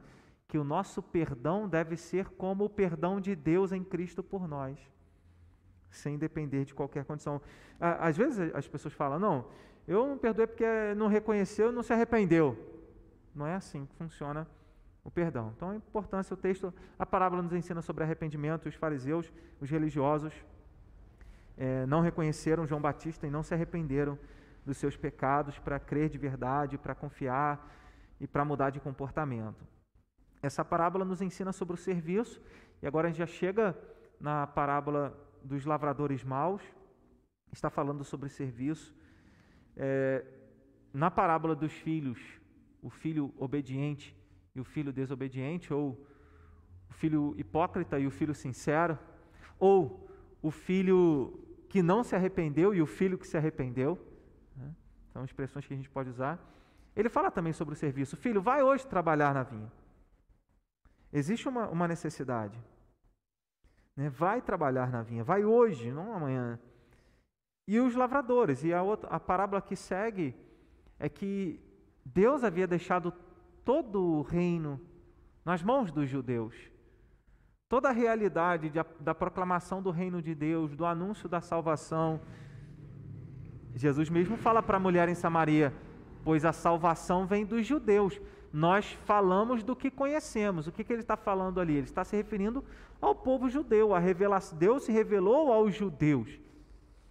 que 0.50 0.58
o 0.58 0.64
nosso 0.64 1.02
perdão 1.02 1.70
deve 1.70 1.96
ser 1.96 2.28
como 2.32 2.66
o 2.66 2.70
perdão 2.70 3.22
de 3.22 3.36
Deus 3.36 3.72
em 3.72 3.84
Cristo 3.84 4.24
por 4.24 4.48
nós, 4.48 4.80
sem 5.92 6.18
depender 6.18 6.66
de 6.66 6.74
qualquer 6.74 7.06
condição. 7.06 7.40
Às 7.80 8.18
vezes 8.18 8.54
as 8.56 8.68
pessoas 8.68 8.94
falam: 8.96 9.20
não, 9.20 9.46
eu 9.88 10.08
não 10.08 10.18
perdoei 10.18 10.48
porque 10.48 10.66
não 10.98 11.08
reconheceu, 11.08 11.72
não 11.72 11.84
se 11.84 11.94
arrependeu. 11.94 12.58
Não 13.34 13.46
é 13.46 13.54
assim 13.54 13.86
que 13.86 13.96
funciona 13.96 14.48
o 15.04 15.12
perdão. 15.12 15.54
Então, 15.56 15.70
a 15.70 15.76
importância, 15.76 16.34
o 16.34 16.38
texto, 16.38 16.74
a 16.98 17.06
parábola 17.06 17.44
nos 17.44 17.54
ensina 17.54 17.82
sobre 17.84 18.04
arrependimento. 18.04 18.68
Os 18.68 18.74
fariseus, 18.74 19.32
os 19.62 19.70
religiosos, 19.70 20.34
é, 21.56 21.86
não 21.86 22.02
reconheceram 22.02 22.66
João 22.66 22.82
Batista 22.82 23.28
e 23.28 23.30
não 23.30 23.44
se 23.44 23.54
arrependeram 23.54 24.18
dos 24.66 24.78
seus 24.78 24.98
pecados 24.98 25.60
para 25.60 25.80
crer 25.80 26.10
de 26.10 26.18
verdade, 26.18 26.76
para 26.76 26.96
confiar 26.96 27.72
e 28.20 28.26
para 28.26 28.44
mudar 28.44 28.72
de 28.72 28.80
comportamento. 28.80 29.64
Essa 30.42 30.64
parábola 30.64 31.04
nos 31.04 31.22
ensina 31.22 31.52
sobre 31.52 31.74
o 31.74 31.78
serviço, 31.78 32.42
e 32.82 32.88
agora 32.88 33.08
a 33.08 33.12
gente 33.12 33.20
já 33.20 33.28
chega 33.28 33.78
na 34.20 34.48
parábola 34.48 35.18
dos 35.44 35.66
lavradores 35.66 36.24
maus, 36.24 36.62
está 37.52 37.70
falando 37.70 38.04
sobre 38.04 38.30
serviço. 38.30 38.96
É, 39.76 40.26
na 40.94 41.12
parábola 41.12 41.56
dos 41.56 41.72
filhos, 41.72 42.20
o 42.82 42.90
filho 42.90 43.34
obediente 43.38 44.16
e 44.56 44.60
o 44.60 44.64
filho 44.64 44.92
desobediente, 44.94 45.74
ou 45.74 46.06
o 46.90 46.94
filho 46.94 47.36
hipócrita 47.38 48.00
e 48.00 48.08
o 48.08 48.12
filho 48.12 48.34
sincero, 48.34 48.98
ou 49.60 50.10
o 50.42 50.52
filho 50.52 51.46
que 51.68 51.84
não 51.84 52.04
se 52.04 52.16
arrependeu 52.16 52.74
e 52.74 52.82
o 52.82 52.86
filho 52.86 53.18
que 53.18 53.28
se 53.28 53.38
arrependeu. 53.38 53.98
Né? 54.56 54.74
São 55.12 55.24
expressões 55.24 55.68
que 55.68 55.74
a 55.74 55.78
gente 55.78 55.90
pode 55.90 56.10
usar. 56.10 56.40
Ele 56.96 57.10
fala 57.10 57.30
também 57.30 57.54
sobre 57.54 57.74
o 57.74 57.78
serviço. 57.78 58.18
Filho, 58.18 58.42
vai 58.42 58.64
hoje 58.64 58.88
trabalhar 58.88 59.34
na 59.34 59.44
vinha. 59.44 59.72
Existe 61.12 61.48
uma, 61.48 61.68
uma 61.68 61.88
necessidade. 61.88 62.60
Né? 63.96 64.10
Vai 64.10 64.42
trabalhar 64.42 64.90
na 64.92 65.02
vinha, 65.02 65.24
vai 65.24 65.44
hoje, 65.44 65.92
não 65.92 66.14
amanhã. 66.14 66.60
E 67.68 67.80
os 67.80 67.96
lavradores, 67.96 68.64
e 68.64 68.74
a, 68.74 68.82
outra, 68.82 69.10
a 69.10 69.20
parábola 69.20 69.62
que 69.62 69.76
segue 69.76 70.36
é 70.98 71.08
que 71.08 71.60
Deus 72.06 72.44
havia 72.44 72.66
deixado 72.66 73.14
todo 73.64 74.02
o 74.02 74.22
reino 74.22 74.82
nas 75.46 75.62
mãos 75.62 75.92
dos 75.92 76.10
judeus. 76.10 76.56
Toda 77.68 77.90
a 77.90 77.92
realidade 77.92 78.70
de, 78.70 78.80
da 79.00 79.14
proclamação 79.14 79.82
do 79.82 79.92
reino 79.92 80.22
de 80.22 80.34
Deus, 80.34 80.76
do 80.76 80.86
anúncio 80.86 81.30
da 81.30 81.40
salvação. 81.40 82.20
Jesus 83.76 84.10
mesmo 84.10 84.38
fala 84.38 84.64
para 84.64 84.78
a 84.78 84.80
mulher 84.80 85.08
em 85.08 85.14
Samaria: 85.14 85.72
pois 86.24 86.44
a 86.46 86.52
salvação 86.52 87.28
vem 87.28 87.46
dos 87.46 87.66
judeus. 87.66 88.20
Nós 88.52 88.92
falamos 89.06 89.64
do 89.64 89.76
que 89.76 89.92
conhecemos. 89.92 90.68
O 90.68 90.72
que, 90.72 90.84
que 90.84 90.92
ele 90.92 91.02
está 91.02 91.16
falando 91.16 91.60
ali? 91.60 91.74
Ele 91.74 91.86
está 91.86 92.04
se 92.04 92.16
referindo 92.16 92.64
ao 93.00 93.14
povo 93.14 93.48
judeu. 93.48 93.94
A 93.94 94.00
revelação, 94.00 94.58
Deus 94.58 94.84
se 94.84 94.92
revelou 94.92 95.52
aos 95.52 95.76
judeus. 95.76 96.40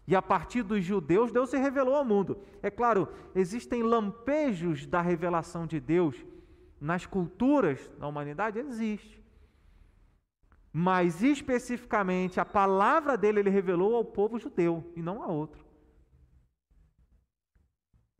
E 0.06 0.16
a 0.16 0.22
partir 0.22 0.62
dos 0.62 0.82
judeus, 0.82 1.30
Deus 1.30 1.50
se 1.50 1.58
revelou 1.58 1.94
ao 1.94 2.04
mundo. 2.04 2.38
É 2.62 2.70
claro, 2.70 3.08
existem 3.34 3.82
lampejos 3.82 4.86
da 4.86 5.00
revelação 5.00 5.66
de 5.66 5.78
Deus 5.78 6.16
nas 6.80 7.06
culturas 7.06 7.90
da 7.98 8.06
humanidade 8.06 8.58
existe. 8.58 9.22
Mas 10.72 11.22
especificamente 11.22 12.40
a 12.40 12.44
palavra 12.44 13.16
dele 13.16 13.40
ele 13.40 13.50
revelou 13.50 13.94
ao 13.94 14.04
povo 14.04 14.38
judeu 14.38 14.92
e 14.96 15.02
não 15.02 15.22
a 15.22 15.26
outro. 15.26 15.64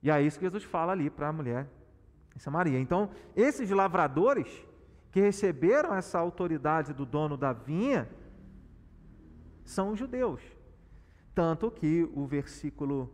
E 0.02 0.10
é 0.10 0.22
isso 0.22 0.38
que 0.38 0.44
Jesus 0.44 0.64
fala 0.64 0.92
ali 0.92 1.10
para 1.10 1.28
a 1.28 1.32
mulher 1.32 1.66
em 2.38 2.40
Samaria. 2.40 2.78
Então, 2.78 3.10
esses 3.34 3.68
lavradores 3.70 4.48
que 5.10 5.20
receberam 5.20 5.92
essa 5.92 6.18
autoridade 6.18 6.94
do 6.94 7.04
dono 7.04 7.36
da 7.36 7.52
vinha 7.52 8.08
são 9.64 9.90
os 9.90 9.98
judeus. 9.98 10.40
Tanto 11.34 11.70
que 11.70 12.08
o 12.14 12.26
versículo 12.26 13.12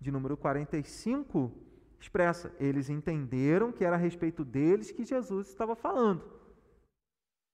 de 0.00 0.10
número 0.10 0.36
45 0.36 1.52
expressa: 2.00 2.52
eles 2.58 2.90
entenderam 2.90 3.70
que 3.70 3.84
era 3.84 3.94
a 3.94 3.98
respeito 3.98 4.44
deles 4.44 4.90
que 4.90 5.04
Jesus 5.04 5.48
estava 5.48 5.76
falando. 5.76 6.22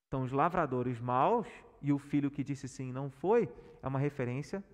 Então, 0.08 0.22
os 0.22 0.32
lavradores 0.32 0.98
maus 0.98 1.46
e 1.82 1.92
o 1.92 1.98
filho 1.98 2.30
que 2.30 2.42
disse 2.42 2.66
sim 2.66 2.90
não 2.92 3.10
foi, 3.10 3.48
é 3.82 3.86
uma 3.86 3.98
referência 3.98 4.64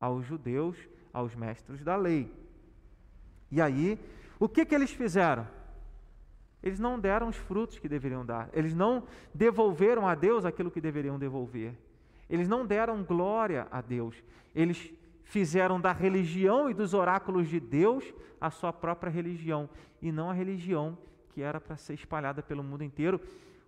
aos 0.00 0.24
judeus, 0.24 0.76
aos 1.12 1.34
mestres 1.34 1.82
da 1.82 1.96
lei. 1.96 2.32
E 3.50 3.60
aí, 3.60 3.98
o 4.38 4.48
que, 4.48 4.64
que 4.64 4.74
eles 4.74 4.92
fizeram? 4.92 5.46
Eles 6.66 6.80
não 6.80 6.98
deram 6.98 7.28
os 7.28 7.36
frutos 7.36 7.78
que 7.78 7.88
deveriam 7.88 8.26
dar, 8.26 8.50
eles 8.52 8.74
não 8.74 9.04
devolveram 9.32 10.04
a 10.04 10.16
Deus 10.16 10.44
aquilo 10.44 10.68
que 10.68 10.80
deveriam 10.80 11.16
devolver, 11.16 11.72
eles 12.28 12.48
não 12.48 12.66
deram 12.66 13.04
glória 13.04 13.68
a 13.70 13.80
Deus, 13.80 14.16
eles 14.52 14.92
fizeram 15.22 15.80
da 15.80 15.92
religião 15.92 16.68
e 16.68 16.74
dos 16.74 16.92
oráculos 16.92 17.46
de 17.48 17.60
Deus 17.60 18.12
a 18.40 18.50
sua 18.50 18.72
própria 18.72 19.08
religião 19.08 19.70
e 20.02 20.10
não 20.10 20.28
a 20.28 20.32
religião 20.32 20.98
que 21.30 21.40
era 21.40 21.60
para 21.60 21.76
ser 21.76 21.94
espalhada 21.94 22.42
pelo 22.42 22.64
mundo 22.64 22.82
inteiro. 22.82 23.20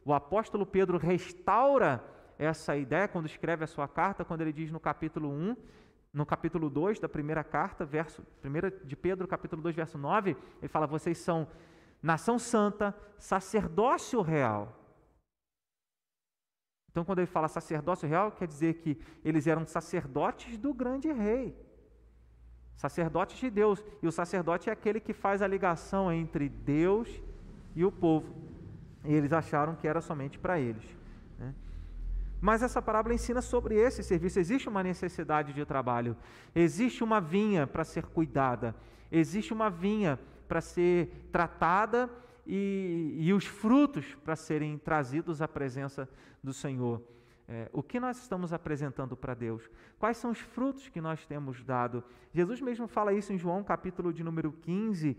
O 0.04 0.12
apóstolo 0.12 0.66
Pedro 0.66 0.98
restaura 0.98 2.02
essa 2.36 2.76
ideia 2.76 3.06
quando 3.06 3.26
escreve 3.26 3.62
a 3.62 3.68
sua 3.68 3.86
carta, 3.86 4.24
quando 4.24 4.40
ele 4.40 4.52
diz 4.52 4.72
no 4.72 4.80
capítulo 4.80 5.30
1, 5.30 5.56
no 6.12 6.26
capítulo 6.26 6.68
2 6.68 6.98
da 6.98 7.08
primeira 7.08 7.44
carta, 7.44 7.84
verso 7.84 8.26
1 8.44 8.84
de 8.84 8.96
Pedro, 8.96 9.28
capítulo 9.28 9.62
2, 9.62 9.76
verso 9.76 9.96
9, 9.96 10.36
ele 10.60 10.68
fala: 10.68 10.84
"Vocês 10.84 11.18
são 11.18 11.46
nação 12.02 12.38
santa, 12.38 12.94
sacerdócio 13.18 14.20
real". 14.22 14.74
Então, 16.90 17.04
quando 17.04 17.20
ele 17.20 17.26
fala 17.26 17.48
sacerdócio 17.48 18.08
real, 18.08 18.32
quer 18.32 18.48
dizer 18.48 18.74
que 18.74 18.98
eles 19.24 19.46
eram 19.46 19.66
sacerdotes 19.66 20.58
do 20.58 20.74
grande 20.74 21.12
rei. 21.12 21.56
Sacerdotes 22.76 23.38
de 23.38 23.50
Deus. 23.50 23.84
E 24.02 24.06
o 24.06 24.12
sacerdote 24.12 24.68
é 24.68 24.72
aquele 24.72 24.98
que 24.98 25.12
faz 25.12 25.42
a 25.42 25.46
ligação 25.46 26.12
entre 26.12 26.48
Deus 26.48 27.08
e 27.74 27.84
o 27.84 27.92
povo. 27.92 28.34
E 29.04 29.12
eles 29.12 29.32
acharam 29.32 29.76
que 29.76 29.86
era 29.86 30.00
somente 30.00 30.38
para 30.38 30.58
eles. 30.58 30.84
Né? 31.38 31.54
Mas 32.40 32.62
essa 32.62 32.80
parábola 32.80 33.14
ensina 33.14 33.42
sobre 33.42 33.76
esse 33.76 34.02
serviço. 34.02 34.38
Existe 34.38 34.68
uma 34.68 34.82
necessidade 34.82 35.52
de 35.52 35.64
trabalho, 35.64 36.16
existe 36.54 37.04
uma 37.04 37.20
vinha 37.20 37.66
para 37.66 37.84
ser 37.84 38.06
cuidada, 38.06 38.74
existe 39.10 39.52
uma 39.52 39.68
vinha 39.70 40.16
para 40.16 40.37
ser 40.60 41.28
tratada 41.30 42.10
e, 42.46 43.14
e 43.18 43.32
os 43.32 43.44
frutos 43.44 44.14
para 44.24 44.34
serem 44.34 44.78
trazidos 44.78 45.42
à 45.42 45.46
presença 45.46 46.08
do 46.42 46.52
Senhor. 46.52 47.02
É, 47.46 47.68
o 47.72 47.82
que 47.82 47.98
nós 47.98 48.18
estamos 48.18 48.52
apresentando 48.52 49.16
para 49.16 49.34
Deus? 49.34 49.70
Quais 49.98 50.16
são 50.16 50.30
os 50.30 50.38
frutos 50.38 50.88
que 50.88 51.00
nós 51.00 51.24
temos 51.26 51.62
dado? 51.64 52.04
Jesus 52.32 52.60
mesmo 52.60 52.86
fala 52.86 53.12
isso 53.12 53.32
em 53.32 53.38
João, 53.38 53.64
capítulo 53.64 54.12
de 54.12 54.22
número 54.22 54.52
15, 54.52 55.16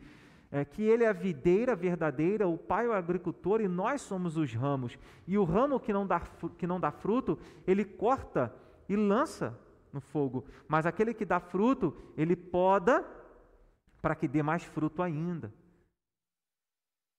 é, 0.51 0.65
que 0.65 0.83
Ele 0.83 1.03
é 1.03 1.07
a 1.07 1.13
videira 1.13 1.75
verdadeira, 1.75 2.47
o 2.47 2.57
Pai 2.57 2.85
é 2.85 2.89
o 2.89 2.93
agricultor 2.93 3.61
e 3.61 3.67
nós 3.67 4.01
somos 4.01 4.37
os 4.37 4.53
ramos. 4.53 4.97
E 5.27 5.37
o 5.37 5.43
ramo 5.43 5.79
que 5.79 5.93
não 5.93 6.05
dá, 6.05 6.19
que 6.57 6.67
não 6.67 6.79
dá 6.79 6.91
fruto, 6.91 7.37
Ele 7.65 7.83
corta 7.83 8.53
e 8.87 8.95
lança 8.95 9.57
no 9.91 9.99
fogo. 10.01 10.45
Mas 10.67 10.85
aquele 10.85 11.13
que 11.13 11.25
dá 11.25 11.39
fruto, 11.39 11.95
Ele 12.15 12.35
poda 12.35 13.05
para 14.01 14.15
que 14.15 14.27
dê 14.27 14.41
mais 14.41 14.63
fruto 14.63 15.01
ainda. 15.01 15.53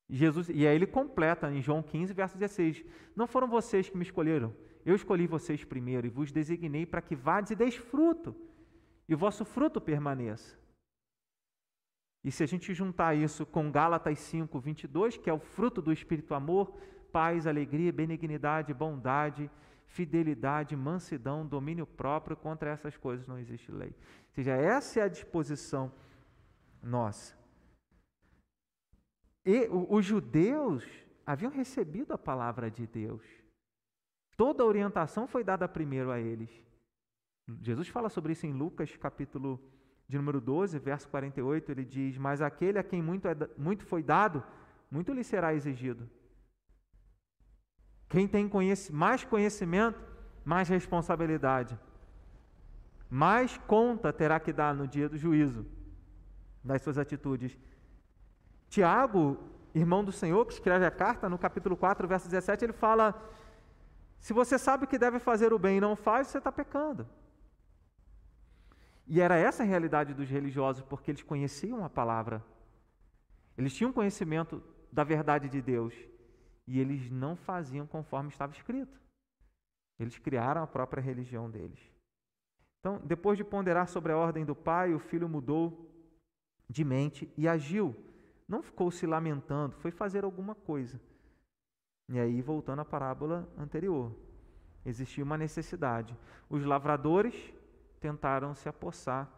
Jesus, 0.09 0.49
e 0.49 0.67
aí 0.67 0.75
ele 0.75 0.87
completa 0.87 1.51
em 1.53 1.63
João 1.63 1.83
15, 1.83 2.13
verso 2.13 2.37
16: 2.37 2.85
Não 3.15 3.27
foram 3.27 3.49
vocês 3.49 3.89
que 3.89 3.97
me 3.97 4.03
escolheram, 4.03 4.55
eu 4.85 4.95
escolhi 4.95 5.27
vocês 5.27 5.65
primeiro 5.65 6.07
e 6.07 6.11
vos 6.11 6.33
designei 6.33 6.85
para 6.85 7.01
que 7.01 7.15
vades 7.15 7.53
e 7.53 7.57
deis 7.57 7.77
fruto, 7.77 8.35
e 9.09 9.15
o 9.15 9.19
vosso 9.19 9.45
fruto 9.45 9.81
permaneça. 9.81 10.59
E 12.23 12.31
se 12.31 12.43
a 12.43 12.47
gente 12.47 12.75
juntar 12.75 13.15
isso 13.15 13.47
com 13.47 13.71
Gálatas 13.71 14.19
5, 14.19 14.59
22, 14.59 15.17
que 15.17 15.31
é 15.31 15.33
o 15.33 15.39
fruto 15.39 15.81
do 15.81 15.93
Espírito 15.93 16.35
Amor, 16.35 16.75
paz, 17.11 17.47
alegria, 17.47 17.93
benignidade, 17.93 18.75
bondade, 18.75 19.51
fidelidade, 19.87 20.77
mansidão, 20.77 21.47
domínio 21.47 21.87
próprio, 21.87 22.37
contra 22.37 22.71
essas 22.71 22.97
coisas 22.97 23.27
não 23.27 23.39
existe 23.39 23.73
lei. 23.73 23.89
Ou 23.89 24.35
seja, 24.35 24.53
essa 24.53 25.01
é 25.01 25.03
a 25.03 25.09
disposição 25.09 25.93
nossa. 26.83 27.35
E 29.45 29.69
os 29.69 30.05
judeus 30.05 30.85
haviam 31.25 31.51
recebido 31.51 32.13
a 32.13 32.19
palavra 32.19 32.71
de 32.71 32.87
Deus. 32.87 33.25
Toda 34.37 34.63
a 34.63 34.67
orientação 34.67 35.27
foi 35.27 35.43
dada 35.45 35.69
primeiro 35.69 36.11
a 36.11 36.19
eles. 36.19 36.51
Jesus 37.63 37.89
fala 37.89 38.09
sobre 38.09 38.33
isso 38.33 38.47
em 38.47 38.53
Lucas, 38.53 38.97
capítulo 38.97 39.61
de 40.09 40.17
número 40.17 40.41
12, 40.41 40.79
verso 40.79 41.09
48, 41.09 41.71
ele 41.71 41.85
diz: 41.85 42.17
Mas 42.17 42.41
aquele 42.43 42.79
a 42.79 42.83
quem 42.83 43.03
muito, 43.03 43.29
é, 43.29 43.35
muito 43.57 43.85
foi 43.85 44.03
dado, 44.03 44.43
muito 44.91 45.13
lhe 45.13 45.25
será 45.25 45.55
exigido. 45.55 46.09
Quem 48.09 48.27
tem 48.27 48.51
mais 48.91 49.25
conhecimento, 49.25 50.03
mais 50.45 50.69
responsabilidade. 50.69 51.79
Mais 53.09 53.57
conta 53.59 54.13
terá 54.13 54.39
que 54.41 54.53
dar 54.53 54.75
no 54.75 54.87
dia 54.87 55.09
do 55.09 55.17
juízo 55.17 55.67
das 56.63 56.83
suas 56.83 56.99
atitudes. 56.99 57.59
Tiago, 58.69 59.39
irmão 59.75 60.05
do 60.05 60.13
Senhor, 60.13 60.45
que 60.47 60.53
escreve 60.53 60.85
a 60.85 60.91
carta, 60.91 61.29
no 61.29 61.39
capítulo 61.39 61.77
4, 61.77 62.07
verso 62.07 62.29
17, 62.29 62.65
ele 62.65 62.73
fala: 62.73 63.21
Se 64.19 64.33
você 64.33 64.59
sabe 64.59 64.87
que 64.87 64.99
deve 64.99 65.19
fazer 65.19 65.53
o 65.53 65.59
bem 65.59 65.79
e 65.79 65.81
não 65.81 65.97
faz, 65.97 66.29
você 66.29 66.39
está 66.39 66.53
pecando. 66.53 67.07
E 69.07 69.21
era 69.21 69.37
essa 69.37 69.65
a 69.65 69.67
realidade 69.67 70.15
dos 70.15 70.29
religiosos, 70.29 70.83
porque 70.83 71.11
eles 71.11 71.23
conheciam 71.23 71.85
a 71.85 71.91
palavra. 71.91 72.45
Eles 73.59 73.75
tinham 73.75 73.93
conhecimento 73.93 74.63
da 74.93 75.03
verdade 75.03 75.49
de 75.49 75.61
Deus 75.61 75.93
e 76.67 76.79
eles 76.79 77.11
não 77.11 77.35
faziam 77.35 77.87
conforme 77.87 78.29
estava 78.29 78.53
escrito. 78.53 79.01
Eles 79.99 80.17
criaram 80.19 80.63
a 80.63 80.67
própria 80.67 81.03
religião 81.03 81.51
deles. 81.51 81.81
Então, 82.79 83.01
depois 83.05 83.37
de 83.37 83.43
ponderar 83.43 83.89
sobre 83.89 84.13
a 84.13 84.17
ordem 84.17 84.45
do 84.45 84.55
pai, 84.55 84.95
o 84.95 85.01
filho 85.01 85.29
mudou 85.29 85.90
de 86.71 86.85
mente 86.85 87.29
e 87.37 87.49
agiu. 87.49 87.97
Não 88.49 88.63
ficou 88.63 88.91
se 88.93 89.05
lamentando, 89.07 89.75
foi 89.77 89.91
fazer 89.91 90.25
alguma 90.25 90.55
coisa. 90.55 91.01
E 92.09 92.19
aí, 92.19 92.41
voltando 92.41 92.81
à 92.81 92.85
parábola 92.85 93.49
anterior, 93.59 94.15
existia 94.87 95.25
uma 95.25 95.37
necessidade. 95.37 96.17
Os 96.49 96.65
lavradores 96.65 97.35
tentaram 98.01 98.55
se 98.55 98.69
apossar 98.69 99.29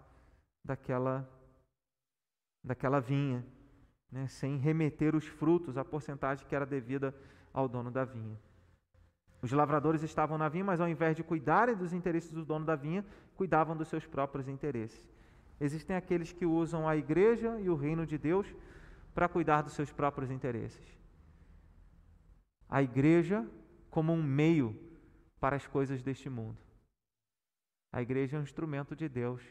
daquela, 0.63 1.29
daquela 2.63 3.01
vinha 3.01 3.45
né, 4.11 4.29
sem 4.29 4.59
remeter 4.59 5.17
os 5.17 5.27
frutos, 5.27 5.79
a 5.79 5.85
porcentagem 5.85 6.47
que 6.47 6.55
era 6.55 6.67
devida 6.67 7.15
ao 7.53 7.67
dono 7.67 7.91
da 7.91 8.05
vinha. 8.05 8.39
Os 9.41 9.51
lavradores 9.51 10.03
estavam 10.03 10.39
na 10.39 10.49
vinha, 10.49 10.65
mas 10.65 10.81
ao 10.81 10.89
invés 10.89 11.17
de 11.17 11.25
cuidarem 11.25 11.75
dos 11.75 11.93
interesses 11.93 12.31
do 12.31 12.45
dono 12.45 12.65
da 12.65 12.77
vinha, 12.77 13.05
cuidavam 13.35 13.77
dos 13.77 13.89
seus 13.89 14.07
próprios 14.07 14.49
interesses. 14.49 15.11
Existem 15.61 15.97
aqueles 15.97 16.33
que 16.33 16.45
usam 16.45 16.89
a 16.89 16.97
igreja 16.97 17.61
e 17.61 17.69
o 17.69 17.77
reino 17.77 18.07
de 18.07 18.19
Deus 18.19 18.47
para 19.15 19.29
cuidar 19.29 19.63
dos 19.63 19.75
seus 19.75 19.93
próprios 19.93 20.31
interesses. 20.31 20.99
A 22.69 22.83
igreja 22.83 23.49
como 23.91 24.13
um 24.13 24.23
meio 24.23 24.79
para 25.39 25.57
as 25.57 25.67
coisas 25.67 26.03
deste 26.03 26.31
mundo. 26.31 26.59
A 27.93 28.01
igreja 28.01 28.37
é 28.37 28.41
um 28.41 28.43
instrumento 28.43 28.97
de 28.97 29.09
Deus 29.09 29.43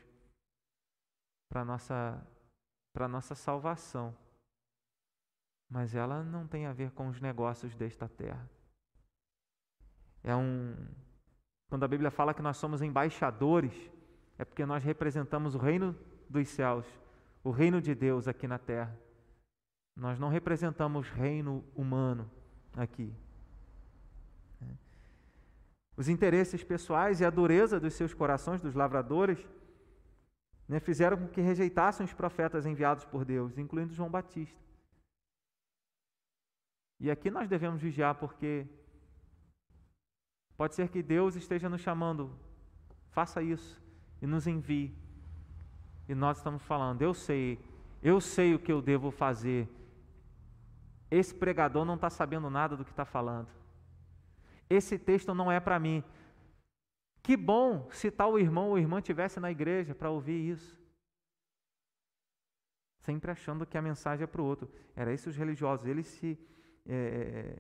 para 1.48 1.62
a 1.62 1.66
nossa, 1.66 2.26
para 2.94 3.08
nossa 3.08 3.36
salvação 3.36 4.16
mas 5.72 5.96
ela 5.96 6.22
não 6.22 6.46
tem 6.46 6.66
a 6.66 6.74
ver 6.74 6.92
com 6.92 7.08
os 7.08 7.22
negócios 7.22 7.74
desta 7.78 8.10
terra. 8.10 8.46
É 10.22 10.36
um 10.36 10.76
quando 11.70 11.86
a 11.86 11.88
Bíblia 11.88 12.12
fala 12.12 12.34
que 12.34 12.42
nós 12.42 12.58
somos 12.58 12.82
embaixadores, 12.82 13.74
é 14.42 14.44
porque 14.44 14.66
nós 14.66 14.84
representamos 14.84 15.54
o 15.54 15.60
reino 15.60 15.96
dos 16.28 16.50
céus, 16.50 16.84
o 17.44 17.52
reino 17.52 17.80
de 17.80 17.94
Deus 17.94 18.28
aqui 18.28 18.48
na 18.48 18.58
terra. 18.58 19.00
Nós 19.96 20.18
não 20.18 20.30
representamos 20.30 21.08
reino 21.10 21.64
humano 21.76 22.28
aqui. 22.76 23.14
Os 25.96 26.10
interesses 26.10 26.64
pessoais 26.64 27.22
e 27.22 27.26
a 27.26 27.30
dureza 27.30 27.80
dos 27.80 27.94
seus 27.94 28.16
corações, 28.16 28.60
dos 28.60 28.74
lavradores, 28.74 29.38
né, 30.68 30.80
fizeram 30.80 31.18
com 31.18 31.28
que 31.28 31.40
rejeitassem 31.40 32.04
os 32.04 32.14
profetas 32.14 32.66
enviados 32.66 33.06
por 33.06 33.24
Deus, 33.24 33.60
incluindo 33.60 33.94
João 33.94 34.10
Batista. 34.10 34.60
E 37.00 37.12
aqui 37.12 37.30
nós 37.30 37.48
devemos 37.48 37.80
vigiar 37.80 38.16
porque 38.16 38.66
pode 40.58 40.74
ser 40.74 40.90
que 40.90 41.04
Deus 41.04 41.36
esteja 41.36 41.70
nos 41.70 41.82
chamando, 41.82 42.36
faça 43.12 43.44
isso 43.44 43.80
e 44.22 44.28
nos 44.28 44.48
envie. 44.48 44.96
E 46.08 46.14
nós 46.14 46.38
estamos 46.38 46.62
falando, 46.64 47.02
eu 47.02 47.14
sei, 47.14 47.60
eu 48.04 48.22
sei 48.22 48.54
o 48.54 48.60
que 48.60 48.72
eu 48.72 48.82
devo 48.82 49.12
fazer. 49.12 49.68
Esse 51.10 51.34
pregador 51.34 51.84
não 51.84 51.96
está 51.96 52.10
sabendo 52.10 52.50
nada 52.50 52.78
do 52.78 52.86
que 52.86 52.92
está 52.92 53.06
falando. 53.06 53.50
Esse 54.70 54.98
texto 54.98 55.34
não 55.34 55.52
é 55.52 55.60
para 55.60 55.80
mim. 55.80 56.04
Que 57.22 57.36
bom 57.36 57.90
se 57.92 58.10
tal 58.10 58.40
irmão 58.40 58.70
ou 58.70 58.80
irmã 58.80 59.02
tivesse 59.02 59.40
na 59.40 59.52
igreja 59.52 59.94
para 59.94 60.10
ouvir 60.10 60.50
isso. 60.50 60.80
Sempre 63.00 63.32
achando 63.32 63.66
que 63.66 63.78
a 63.78 63.82
mensagem 63.82 64.24
é 64.24 64.28
para 64.28 64.42
o 64.42 64.46
outro. 64.46 64.70
Era 64.96 65.14
isso 65.14 65.30
os 65.30 65.36
religiosos. 65.36 65.86
Eles 65.86 66.08
se 66.08 66.40
é, 66.88 67.60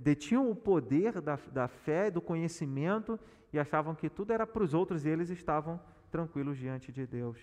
detinham 0.00 0.50
o 0.50 0.56
poder 0.56 1.20
da, 1.20 1.36
da 1.52 1.68
fé, 1.68 2.10
do 2.10 2.20
conhecimento 2.20 3.18
e 3.52 3.58
achavam 3.58 3.94
que 3.94 4.10
tudo 4.10 4.32
era 4.32 4.46
para 4.46 4.62
os 4.62 4.74
outros 4.74 5.04
e 5.04 5.08
eles 5.08 5.30
estavam 5.30 5.80
tranquilos 6.10 6.58
diante 6.58 6.90
de 6.90 7.06
Deus. 7.06 7.38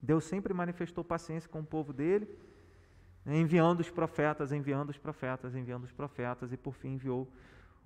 Deus 0.00 0.24
sempre 0.24 0.52
manifestou 0.52 1.04
paciência 1.04 1.48
com 1.48 1.60
o 1.60 1.66
povo 1.66 1.92
dele, 1.92 2.28
enviando 3.26 3.80
os 3.80 3.90
profetas, 3.90 4.52
enviando 4.52 4.90
os 4.90 4.98
profetas, 4.98 5.54
enviando 5.54 5.84
os 5.84 5.92
profetas, 5.92 6.52
e 6.52 6.56
por 6.56 6.74
fim 6.74 6.94
enviou 6.94 7.28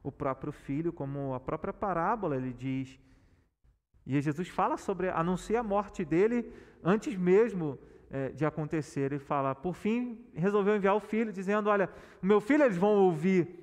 o 0.02 0.10
próprio 0.10 0.52
filho, 0.52 0.92
como 0.92 1.34
a 1.34 1.40
própria 1.40 1.72
parábola 1.72 2.36
ele 2.36 2.52
diz. 2.52 2.98
E 4.06 4.20
Jesus 4.20 4.48
fala 4.48 4.76
sobre, 4.76 5.08
anuncia 5.08 5.60
a 5.60 5.62
morte 5.62 6.04
dele 6.04 6.52
antes 6.82 7.16
mesmo 7.16 7.78
é, 8.12 8.28
de 8.28 8.44
acontecer. 8.44 9.10
Ele 9.12 9.18
fala, 9.18 9.54
por 9.54 9.74
fim, 9.74 10.22
resolveu 10.34 10.76
enviar 10.76 10.94
o 10.94 11.00
filho, 11.00 11.32
dizendo: 11.32 11.70
Olha, 11.70 11.90
meu 12.20 12.40
filho 12.40 12.62
eles 12.62 12.76
vão 12.76 12.90
ouvir. 12.90 13.58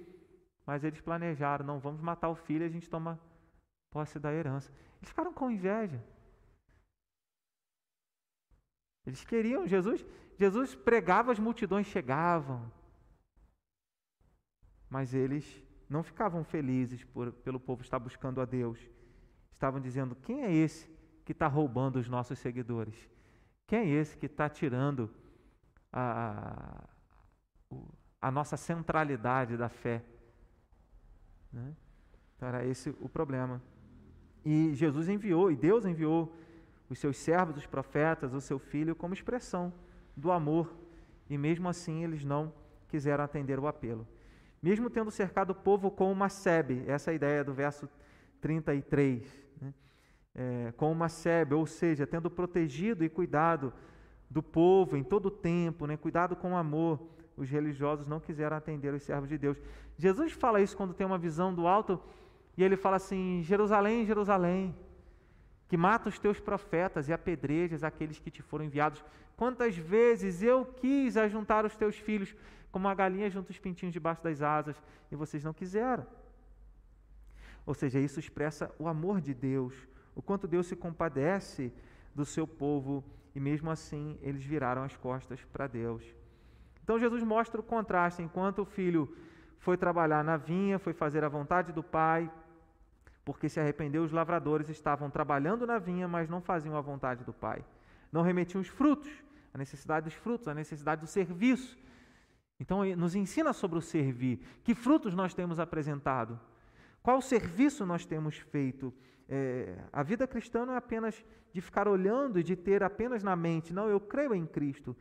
Mas 0.66 0.84
eles 0.84 1.00
planejaram: 1.00 1.66
não, 1.66 1.80
vamos 1.80 2.02
matar 2.02 2.30
o 2.30 2.36
filho 2.36 2.66
a 2.66 2.70
gente 2.70 2.89
toma 2.89 3.20
posse 3.91 4.20
da 4.20 4.34
herança. 4.34 4.72
Eles 4.97 5.10
ficaram 5.10 5.32
com 5.32 5.52
inveja. 5.52 6.04
Eles 9.06 9.24
queriam 9.24 9.68
Jesus. 9.68 10.06
Jesus 10.38 10.76
pregava, 10.76 11.32
as 11.32 11.39
multidões 11.39 11.88
chegavam. 11.88 12.72
Mas 14.89 15.14
eles 15.14 15.64
não 15.88 16.04
ficavam 16.04 16.43
felizes 16.43 17.04
por, 17.04 17.32
pelo 17.32 17.60
povo 17.60 17.82
estar 17.82 18.00
buscando 18.00 18.41
a 18.41 18.45
Deus. 18.45 18.80
Estavam 19.54 19.80
dizendo: 19.80 20.16
quem 20.16 20.43
é 20.43 20.52
esse 20.52 20.89
que 21.24 21.34
está 21.34 21.47
roubando 21.47 21.97
os 21.97 22.10
nossos 22.10 22.39
seguidores? 22.39 23.10
Quem 23.70 23.82
é 23.82 23.88
esse 23.88 24.17
que 24.17 24.26
está 24.26 24.49
tirando 24.49 25.11
a, 25.93 26.86
a 28.20 28.32
nossa 28.32 28.57
centralidade 28.57 29.55
da 29.55 29.70
fé? 29.70 30.03
Né? 31.53 31.76
Então 32.36 32.49
era 32.49 32.65
esse 32.65 32.89
o 32.99 33.07
problema. 33.07 33.61
E 34.43 34.74
Jesus 34.74 35.07
enviou, 35.07 35.51
e 35.51 35.55
Deus 35.55 35.86
enviou 35.86 36.36
os 36.89 36.97
seus 36.97 37.15
servos, 37.17 37.57
os 37.57 37.67
profetas, 37.67 38.34
o 38.34 38.41
seu 38.41 38.57
filho, 38.57 38.95
como 38.95 39.13
expressão 39.13 39.72
do 40.17 40.32
amor. 40.32 40.76
E 41.30 41.38
mesmo 41.38 41.70
assim 41.70 42.03
eles 42.03 42.26
não 42.26 42.51
quiseram 42.88 43.24
atender 43.24 43.59
o 43.59 43.67
apelo. 43.67 44.07
Mesmo 44.63 44.89
tendo 44.89 45.11
cercado 45.11 45.51
o 45.51 45.55
povo 45.55 45.91
com 45.91 46.11
uma 46.11 46.28
sebe, 46.28 46.84
essa 46.88 47.11
é 47.11 47.13
a 47.13 47.15
ideia 47.15 47.43
do 47.43 47.53
verso 47.53 47.88
33 48.41 49.47
é, 50.36 50.71
com 50.77 50.91
uma 50.91 51.09
sebe, 51.09 51.53
ou 51.53 51.65
seja, 51.65 52.07
tendo 52.07 52.30
protegido 52.30 53.03
e 53.03 53.09
cuidado 53.09 53.73
do 54.30 54.43
povo 54.43 54.95
em 54.95 55.03
todo 55.03 55.27
o 55.27 55.32
tempo, 55.32 55.88
né, 55.88 55.97
cuidado 55.97 56.36
com 56.36 56.55
amor, 56.55 56.99
os 57.36 57.49
religiosos 57.49 58.05
não 58.05 58.19
quiseram 58.19 58.57
atender 58.57 58.93
os 58.93 59.03
servos 59.03 59.30
de 59.30 59.38
Deus. 59.38 59.57
Jesus 59.97 60.32
fala 60.34 60.61
isso 60.61 60.75
quando 60.75 60.93
tem 60.93 61.07
uma 61.07 61.17
visão 61.17 61.53
do 61.53 61.67
alto 61.67 61.99
e 62.57 62.63
ele 62.63 62.75
fala 62.75 62.97
assim: 62.97 63.41
Jerusalém, 63.43 64.05
Jerusalém, 64.05 64.75
que 65.67 65.77
mata 65.77 66.09
os 66.09 66.19
teus 66.19 66.39
profetas 66.39 67.07
e 67.07 67.13
apedrejas 67.13 67.84
aqueles 67.84 68.19
que 68.19 68.30
te 68.30 68.41
foram 68.41 68.65
enviados. 68.65 69.03
Quantas 69.38 69.77
vezes 69.77 70.43
eu 70.43 70.65
quis 70.65 71.15
ajuntar 71.15 71.65
os 71.65 71.75
teus 71.75 71.95
filhos 71.95 72.36
como 72.71 72.88
a 72.88 72.93
galinha 72.93 73.30
junta 73.30 73.51
os 73.51 73.59
pintinhos 73.59 73.93
debaixo 73.93 74.21
das 74.21 74.41
asas 74.41 74.75
e 75.11 75.15
vocês 75.15 75.43
não 75.43 75.53
quiseram. 75.53 76.05
Ou 77.65 77.73
seja, 77.73 77.99
isso 77.99 78.19
expressa 78.19 78.73
o 78.77 78.88
amor 78.88 79.21
de 79.21 79.34
Deus, 79.34 79.73
o 80.20 80.22
quanto 80.22 80.49
Deus 80.49 80.67
se 80.67 80.76
compadece 80.76 81.72
do 82.13 82.26
seu 82.26 82.45
povo 82.45 83.01
e 83.34 83.39
mesmo 83.39 83.72
assim 83.72 84.20
eles 84.22 84.43
viraram 84.43 84.84
as 84.84 84.97
costas 84.97 85.41
para 85.45 85.65
Deus. 85.65 86.03
Então 86.84 86.99
Jesus 86.99 87.24
mostra 87.24 87.61
o 87.61 87.63
contraste, 87.63 88.22
enquanto 88.22 88.59
o 88.59 88.65
filho 88.65 89.15
foi 89.59 89.78
trabalhar 89.78 90.22
na 90.22 90.36
vinha, 90.36 90.78
foi 90.78 90.91
fazer 90.91 91.24
a 91.24 91.30
vontade 91.30 91.72
do 91.72 91.82
pai, 91.82 92.30
porque 93.24 93.47
se 93.47 93.61
arrependeu, 93.61 94.03
os 94.03 94.11
lavradores 94.11 94.67
estavam 94.67 95.09
trabalhando 95.09 95.65
na 95.65 95.80
vinha, 95.80 96.05
mas 96.05 96.28
não 96.28 96.41
faziam 96.41 96.76
a 96.76 96.82
vontade 96.82 97.24
do 97.24 97.32
pai. 97.32 97.63
Não 98.11 98.22
remetiam 98.22 98.59
os 98.59 98.67
frutos, 98.67 99.09
a 99.53 99.57
necessidade 99.57 100.03
dos 100.03 100.15
frutos, 100.15 100.49
a 100.49 100.53
necessidade 100.53 100.99
do 100.99 101.07
serviço. 101.07 101.78
Então, 102.59 102.84
nos 102.97 103.15
ensina 103.15 103.53
sobre 103.53 103.78
o 103.78 103.82
servir. 103.82 104.41
Que 104.65 104.76
frutos 104.76 105.15
nós 105.15 105.34
temos 105.34 105.61
apresentado? 105.61 106.38
Qual 107.01 107.22
serviço 107.22 107.86
nós 107.86 108.05
temos 108.05 108.36
feito? 108.36 108.93
É, 109.32 109.77
a 109.93 110.01
vida 110.01 110.27
cristã 110.27 110.65
não 110.65 110.73
é 110.73 110.77
apenas 110.77 111.23
de 111.53 111.61
ficar 111.61 111.88
olhando 111.88 112.39
e 112.39 112.43
de 112.43 112.55
ter 112.55 112.82
apenas 112.84 113.23
na 113.23 113.36
mente, 113.36 113.71
não, 113.71 113.88
eu 113.88 113.99
creio 113.99 114.34
em 114.34 114.45
Cristo. 114.45 114.95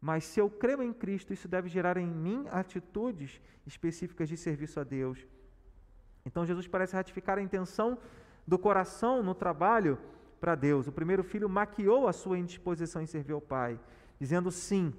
Mas 0.00 0.24
se 0.24 0.40
eu 0.40 0.48
creio 0.50 0.82
em 0.82 0.92
Cristo, 0.92 1.32
isso 1.32 1.46
deve 1.46 1.68
gerar 1.68 1.96
em 1.96 2.06
mim 2.06 2.46
atitudes 2.50 3.40
específicas 3.66 4.28
de 4.28 4.36
serviço 4.36 4.80
a 4.80 4.84
Deus. 4.84 5.26
Então 6.24 6.44
Jesus 6.46 6.66
parece 6.66 6.96
ratificar 6.96 7.38
a 7.38 7.42
intenção 7.42 7.98
do 8.46 8.58
coração 8.58 9.22
no 9.22 9.34
trabalho 9.34 9.98
para 10.40 10.54
Deus. 10.54 10.86
O 10.86 10.92
primeiro 10.92 11.22
filho 11.22 11.48
maquiou 11.48 12.06
a 12.06 12.12
sua 12.12 12.38
indisposição 12.38 13.00
em 13.02 13.06
servir 13.06 13.32
ao 13.32 13.40
pai, 13.40 13.78
dizendo 14.18 14.50
sim. 14.50 14.92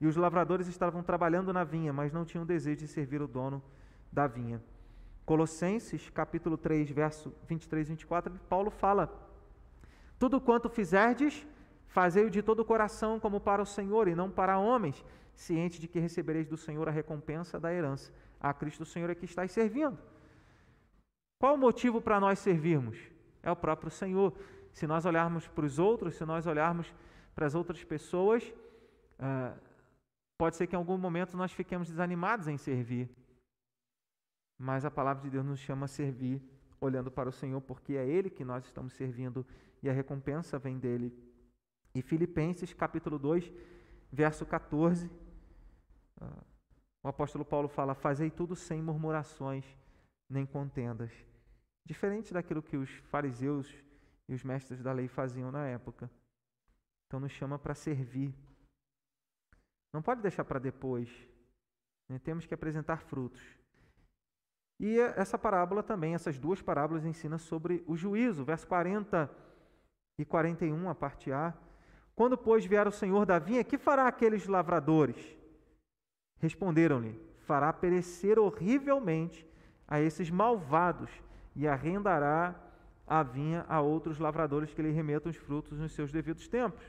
E 0.00 0.06
os 0.06 0.16
lavradores 0.16 0.66
estavam 0.66 1.02
trabalhando 1.02 1.52
na 1.52 1.62
vinha, 1.62 1.92
mas 1.92 2.12
não 2.12 2.24
tinham 2.24 2.44
desejo 2.44 2.80
de 2.80 2.88
servir 2.88 3.22
o 3.22 3.28
dono 3.28 3.62
da 4.10 4.26
vinha. 4.26 4.60
Colossenses, 5.32 6.10
capítulo 6.10 6.58
3, 6.58 6.90
verso 6.90 7.34
23 7.48 7.86
e 7.86 7.92
24, 7.92 8.34
Paulo 8.50 8.70
fala: 8.70 9.10
Tudo 10.18 10.38
quanto 10.38 10.68
fizerdes, 10.68 11.46
fazei-o 11.86 12.28
de 12.28 12.42
todo 12.42 12.60
o 12.60 12.64
coração, 12.66 13.18
como 13.18 13.40
para 13.40 13.62
o 13.62 13.64
Senhor 13.64 14.08
e 14.08 14.14
não 14.14 14.30
para 14.30 14.58
homens, 14.58 15.02
ciente 15.34 15.80
de 15.80 15.88
que 15.88 15.98
recebereis 15.98 16.46
do 16.46 16.58
Senhor 16.58 16.86
a 16.86 16.92
recompensa 16.92 17.58
da 17.58 17.72
herança. 17.72 18.12
A 18.38 18.52
Cristo 18.52 18.82
o 18.82 18.84
Senhor 18.84 19.08
é 19.08 19.14
que 19.14 19.24
estáis 19.24 19.52
servindo. 19.52 19.96
Qual 21.40 21.54
o 21.54 21.58
motivo 21.58 21.98
para 21.98 22.20
nós 22.20 22.38
servirmos? 22.38 22.98
É 23.42 23.50
o 23.50 23.56
próprio 23.56 23.90
Senhor. 23.90 24.34
Se 24.70 24.86
nós 24.86 25.06
olharmos 25.06 25.48
para 25.48 25.64
os 25.64 25.78
outros, 25.78 26.14
se 26.14 26.26
nós 26.26 26.46
olharmos 26.46 26.94
para 27.34 27.46
as 27.46 27.54
outras 27.54 27.82
pessoas, 27.82 28.44
uh, 29.18 29.58
pode 30.36 30.56
ser 30.56 30.66
que 30.66 30.76
em 30.76 30.78
algum 30.78 30.98
momento 30.98 31.38
nós 31.38 31.52
fiquemos 31.52 31.88
desanimados 31.88 32.48
em 32.48 32.58
servir. 32.58 33.08
Mas 34.62 34.84
a 34.84 34.90
palavra 34.90 35.22
de 35.24 35.30
Deus 35.30 35.44
nos 35.44 35.58
chama 35.58 35.86
a 35.86 35.88
servir 35.88 36.40
olhando 36.80 37.10
para 37.10 37.28
o 37.28 37.32
Senhor, 37.32 37.60
porque 37.60 37.94
é 37.94 38.06
Ele 38.06 38.30
que 38.30 38.44
nós 38.44 38.64
estamos 38.64 38.92
servindo 38.92 39.44
e 39.82 39.90
a 39.90 39.92
recompensa 39.92 40.58
vem 40.58 40.78
dele. 40.78 41.12
E 41.92 42.00
Filipenses 42.00 42.72
capítulo 42.72 43.18
2, 43.18 43.52
verso 44.12 44.46
14, 44.46 45.06
uh, 46.20 46.44
o 47.02 47.08
apóstolo 47.08 47.44
Paulo 47.44 47.66
fala: 47.68 47.92
Fazei 47.94 48.30
tudo 48.30 48.54
sem 48.54 48.80
murmurações 48.80 49.64
nem 50.30 50.46
contendas 50.46 51.12
diferente 51.84 52.32
daquilo 52.32 52.62
que 52.62 52.76
os 52.76 52.90
fariseus 53.10 53.68
e 54.28 54.34
os 54.34 54.44
mestres 54.44 54.80
da 54.80 54.92
lei 54.92 55.08
faziam 55.08 55.50
na 55.50 55.66
época. 55.66 56.10
Então 57.06 57.20
nos 57.20 57.32
chama 57.32 57.58
para 57.58 57.74
servir. 57.74 58.32
Não 59.92 60.00
pode 60.00 60.22
deixar 60.22 60.44
para 60.44 60.58
depois. 60.58 61.08
Né? 62.08 62.18
Temos 62.18 62.46
que 62.46 62.54
apresentar 62.54 63.02
frutos. 63.02 63.42
E 64.82 64.98
essa 64.98 65.38
parábola 65.38 65.80
também, 65.80 66.12
essas 66.12 66.36
duas 66.36 66.60
parábolas 66.60 67.04
ensinam 67.04 67.38
sobre 67.38 67.84
o 67.86 67.96
juízo, 67.96 68.44
verso 68.44 68.66
40 68.66 69.30
e 70.18 70.24
41, 70.24 70.88
a 70.88 70.94
parte 70.94 71.30
A. 71.30 71.54
Quando, 72.16 72.36
pois, 72.36 72.64
vier 72.64 72.88
o 72.88 72.90
Senhor 72.90 73.24
da 73.24 73.38
vinha, 73.38 73.62
que 73.62 73.78
fará 73.78 74.08
aqueles 74.08 74.48
lavradores? 74.48 75.38
Responderam-lhe: 76.40 77.16
Fará 77.46 77.72
perecer 77.72 78.40
horrivelmente 78.40 79.46
a 79.86 80.00
esses 80.00 80.28
malvados 80.30 81.12
e 81.54 81.68
arrendará 81.68 82.52
a 83.06 83.22
vinha 83.22 83.64
a 83.68 83.80
outros 83.80 84.18
lavradores 84.18 84.74
que 84.74 84.82
lhe 84.82 84.90
remetam 84.90 85.30
os 85.30 85.36
frutos 85.36 85.78
nos 85.78 85.92
seus 85.92 86.10
devidos 86.10 86.48
tempos. 86.48 86.82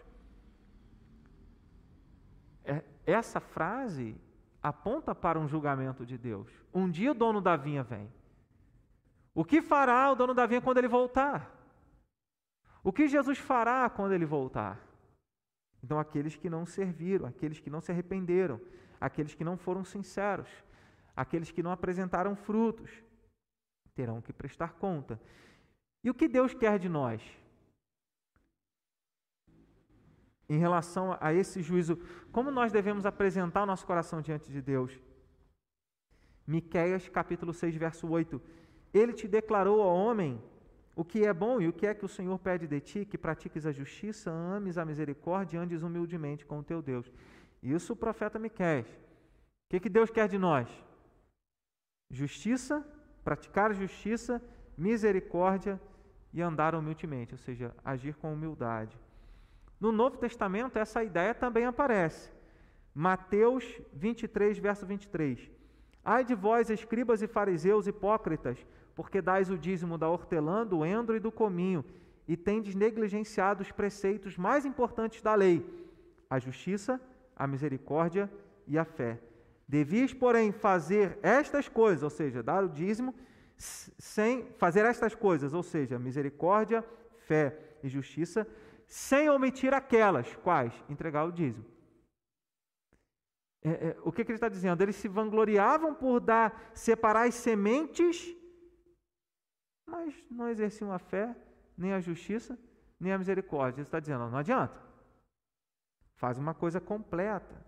É, 2.65 2.83
essa 3.05 3.39
frase 3.39 4.19
aponta 4.64 5.14
para 5.14 5.38
um 5.38 5.47
julgamento 5.47 6.05
de 6.05 6.18
Deus. 6.18 6.49
Um 6.74 6.89
dia 6.89 7.11
o 7.11 7.14
dono 7.14 7.41
da 7.41 7.57
vinha 7.57 7.84
vem. 7.84 8.09
O 9.36 9.43
que 9.43 9.61
fará 9.61 10.09
o 10.09 10.16
dono 10.16 10.34
da 10.34 10.45
vinha 10.45 10.61
quando 10.61 10.78
ele 10.78 10.88
voltar? 10.88 11.51
O 12.82 12.93
que 12.93 13.07
Jesus 13.07 13.38
fará 13.38 13.89
quando 13.89 14.14
ele 14.14 14.26
voltar? 14.26 14.80
Então, 15.84 15.99
aqueles 15.99 16.38
que 16.38 16.49
não 16.49 16.66
serviram, 16.66 17.26
aqueles 17.26 17.59
que 17.59 17.70
não 17.70 17.82
se 17.82 17.91
arrependeram, 17.91 18.61
aqueles 19.01 19.36
que 19.36 19.43
não 19.43 19.57
foram 19.57 19.84
sinceros, 19.84 20.47
aqueles 21.14 21.51
que 21.51 21.61
não 21.61 21.72
apresentaram 21.72 22.36
frutos, 22.36 22.89
terão 23.93 24.22
que 24.22 24.32
prestar 24.32 24.74
conta. 24.74 25.20
E 26.03 26.09
o 26.09 26.14
que 26.14 26.28
Deus 26.28 26.53
quer 26.53 26.80
de 26.80 26.88
nós? 26.88 27.22
Em 30.49 30.57
relação 30.57 31.17
a 31.19 31.33
esse 31.33 31.61
juízo, 31.61 31.97
como 32.31 32.51
nós 32.51 32.71
devemos 32.71 33.05
apresentar 33.05 33.63
o 33.63 33.65
nosso 33.65 33.85
coração 33.85 34.21
diante 34.21 34.51
de 34.51 34.61
Deus? 34.61 34.99
Miqueias 36.45 37.07
capítulo 37.07 37.53
6, 37.53 37.75
verso 37.75 38.07
8. 38.07 38.41
Ele 38.93 39.13
te 39.13 39.27
declarou 39.27 39.81
ao 39.81 39.95
homem 39.95 40.41
o 40.95 41.03
que 41.03 41.25
é 41.25 41.33
bom 41.33 41.59
e 41.59 41.67
o 41.67 41.73
que 41.73 41.87
é 41.87 41.93
que 41.93 42.05
o 42.05 42.09
Senhor 42.09 42.37
pede 42.37 42.67
de 42.67 42.79
ti, 42.79 43.05
que 43.05 43.17
pratiques 43.17 43.65
a 43.65 43.71
justiça, 43.71 44.29
ames 44.29 44.77
a 44.77 44.85
misericórdia 44.85 45.57
e 45.57 45.59
andes 45.59 45.81
humildemente 45.81 46.45
com 46.45 46.59
o 46.59 46.63
teu 46.63 46.81
Deus. 46.81 47.11
Isso 47.61 47.93
o 47.93 47.95
profeta 47.95 48.37
Miqueias. 48.37 48.87
O 48.87 49.69
que, 49.69 49.79
que 49.79 49.89
Deus 49.89 50.11
quer 50.11 50.27
de 50.27 50.37
nós? 50.37 50.67
Justiça, 52.11 52.85
praticar 53.23 53.73
justiça, 53.73 54.41
misericórdia 54.77 55.81
e 56.31 56.41
andar 56.41 56.75
humildemente, 56.75 57.33
ou 57.33 57.39
seja, 57.39 57.73
agir 57.83 58.15
com 58.15 58.33
humildade. 58.33 58.95
No 59.84 59.91
Novo 59.91 60.15
Testamento, 60.15 60.79
essa 60.79 61.03
ideia 61.03 61.36
também 61.36 61.65
aparece. 61.65 62.31
Mateus 62.95 63.65
23, 63.91 64.57
verso 64.57 64.86
23. 64.86 65.51
Ai 66.05 66.23
de 66.23 66.34
vós, 66.34 66.69
escribas 66.69 67.21
e 67.21 67.27
fariseus 67.27 67.86
hipócritas, 67.86 68.65
porque 68.95 69.21
dais 69.21 69.49
o 69.49 69.57
dízimo 69.57 69.97
da 69.97 70.07
hortelã, 70.07 70.65
do 70.65 70.86
endro 70.86 71.17
e 71.17 71.19
do 71.19 71.29
cominho, 71.29 71.84
e 72.25 72.38
tendes 72.38 72.73
negligenciado 72.75 73.61
os 73.61 73.73
preceitos 73.73 74.38
mais 74.38 74.65
importantes 74.65 75.21
da 75.21 75.36
lei, 75.36 75.65
a 76.29 76.39
justiça, 76.39 76.97
a 77.36 77.45
misericórdia 77.45 78.31
e 78.65 78.77
a 78.77 78.86
fé. 78.86 79.19
Devias, 79.67 80.13
porém, 80.13 80.53
fazer 80.53 81.19
estas 81.21 81.67
coisas, 81.67 82.03
ou 82.03 82.09
seja, 82.09 82.41
dar 82.41 82.63
o 82.63 82.69
dízimo, 82.69 83.13
sem 83.57 84.45
fazer 84.57 84.86
estas 84.86 85.13
coisas, 85.13 85.53
ou 85.53 85.61
seja, 85.61 85.99
misericórdia, 85.99 86.86
fé 87.17 87.59
e 87.84 87.89
justiça, 87.89 88.47
sem 88.93 89.27
omitir 89.27 89.73
aquelas, 89.73 90.35
quais? 90.35 90.71
Entregar 90.87 91.23
o 91.23 91.31
dízimo. 91.31 91.65
É, 93.63 93.87
é, 93.87 93.97
o 94.03 94.11
que, 94.11 94.23
que 94.23 94.29
ele 94.29 94.37
está 94.37 94.47
dizendo? 94.47 94.83
Eles 94.83 94.95
se 94.97 95.07
vangloriavam 95.07 95.95
por 95.95 96.19
dar, 96.19 96.69
separar 96.75 97.27
as 97.27 97.33
sementes, 97.33 98.35
mas 99.83 100.13
não 100.29 100.47
exerciam 100.47 100.91
a 100.91 100.99
fé, 100.99 101.35
nem 101.75 101.91
a 101.91 101.99
justiça, 101.99 102.55
nem 102.99 103.11
a 103.11 103.17
misericórdia. 103.17 103.79
Ele 103.79 103.87
está 103.87 103.99
dizendo, 103.99 104.29
não 104.29 104.37
adianta. 104.37 104.79
Faz 106.13 106.37
uma 106.37 106.53
coisa 106.53 106.79
completa. 106.79 107.65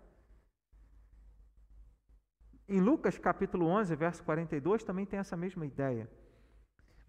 Em 2.68 2.80
Lucas 2.80 3.18
capítulo 3.18 3.66
11, 3.66 3.96
verso 3.96 4.22
42, 4.22 4.84
também 4.84 5.04
tem 5.04 5.18
essa 5.18 5.36
mesma 5.36 5.66
ideia. 5.66 6.08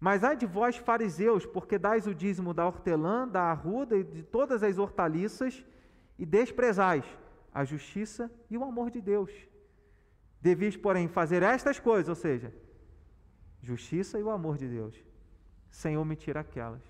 Mas 0.00 0.22
ai 0.22 0.36
de 0.36 0.46
vós, 0.46 0.76
fariseus, 0.76 1.44
porque 1.44 1.78
dais 1.78 2.06
o 2.06 2.14
dízimo 2.14 2.54
da 2.54 2.66
hortelã, 2.66 3.26
da 3.26 3.42
arruda 3.42 3.96
e 3.96 4.04
de 4.04 4.22
todas 4.22 4.62
as 4.62 4.78
hortaliças, 4.78 5.64
e 6.18 6.26
desprezais 6.26 7.04
a 7.52 7.64
justiça 7.64 8.30
e 8.50 8.56
o 8.56 8.64
amor 8.64 8.90
de 8.90 9.00
Deus. 9.00 9.32
Devis, 10.40 10.76
porém, 10.76 11.08
fazer 11.08 11.42
estas 11.42 11.78
coisas, 11.78 12.08
ou 12.08 12.14
seja, 12.14 12.52
justiça 13.60 14.18
e 14.18 14.22
o 14.22 14.30
amor 14.30 14.56
de 14.56 14.68
Deus, 14.68 14.94
sem 15.70 15.96
omitir 15.96 16.36
aquelas. 16.36 16.82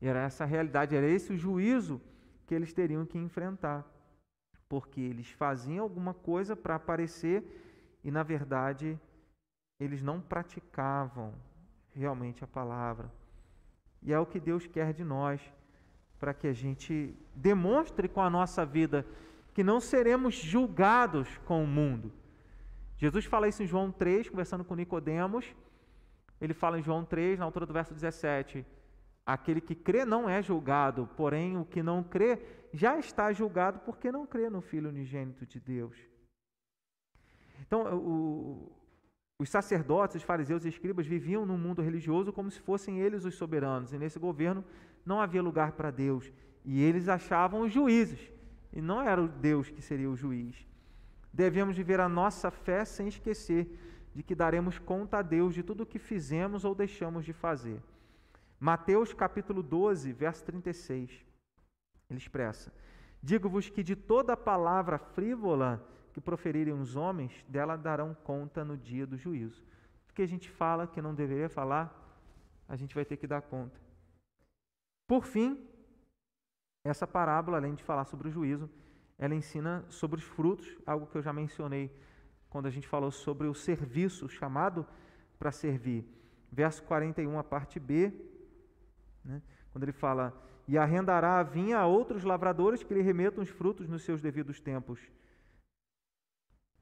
Era 0.00 0.20
essa 0.20 0.44
a 0.44 0.46
realidade, 0.46 0.96
era 0.96 1.06
esse 1.06 1.32
o 1.32 1.36
juízo 1.36 2.00
que 2.46 2.54
eles 2.54 2.72
teriam 2.72 3.04
que 3.04 3.18
enfrentar 3.18 3.84
porque 4.68 5.00
eles 5.00 5.30
faziam 5.30 5.82
alguma 5.82 6.12
coisa 6.12 6.54
para 6.54 6.74
aparecer 6.74 7.98
e, 8.04 8.10
na 8.10 8.22
verdade, 8.22 9.00
eles 9.80 10.02
não 10.02 10.20
praticavam 10.20 11.32
realmente 11.98 12.44
a 12.44 12.46
palavra. 12.46 13.12
E 14.02 14.12
é 14.12 14.18
o 14.18 14.26
que 14.26 14.40
Deus 14.40 14.66
quer 14.66 14.92
de 14.92 15.04
nós. 15.04 15.40
para 16.18 16.34
que 16.34 16.48
a 16.48 16.52
gente 16.52 17.16
demonstre 17.32 18.08
com 18.08 18.20
a 18.20 18.28
nossa 18.28 18.66
vida 18.66 19.06
que 19.54 19.62
não 19.62 19.78
seremos 19.78 20.34
julgados 20.34 21.38
com 21.46 21.62
o 21.62 21.66
mundo. 21.66 22.12
Jesus 22.96 23.24
fala 23.24 23.46
isso 23.46 23.62
em 23.62 23.66
João 23.66 23.92
3, 23.92 24.28
conversando 24.28 24.64
com 24.64 24.74
Nicodemos. 24.74 25.54
Ele 26.40 26.52
fala 26.52 26.78
em 26.78 26.82
João 26.82 27.04
3, 27.04 27.38
na 27.38 27.44
altura 27.44 27.66
do 27.66 27.72
verso 27.72 27.94
17: 27.94 28.66
Aquele 29.24 29.60
que 29.60 29.76
crê 29.76 30.04
não 30.04 30.28
é 30.28 30.42
julgado, 30.42 31.08
porém 31.16 31.56
o 31.56 31.64
que 31.64 31.84
não 31.84 32.02
crê 32.02 32.40
já 32.72 32.98
está 32.98 33.32
julgado 33.32 33.78
porque 33.80 34.10
não 34.10 34.26
crê 34.26 34.50
no 34.50 34.60
Filho 34.60 34.88
unigênito 34.88 35.46
de 35.46 35.60
Deus. 35.60 35.96
Então, 37.60 37.96
o, 37.96 38.72
os 39.40 39.48
sacerdotes, 39.48 40.16
os 40.16 40.22
fariseus 40.22 40.64
e 40.64 40.68
escribas 40.68 41.06
viviam 41.06 41.46
num 41.46 41.56
mundo 41.56 41.80
religioso 41.80 42.32
como 42.32 42.50
se 42.50 42.60
fossem 42.60 42.98
eles 42.98 43.24
os 43.24 43.36
soberanos, 43.36 43.92
e 43.92 43.98
nesse 43.98 44.18
governo 44.18 44.64
não 45.06 45.20
havia 45.20 45.40
lugar 45.40 45.72
para 45.72 45.92
Deus. 45.92 46.32
E 46.64 46.82
eles 46.82 47.08
achavam 47.08 47.60
os 47.60 47.72
juízes, 47.72 48.32
e 48.72 48.80
não 48.80 49.00
era 49.00 49.22
o 49.22 49.28
Deus 49.28 49.70
que 49.70 49.80
seria 49.80 50.10
o 50.10 50.16
juiz. 50.16 50.66
Devemos 51.32 51.76
viver 51.76 52.00
a 52.00 52.08
nossa 52.08 52.50
fé 52.50 52.84
sem 52.84 53.06
esquecer 53.06 53.78
de 54.12 54.24
que 54.24 54.34
daremos 54.34 54.78
conta 54.78 55.18
a 55.18 55.22
Deus 55.22 55.54
de 55.54 55.62
tudo 55.62 55.82
o 55.82 55.86
que 55.86 56.00
fizemos 56.00 56.64
ou 56.64 56.74
deixamos 56.74 57.24
de 57.24 57.32
fazer. 57.32 57.80
Mateus 58.58 59.14
capítulo 59.14 59.62
12, 59.62 60.12
verso 60.12 60.44
36. 60.46 61.24
Ele 62.10 62.18
expressa: 62.18 62.72
Digo-vos 63.22 63.68
que 63.68 63.84
de 63.84 63.94
toda 63.94 64.36
palavra 64.36 64.98
frívola 64.98 65.86
que 66.18 66.24
proferirem 66.24 66.74
os 66.74 66.96
homens, 66.96 67.32
dela 67.48 67.76
darão 67.76 68.12
conta 68.12 68.64
no 68.64 68.76
dia 68.76 69.06
do 69.06 69.16
juízo. 69.16 69.62
O 70.10 70.12
que 70.12 70.22
a 70.22 70.26
gente 70.26 70.50
fala 70.50 70.84
que 70.84 71.00
não 71.00 71.14
deveria 71.14 71.48
falar, 71.48 71.94
a 72.68 72.74
gente 72.74 72.92
vai 72.92 73.04
ter 73.04 73.16
que 73.16 73.26
dar 73.26 73.40
conta. 73.40 73.80
Por 75.06 75.24
fim, 75.24 75.64
essa 76.82 77.06
parábola, 77.06 77.56
além 77.56 77.74
de 77.74 77.84
falar 77.84 78.04
sobre 78.04 78.26
o 78.28 78.30
juízo, 78.32 78.68
ela 79.16 79.32
ensina 79.32 79.84
sobre 79.88 80.18
os 80.18 80.24
frutos, 80.24 80.76
algo 80.84 81.06
que 81.06 81.16
eu 81.16 81.22
já 81.22 81.32
mencionei 81.32 81.88
quando 82.50 82.66
a 82.66 82.70
gente 82.70 82.88
falou 82.88 83.12
sobre 83.12 83.46
o 83.46 83.54
serviço 83.54 84.28
chamado 84.28 84.84
para 85.38 85.52
servir. 85.52 86.04
Verso 86.50 86.82
41, 86.82 87.38
a 87.38 87.44
parte 87.44 87.78
B, 87.78 88.12
né, 89.24 89.40
quando 89.70 89.84
ele 89.84 89.92
fala: 89.92 90.34
E 90.66 90.76
arrendará 90.76 91.38
a 91.38 91.44
vinha 91.44 91.78
a 91.78 91.86
outros 91.86 92.24
lavradores 92.24 92.82
que 92.82 92.92
lhe 92.92 93.02
remetam 93.02 93.42
os 93.42 93.50
frutos 93.50 93.88
nos 93.88 94.02
seus 94.02 94.20
devidos 94.20 94.58
tempos. 94.58 94.98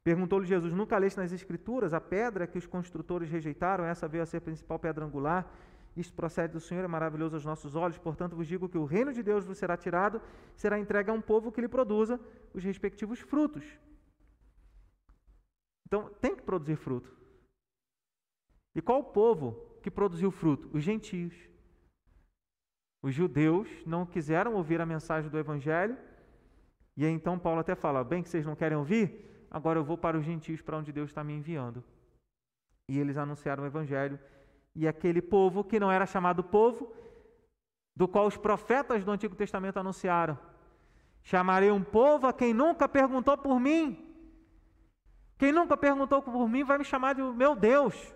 Perguntou-lhe 0.06 0.46
Jesus: 0.46 0.72
Nunca 0.72 0.96
leste 0.98 1.16
nas 1.16 1.32
Escrituras 1.32 1.92
a 1.92 2.00
pedra 2.00 2.46
que 2.46 2.56
os 2.56 2.64
construtores 2.64 3.28
rejeitaram? 3.28 3.84
Essa 3.84 4.06
veio 4.06 4.22
a 4.22 4.26
ser 4.26 4.36
a 4.36 4.40
principal 4.40 4.78
pedra 4.78 5.04
angular. 5.04 5.52
Isto 5.96 6.14
procede 6.14 6.52
do 6.52 6.60
Senhor, 6.60 6.84
é 6.84 6.86
maravilhoso 6.86 7.34
aos 7.34 7.44
nossos 7.44 7.74
olhos. 7.74 7.98
Portanto, 7.98 8.36
vos 8.36 8.46
digo 8.46 8.68
que 8.68 8.78
o 8.78 8.84
reino 8.84 9.12
de 9.12 9.20
Deus 9.20 9.44
vos 9.44 9.58
será 9.58 9.76
tirado, 9.76 10.22
será 10.54 10.78
entregue 10.78 11.10
a 11.10 11.12
um 11.12 11.20
povo 11.20 11.50
que 11.50 11.60
lhe 11.60 11.66
produza 11.66 12.20
os 12.54 12.62
respectivos 12.62 13.18
frutos. 13.18 13.64
Então, 15.86 16.08
tem 16.20 16.36
que 16.36 16.42
produzir 16.42 16.76
fruto. 16.76 17.12
E 18.76 18.80
qual 18.80 19.00
o 19.00 19.04
povo 19.04 19.54
que 19.82 19.90
produziu 19.90 20.30
fruto? 20.30 20.70
Os 20.72 20.84
gentios. 20.84 21.34
Os 23.02 23.12
judeus 23.12 23.68
não 23.84 24.06
quiseram 24.06 24.54
ouvir 24.54 24.80
a 24.80 24.86
mensagem 24.86 25.28
do 25.28 25.38
Evangelho, 25.38 25.98
e 26.96 27.04
aí 27.04 27.10
então 27.10 27.40
Paulo 27.40 27.58
até 27.58 27.74
fala: 27.74 28.04
bem 28.04 28.22
que 28.22 28.28
vocês 28.28 28.46
não 28.46 28.54
querem 28.54 28.78
ouvir, 28.78 29.26
agora 29.56 29.78
eu 29.78 29.84
vou 29.84 29.96
para 29.96 30.18
os 30.18 30.24
gentios, 30.24 30.60
para 30.60 30.76
onde 30.76 30.92
Deus 30.92 31.08
está 31.08 31.24
me 31.24 31.32
enviando. 31.32 31.82
E 32.90 32.98
eles 32.98 33.16
anunciaram 33.16 33.62
o 33.64 33.66
Evangelho. 33.66 34.18
E 34.74 34.86
aquele 34.86 35.22
povo, 35.22 35.64
que 35.64 35.80
não 35.80 35.90
era 35.90 36.04
chamado 36.04 36.44
povo, 36.44 36.92
do 37.94 38.06
qual 38.06 38.26
os 38.26 38.36
profetas 38.36 39.02
do 39.02 39.10
Antigo 39.10 39.34
Testamento 39.34 39.78
anunciaram: 39.78 40.38
Chamarei 41.22 41.70
um 41.70 41.82
povo 41.82 42.26
a 42.26 42.34
quem 42.34 42.52
nunca 42.52 42.86
perguntou 42.86 43.36
por 43.38 43.58
mim. 43.58 43.84
Quem 45.38 45.52
nunca 45.52 45.74
perguntou 45.74 46.20
por 46.22 46.46
mim 46.48 46.62
vai 46.62 46.76
me 46.76 46.84
chamar 46.84 47.14
de 47.14 47.22
meu 47.22 47.56
Deus. 47.56 48.14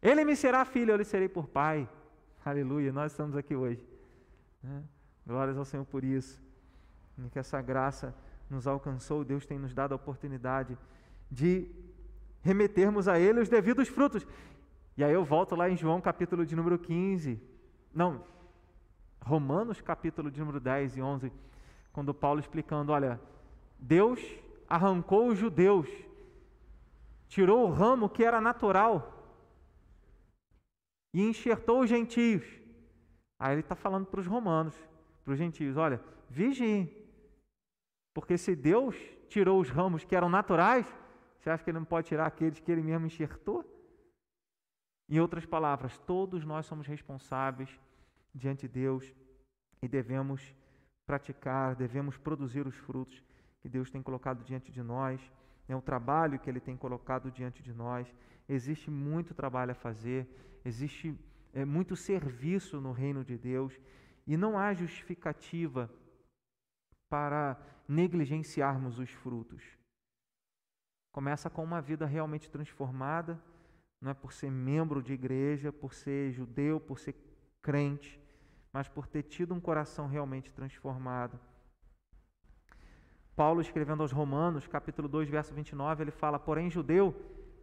Ele 0.00 0.24
me 0.24 0.36
será 0.36 0.64
filho, 0.64 0.92
eu 0.92 0.96
lhe 0.96 1.04
serei 1.04 1.28
por 1.28 1.48
pai. 1.48 1.88
Aleluia, 2.44 2.92
nós 2.92 3.10
estamos 3.10 3.36
aqui 3.36 3.56
hoje. 3.56 3.84
Né? 4.62 4.84
Glórias 5.26 5.58
ao 5.58 5.64
Senhor 5.64 5.84
por 5.84 6.04
isso. 6.04 6.40
Que 7.32 7.40
essa 7.40 7.60
graça 7.60 8.14
nos 8.50 8.66
alcançou, 8.66 9.24
Deus 9.24 9.46
tem 9.46 9.58
nos 9.58 9.74
dado 9.74 9.92
a 9.92 9.96
oportunidade 9.96 10.76
de 11.30 11.70
remetermos 12.42 13.08
a 13.08 13.18
Ele 13.18 13.40
os 13.40 13.48
devidos 13.48 13.88
frutos. 13.88 14.26
E 14.96 15.04
aí 15.04 15.12
eu 15.12 15.24
volto 15.24 15.54
lá 15.54 15.68
em 15.68 15.76
João 15.76 16.00
capítulo 16.00 16.44
de 16.44 16.56
número 16.56 16.78
15, 16.78 17.40
não, 17.94 18.24
Romanos 19.20 19.80
capítulo 19.80 20.30
de 20.30 20.40
número 20.40 20.58
10 20.58 20.96
e 20.96 21.02
11, 21.02 21.32
quando 21.92 22.14
Paulo 22.14 22.40
explicando, 22.40 22.92
olha, 22.92 23.20
Deus 23.78 24.20
arrancou 24.68 25.28
os 25.28 25.38
judeus, 25.38 25.88
tirou 27.28 27.66
o 27.66 27.70
ramo 27.70 28.08
que 28.08 28.24
era 28.24 28.40
natural 28.40 29.14
e 31.12 31.22
enxertou 31.22 31.80
os 31.80 31.88
gentios. 31.88 32.44
Aí 33.38 33.52
ele 33.52 33.60
está 33.60 33.74
falando 33.74 34.06
para 34.06 34.20
os 34.20 34.26
romanos, 34.26 34.74
para 35.24 35.32
os 35.32 35.38
gentios, 35.38 35.76
olha, 35.76 36.00
vigiem, 36.28 36.92
porque 38.18 38.36
se 38.36 38.56
Deus 38.56 38.96
tirou 39.28 39.60
os 39.60 39.70
ramos 39.70 40.04
que 40.04 40.16
eram 40.16 40.28
naturais, 40.28 40.84
você 41.38 41.50
acha 41.50 41.62
que 41.62 41.70
ele 41.70 41.78
não 41.78 41.84
pode 41.84 42.08
tirar 42.08 42.26
aqueles 42.26 42.58
que 42.58 42.72
ele 42.72 42.82
mesmo 42.82 43.06
enxertou? 43.06 43.64
Em 45.08 45.20
outras 45.20 45.46
palavras, 45.46 45.96
todos 45.98 46.44
nós 46.44 46.66
somos 46.66 46.84
responsáveis 46.84 47.70
diante 48.34 48.66
de 48.66 48.74
Deus 48.74 49.14
e 49.80 49.86
devemos 49.86 50.52
praticar, 51.06 51.76
devemos 51.76 52.18
produzir 52.18 52.66
os 52.66 52.74
frutos 52.74 53.22
que 53.60 53.68
Deus 53.68 53.88
tem 53.88 54.02
colocado 54.02 54.42
diante 54.42 54.72
de 54.72 54.82
nós, 54.82 55.20
é 55.68 55.76
o 55.76 55.80
trabalho 55.80 56.40
que 56.40 56.50
Ele 56.50 56.58
tem 56.58 56.76
colocado 56.76 57.30
diante 57.30 57.62
de 57.62 57.72
nós. 57.72 58.12
Existe 58.48 58.90
muito 58.90 59.32
trabalho 59.32 59.70
a 59.70 59.76
fazer, 59.76 60.26
existe 60.64 61.16
é, 61.52 61.64
muito 61.64 61.94
serviço 61.94 62.80
no 62.80 62.90
reino 62.90 63.24
de 63.24 63.38
Deus 63.38 63.78
e 64.26 64.36
não 64.36 64.58
há 64.58 64.74
justificativa 64.74 65.88
para 67.08 67.56
negligenciarmos 67.88 68.98
os 68.98 69.10
frutos. 69.10 69.62
Começa 71.10 71.48
com 71.48 71.64
uma 71.64 71.80
vida 71.80 72.04
realmente 72.04 72.50
transformada, 72.50 73.42
não 74.00 74.10
é 74.10 74.14
por 74.14 74.32
ser 74.32 74.50
membro 74.50 75.02
de 75.02 75.14
igreja, 75.14 75.72
por 75.72 75.94
ser 75.94 76.30
judeu, 76.30 76.78
por 76.78 76.98
ser 77.00 77.16
crente, 77.62 78.20
mas 78.72 78.86
por 78.86 79.06
ter 79.06 79.22
tido 79.22 79.54
um 79.54 79.60
coração 79.60 80.06
realmente 80.06 80.52
transformado. 80.52 81.40
Paulo, 83.34 83.60
escrevendo 83.60 84.02
aos 84.02 84.12
Romanos, 84.12 84.66
capítulo 84.66 85.08
2, 85.08 85.28
verso 85.28 85.54
29, 85.54 86.04
ele 86.04 86.10
fala: 86.10 86.38
Porém, 86.38 86.70
judeu 86.70 87.14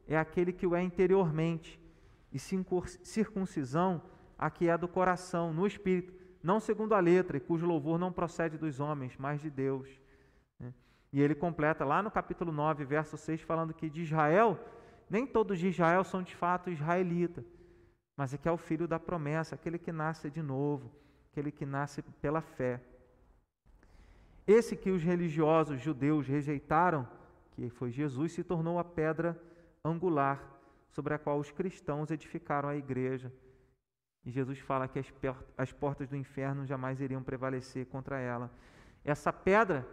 é 0.08 0.18
aquele 0.18 0.52
que 0.52 0.66
o 0.66 0.76
é 0.76 0.82
interiormente, 0.82 1.80
e 2.32 2.40
circuncisão 2.40 4.02
a 4.38 4.50
que 4.50 4.68
é 4.68 4.78
do 4.78 4.88
coração, 4.88 5.54
no 5.54 5.66
espírito, 5.66 6.14
não 6.44 6.60
segundo 6.60 6.94
a 6.94 7.00
letra, 7.00 7.38
e 7.38 7.40
cujo 7.40 7.66
louvor 7.66 7.98
não 7.98 8.12
procede 8.12 8.58
dos 8.58 8.80
homens, 8.80 9.16
mas 9.18 9.40
de 9.40 9.50
Deus. 9.50 9.90
E 11.12 11.22
ele 11.22 11.36
completa 11.36 11.86
lá 11.86 12.02
no 12.02 12.12
capítulo 12.12 12.52
9, 12.52 12.84
verso 12.86 13.18
6, 13.18 13.42
falando 13.42 13.74
que 13.74 13.90
de 13.90 14.02
Israel, 14.02 14.60
nem 15.10 15.26
todos 15.26 15.60
de 15.60 15.68
Israel 15.68 16.04
são 16.04 16.22
de 16.22 16.36
fato 16.36 16.70
israelita, 16.70 17.44
mas 18.18 18.34
é 18.34 18.38
que 18.38 18.48
é 18.48 18.52
o 18.52 18.58
filho 18.58 18.88
da 18.88 19.00
promessa, 19.00 19.56
aquele 19.56 19.78
que 19.78 19.92
nasce 19.92 20.30
de 20.30 20.42
novo, 20.42 20.92
aquele 21.32 21.52
que 21.52 21.66
nasce 21.66 22.02
pela 22.22 22.42
fé. 22.42 22.82
Esse 24.48 24.76
que 24.76 24.92
os 24.92 25.04
religiosos 25.04 25.82
judeus 25.82 26.28
rejeitaram, 26.28 27.08
que 27.52 27.70
foi 27.70 27.92
Jesus, 27.92 28.34
se 28.34 28.44
tornou 28.44 28.80
a 28.80 28.84
pedra 28.84 29.42
angular 29.84 30.44
sobre 30.90 31.14
a 31.14 31.20
qual 31.20 31.40
os 31.40 31.52
cristãos 31.52 32.12
edificaram 32.12 32.70
a 32.70 32.76
igreja 32.76 33.32
e 34.26 34.32
Jesus 34.32 34.60
fala 34.60 34.88
que 34.88 34.98
as, 34.98 35.14
as 35.56 35.72
portas 35.72 36.10
do 36.10 36.18
inferno 36.18 36.66
jamais 36.66 37.00
iriam 37.00 37.22
prevalecer 37.22 37.86
contra 37.86 38.20
ela. 38.20 38.50
Essa 39.04 39.32
pedra 39.32 39.88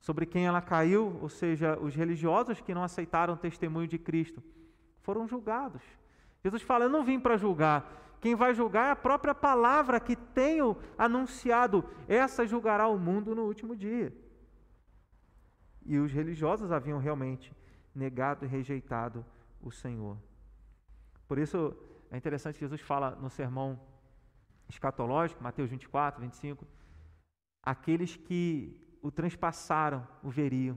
sobre 0.00 0.26
quem 0.26 0.46
ela 0.46 0.60
caiu, 0.60 1.18
ou 1.20 1.28
seja, 1.28 1.78
os 1.78 1.94
religiosos 1.94 2.60
que 2.60 2.74
não 2.74 2.82
aceitaram 2.82 3.34
o 3.34 3.36
testemunho 3.36 3.88
de 3.88 3.98
Cristo, 3.98 4.42
foram 5.02 5.26
julgados. 5.26 5.82
Jesus 6.42 6.62
fala: 6.62 6.84
Eu 6.84 6.90
não 6.90 7.04
vim 7.04 7.18
para 7.18 7.36
julgar. 7.36 7.92
Quem 8.20 8.34
vai 8.34 8.54
julgar 8.54 8.88
é 8.88 8.90
a 8.90 8.96
própria 8.96 9.34
palavra 9.34 10.00
que 10.00 10.16
tenho 10.16 10.76
anunciado. 10.96 11.84
Essa 12.08 12.46
julgará 12.46 12.88
o 12.88 12.98
mundo 12.98 13.34
no 13.34 13.42
último 13.42 13.76
dia. 13.76 14.12
E 15.84 15.98
os 15.98 16.10
religiosos 16.10 16.72
haviam 16.72 16.98
realmente 16.98 17.54
negado 17.94 18.44
e 18.44 18.48
rejeitado 18.48 19.24
o 19.62 19.70
Senhor. 19.70 20.16
Por 21.28 21.38
isso, 21.38 21.76
é 22.10 22.16
interessante 22.16 22.58
Jesus 22.58 22.80
fala 22.80 23.10
no 23.12 23.30
sermão 23.30 23.78
escatológico, 24.68 25.42
Mateus 25.42 25.70
24, 25.70 26.20
25, 26.20 26.66
aqueles 27.62 28.16
que 28.16 28.80
o 29.06 29.10
transpassaram 29.10 30.06
o 30.22 30.28
veriam, 30.28 30.76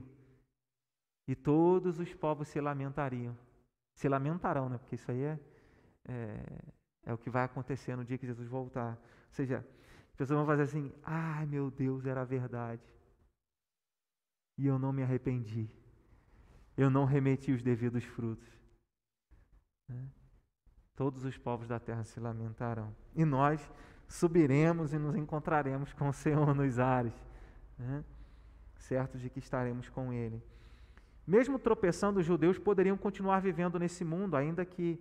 e 1.26 1.34
todos 1.34 1.98
os 1.98 2.14
povos 2.14 2.48
se 2.48 2.60
lamentariam. 2.60 3.36
Se 3.94 4.08
lamentarão, 4.08 4.68
né? 4.68 4.78
Porque 4.78 4.94
isso 4.94 5.10
aí 5.10 5.22
é, 5.22 5.38
é, 6.08 6.44
é 7.06 7.12
o 7.12 7.18
que 7.18 7.28
vai 7.28 7.44
acontecer 7.44 7.96
no 7.96 8.04
dia 8.04 8.18
que 8.18 8.26
Jesus 8.26 8.48
voltar. 8.48 8.92
Ou 8.92 9.32
seja, 9.32 9.66
pessoas 10.16 10.38
vão 10.38 10.46
fazer 10.46 10.62
assim: 10.62 10.92
ai 11.02 11.46
meu 11.46 11.70
Deus, 11.70 12.06
era 12.06 12.24
verdade. 12.24 12.82
E 14.58 14.66
eu 14.66 14.78
não 14.78 14.92
me 14.92 15.02
arrependi. 15.02 15.68
Eu 16.76 16.90
não 16.90 17.04
remeti 17.04 17.52
os 17.52 17.62
devidos 17.62 18.04
frutos. 18.04 18.48
Né? 19.88 20.08
Todos 20.94 21.24
os 21.24 21.36
povos 21.38 21.68
da 21.68 21.78
terra 21.78 22.04
se 22.04 22.18
lamentarão. 22.20 22.94
E 23.14 23.24
nós 23.24 23.70
subiremos 24.08 24.92
e 24.92 24.98
nos 24.98 25.14
encontraremos 25.14 25.92
com 25.92 26.08
o 26.08 26.12
Senhor 26.12 26.54
nos 26.54 26.78
ares, 26.78 27.14
né? 27.78 28.04
Certos 28.80 29.20
de 29.20 29.30
que 29.30 29.38
estaremos 29.38 29.88
com 29.88 30.12
Ele. 30.12 30.42
Mesmo 31.26 31.58
tropeçando, 31.58 32.20
os 32.20 32.26
judeus 32.26 32.58
poderiam 32.58 32.96
continuar 32.96 33.40
vivendo 33.40 33.78
nesse 33.78 34.04
mundo, 34.04 34.36
ainda 34.36 34.64
que 34.64 34.98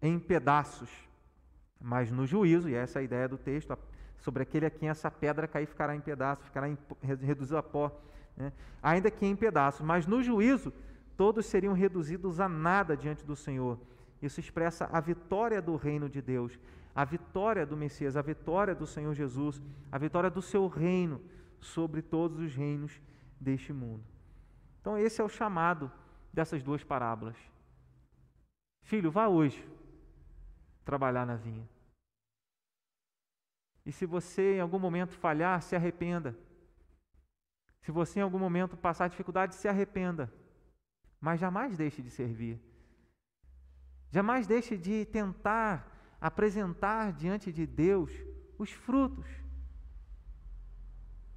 em 0.00 0.18
pedaços. 0.18 0.90
Mas 1.80 2.10
no 2.10 2.26
juízo, 2.26 2.68
e 2.68 2.74
essa 2.74 2.98
é 2.98 3.00
a 3.00 3.04
ideia 3.04 3.28
do 3.28 3.36
texto, 3.36 3.76
sobre 4.18 4.42
aquele 4.42 4.66
a 4.66 4.70
quem 4.70 4.88
essa 4.88 5.10
pedra 5.10 5.46
cair 5.46 5.66
ficará 5.66 5.94
em 5.94 6.00
pedaços, 6.00 6.46
ficará 6.46 6.68
em, 6.68 6.78
reduzido 7.02 7.58
a 7.58 7.62
pó, 7.62 7.92
né? 8.36 8.52
ainda 8.82 9.10
que 9.10 9.26
em 9.26 9.36
pedaços. 9.36 9.84
Mas 9.84 10.06
no 10.06 10.22
juízo, 10.22 10.72
todos 11.16 11.46
seriam 11.46 11.74
reduzidos 11.74 12.40
a 12.40 12.48
nada 12.48 12.96
diante 12.96 13.24
do 13.24 13.36
Senhor. 13.36 13.78
Isso 14.22 14.40
expressa 14.40 14.88
a 14.90 15.00
vitória 15.00 15.60
do 15.60 15.76
reino 15.76 16.08
de 16.08 16.22
Deus, 16.22 16.58
a 16.94 17.04
vitória 17.04 17.66
do 17.66 17.76
Messias, 17.76 18.16
a 18.16 18.22
vitória 18.22 18.74
do 18.74 18.86
Senhor 18.86 19.12
Jesus, 19.12 19.60
a 19.92 19.98
vitória 19.98 20.30
do 20.30 20.40
seu 20.40 20.66
reino 20.68 21.20
sobre 21.60 22.00
todos 22.00 22.40
os 22.40 22.54
reinos 22.54 23.00
deste 23.40 23.72
mundo. 23.72 24.04
Então, 24.80 24.98
esse 24.98 25.20
é 25.20 25.24
o 25.24 25.28
chamado 25.28 25.90
dessas 26.32 26.62
duas 26.62 26.84
parábolas. 26.84 27.36
Filho, 28.82 29.10
vá 29.10 29.26
hoje 29.28 29.66
trabalhar 30.84 31.26
na 31.26 31.36
vinha. 31.36 31.68
E 33.84 33.92
se 33.92 34.04
você 34.06 34.56
em 34.56 34.60
algum 34.60 34.78
momento 34.78 35.14
falhar, 35.14 35.60
se 35.62 35.76
arrependa. 35.76 36.36
Se 37.82 37.92
você 37.92 38.18
em 38.18 38.22
algum 38.22 38.38
momento 38.38 38.76
passar 38.76 39.08
dificuldade, 39.08 39.54
se 39.54 39.68
arrependa. 39.68 40.32
Mas 41.20 41.40
jamais 41.40 41.76
deixe 41.76 42.02
de 42.02 42.10
servir. 42.10 42.60
Jamais 44.10 44.46
deixe 44.46 44.76
de 44.76 45.04
tentar 45.04 46.16
apresentar 46.20 47.12
diante 47.12 47.52
de 47.52 47.66
Deus 47.66 48.10
os 48.58 48.70
frutos. 48.72 49.26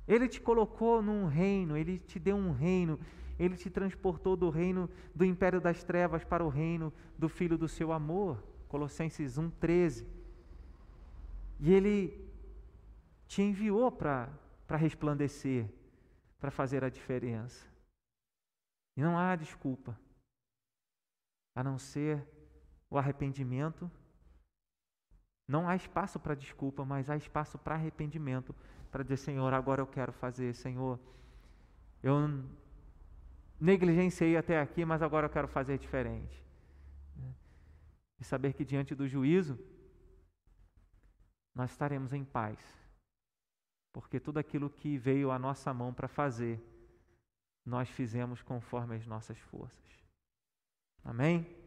Ele 0.09 0.27
te 0.27 0.41
colocou 0.41 1.03
num 1.03 1.27
reino, 1.27 1.77
ele 1.77 1.99
te 1.99 2.17
deu 2.17 2.35
um 2.35 2.51
reino, 2.51 2.99
ele 3.37 3.55
te 3.55 3.69
transportou 3.69 4.35
do 4.35 4.49
reino 4.49 4.89
do 5.13 5.23
império 5.23 5.61
das 5.61 5.83
trevas 5.83 6.23
para 6.23 6.43
o 6.43 6.49
reino 6.49 6.91
do 7.15 7.29
filho 7.29 7.55
do 7.59 7.67
seu 7.67 7.91
amor. 7.91 8.43
Colossenses 8.67 9.37
1:13. 9.37 10.07
E 11.59 11.71
ele 11.71 12.27
te 13.27 13.43
enviou 13.43 13.91
para 13.91 14.31
resplandecer, 14.67 15.69
para 16.39 16.49
fazer 16.49 16.83
a 16.83 16.89
diferença. 16.89 17.67
E 18.97 19.01
não 19.03 19.15
há 19.15 19.35
desculpa, 19.35 19.95
a 21.55 21.63
não 21.63 21.77
ser 21.77 22.27
o 22.89 22.97
arrependimento. 22.97 23.89
Não 25.47 25.69
há 25.69 25.75
espaço 25.75 26.19
para 26.19 26.33
desculpa, 26.35 26.83
mas 26.83 27.09
há 27.09 27.15
espaço 27.15 27.57
para 27.59 27.75
arrependimento, 27.75 28.55
para 28.91 29.03
dizer: 29.03 29.17
Senhor, 29.17 29.53
agora 29.53 29.81
eu 29.81 29.87
quero 29.87 30.11
fazer, 30.11 30.53
Senhor. 30.53 30.99
Eu 32.01 32.43
negligenciei 33.59 34.37
até 34.37 34.59
aqui, 34.59 34.85
mas 34.85 35.01
agora 35.01 35.25
eu 35.25 35.29
quero 35.29 35.47
fazer 35.47 35.77
diferente. 35.77 36.43
E 38.19 38.23
saber 38.23 38.53
que 38.53 38.65
diante 38.65 38.93
do 38.95 39.07
juízo, 39.07 39.57
nós 41.53 41.71
estaremos 41.71 42.13
em 42.13 42.23
paz, 42.23 42.59
porque 43.91 44.19
tudo 44.19 44.37
aquilo 44.37 44.69
que 44.69 44.97
veio 44.97 45.31
à 45.31 45.39
nossa 45.39 45.73
mão 45.73 45.93
para 45.93 46.07
fazer, 46.07 46.61
nós 47.65 47.89
fizemos 47.89 48.41
conforme 48.41 48.95
as 48.95 49.05
nossas 49.05 49.37
forças. 49.37 49.79
Amém? 51.03 51.58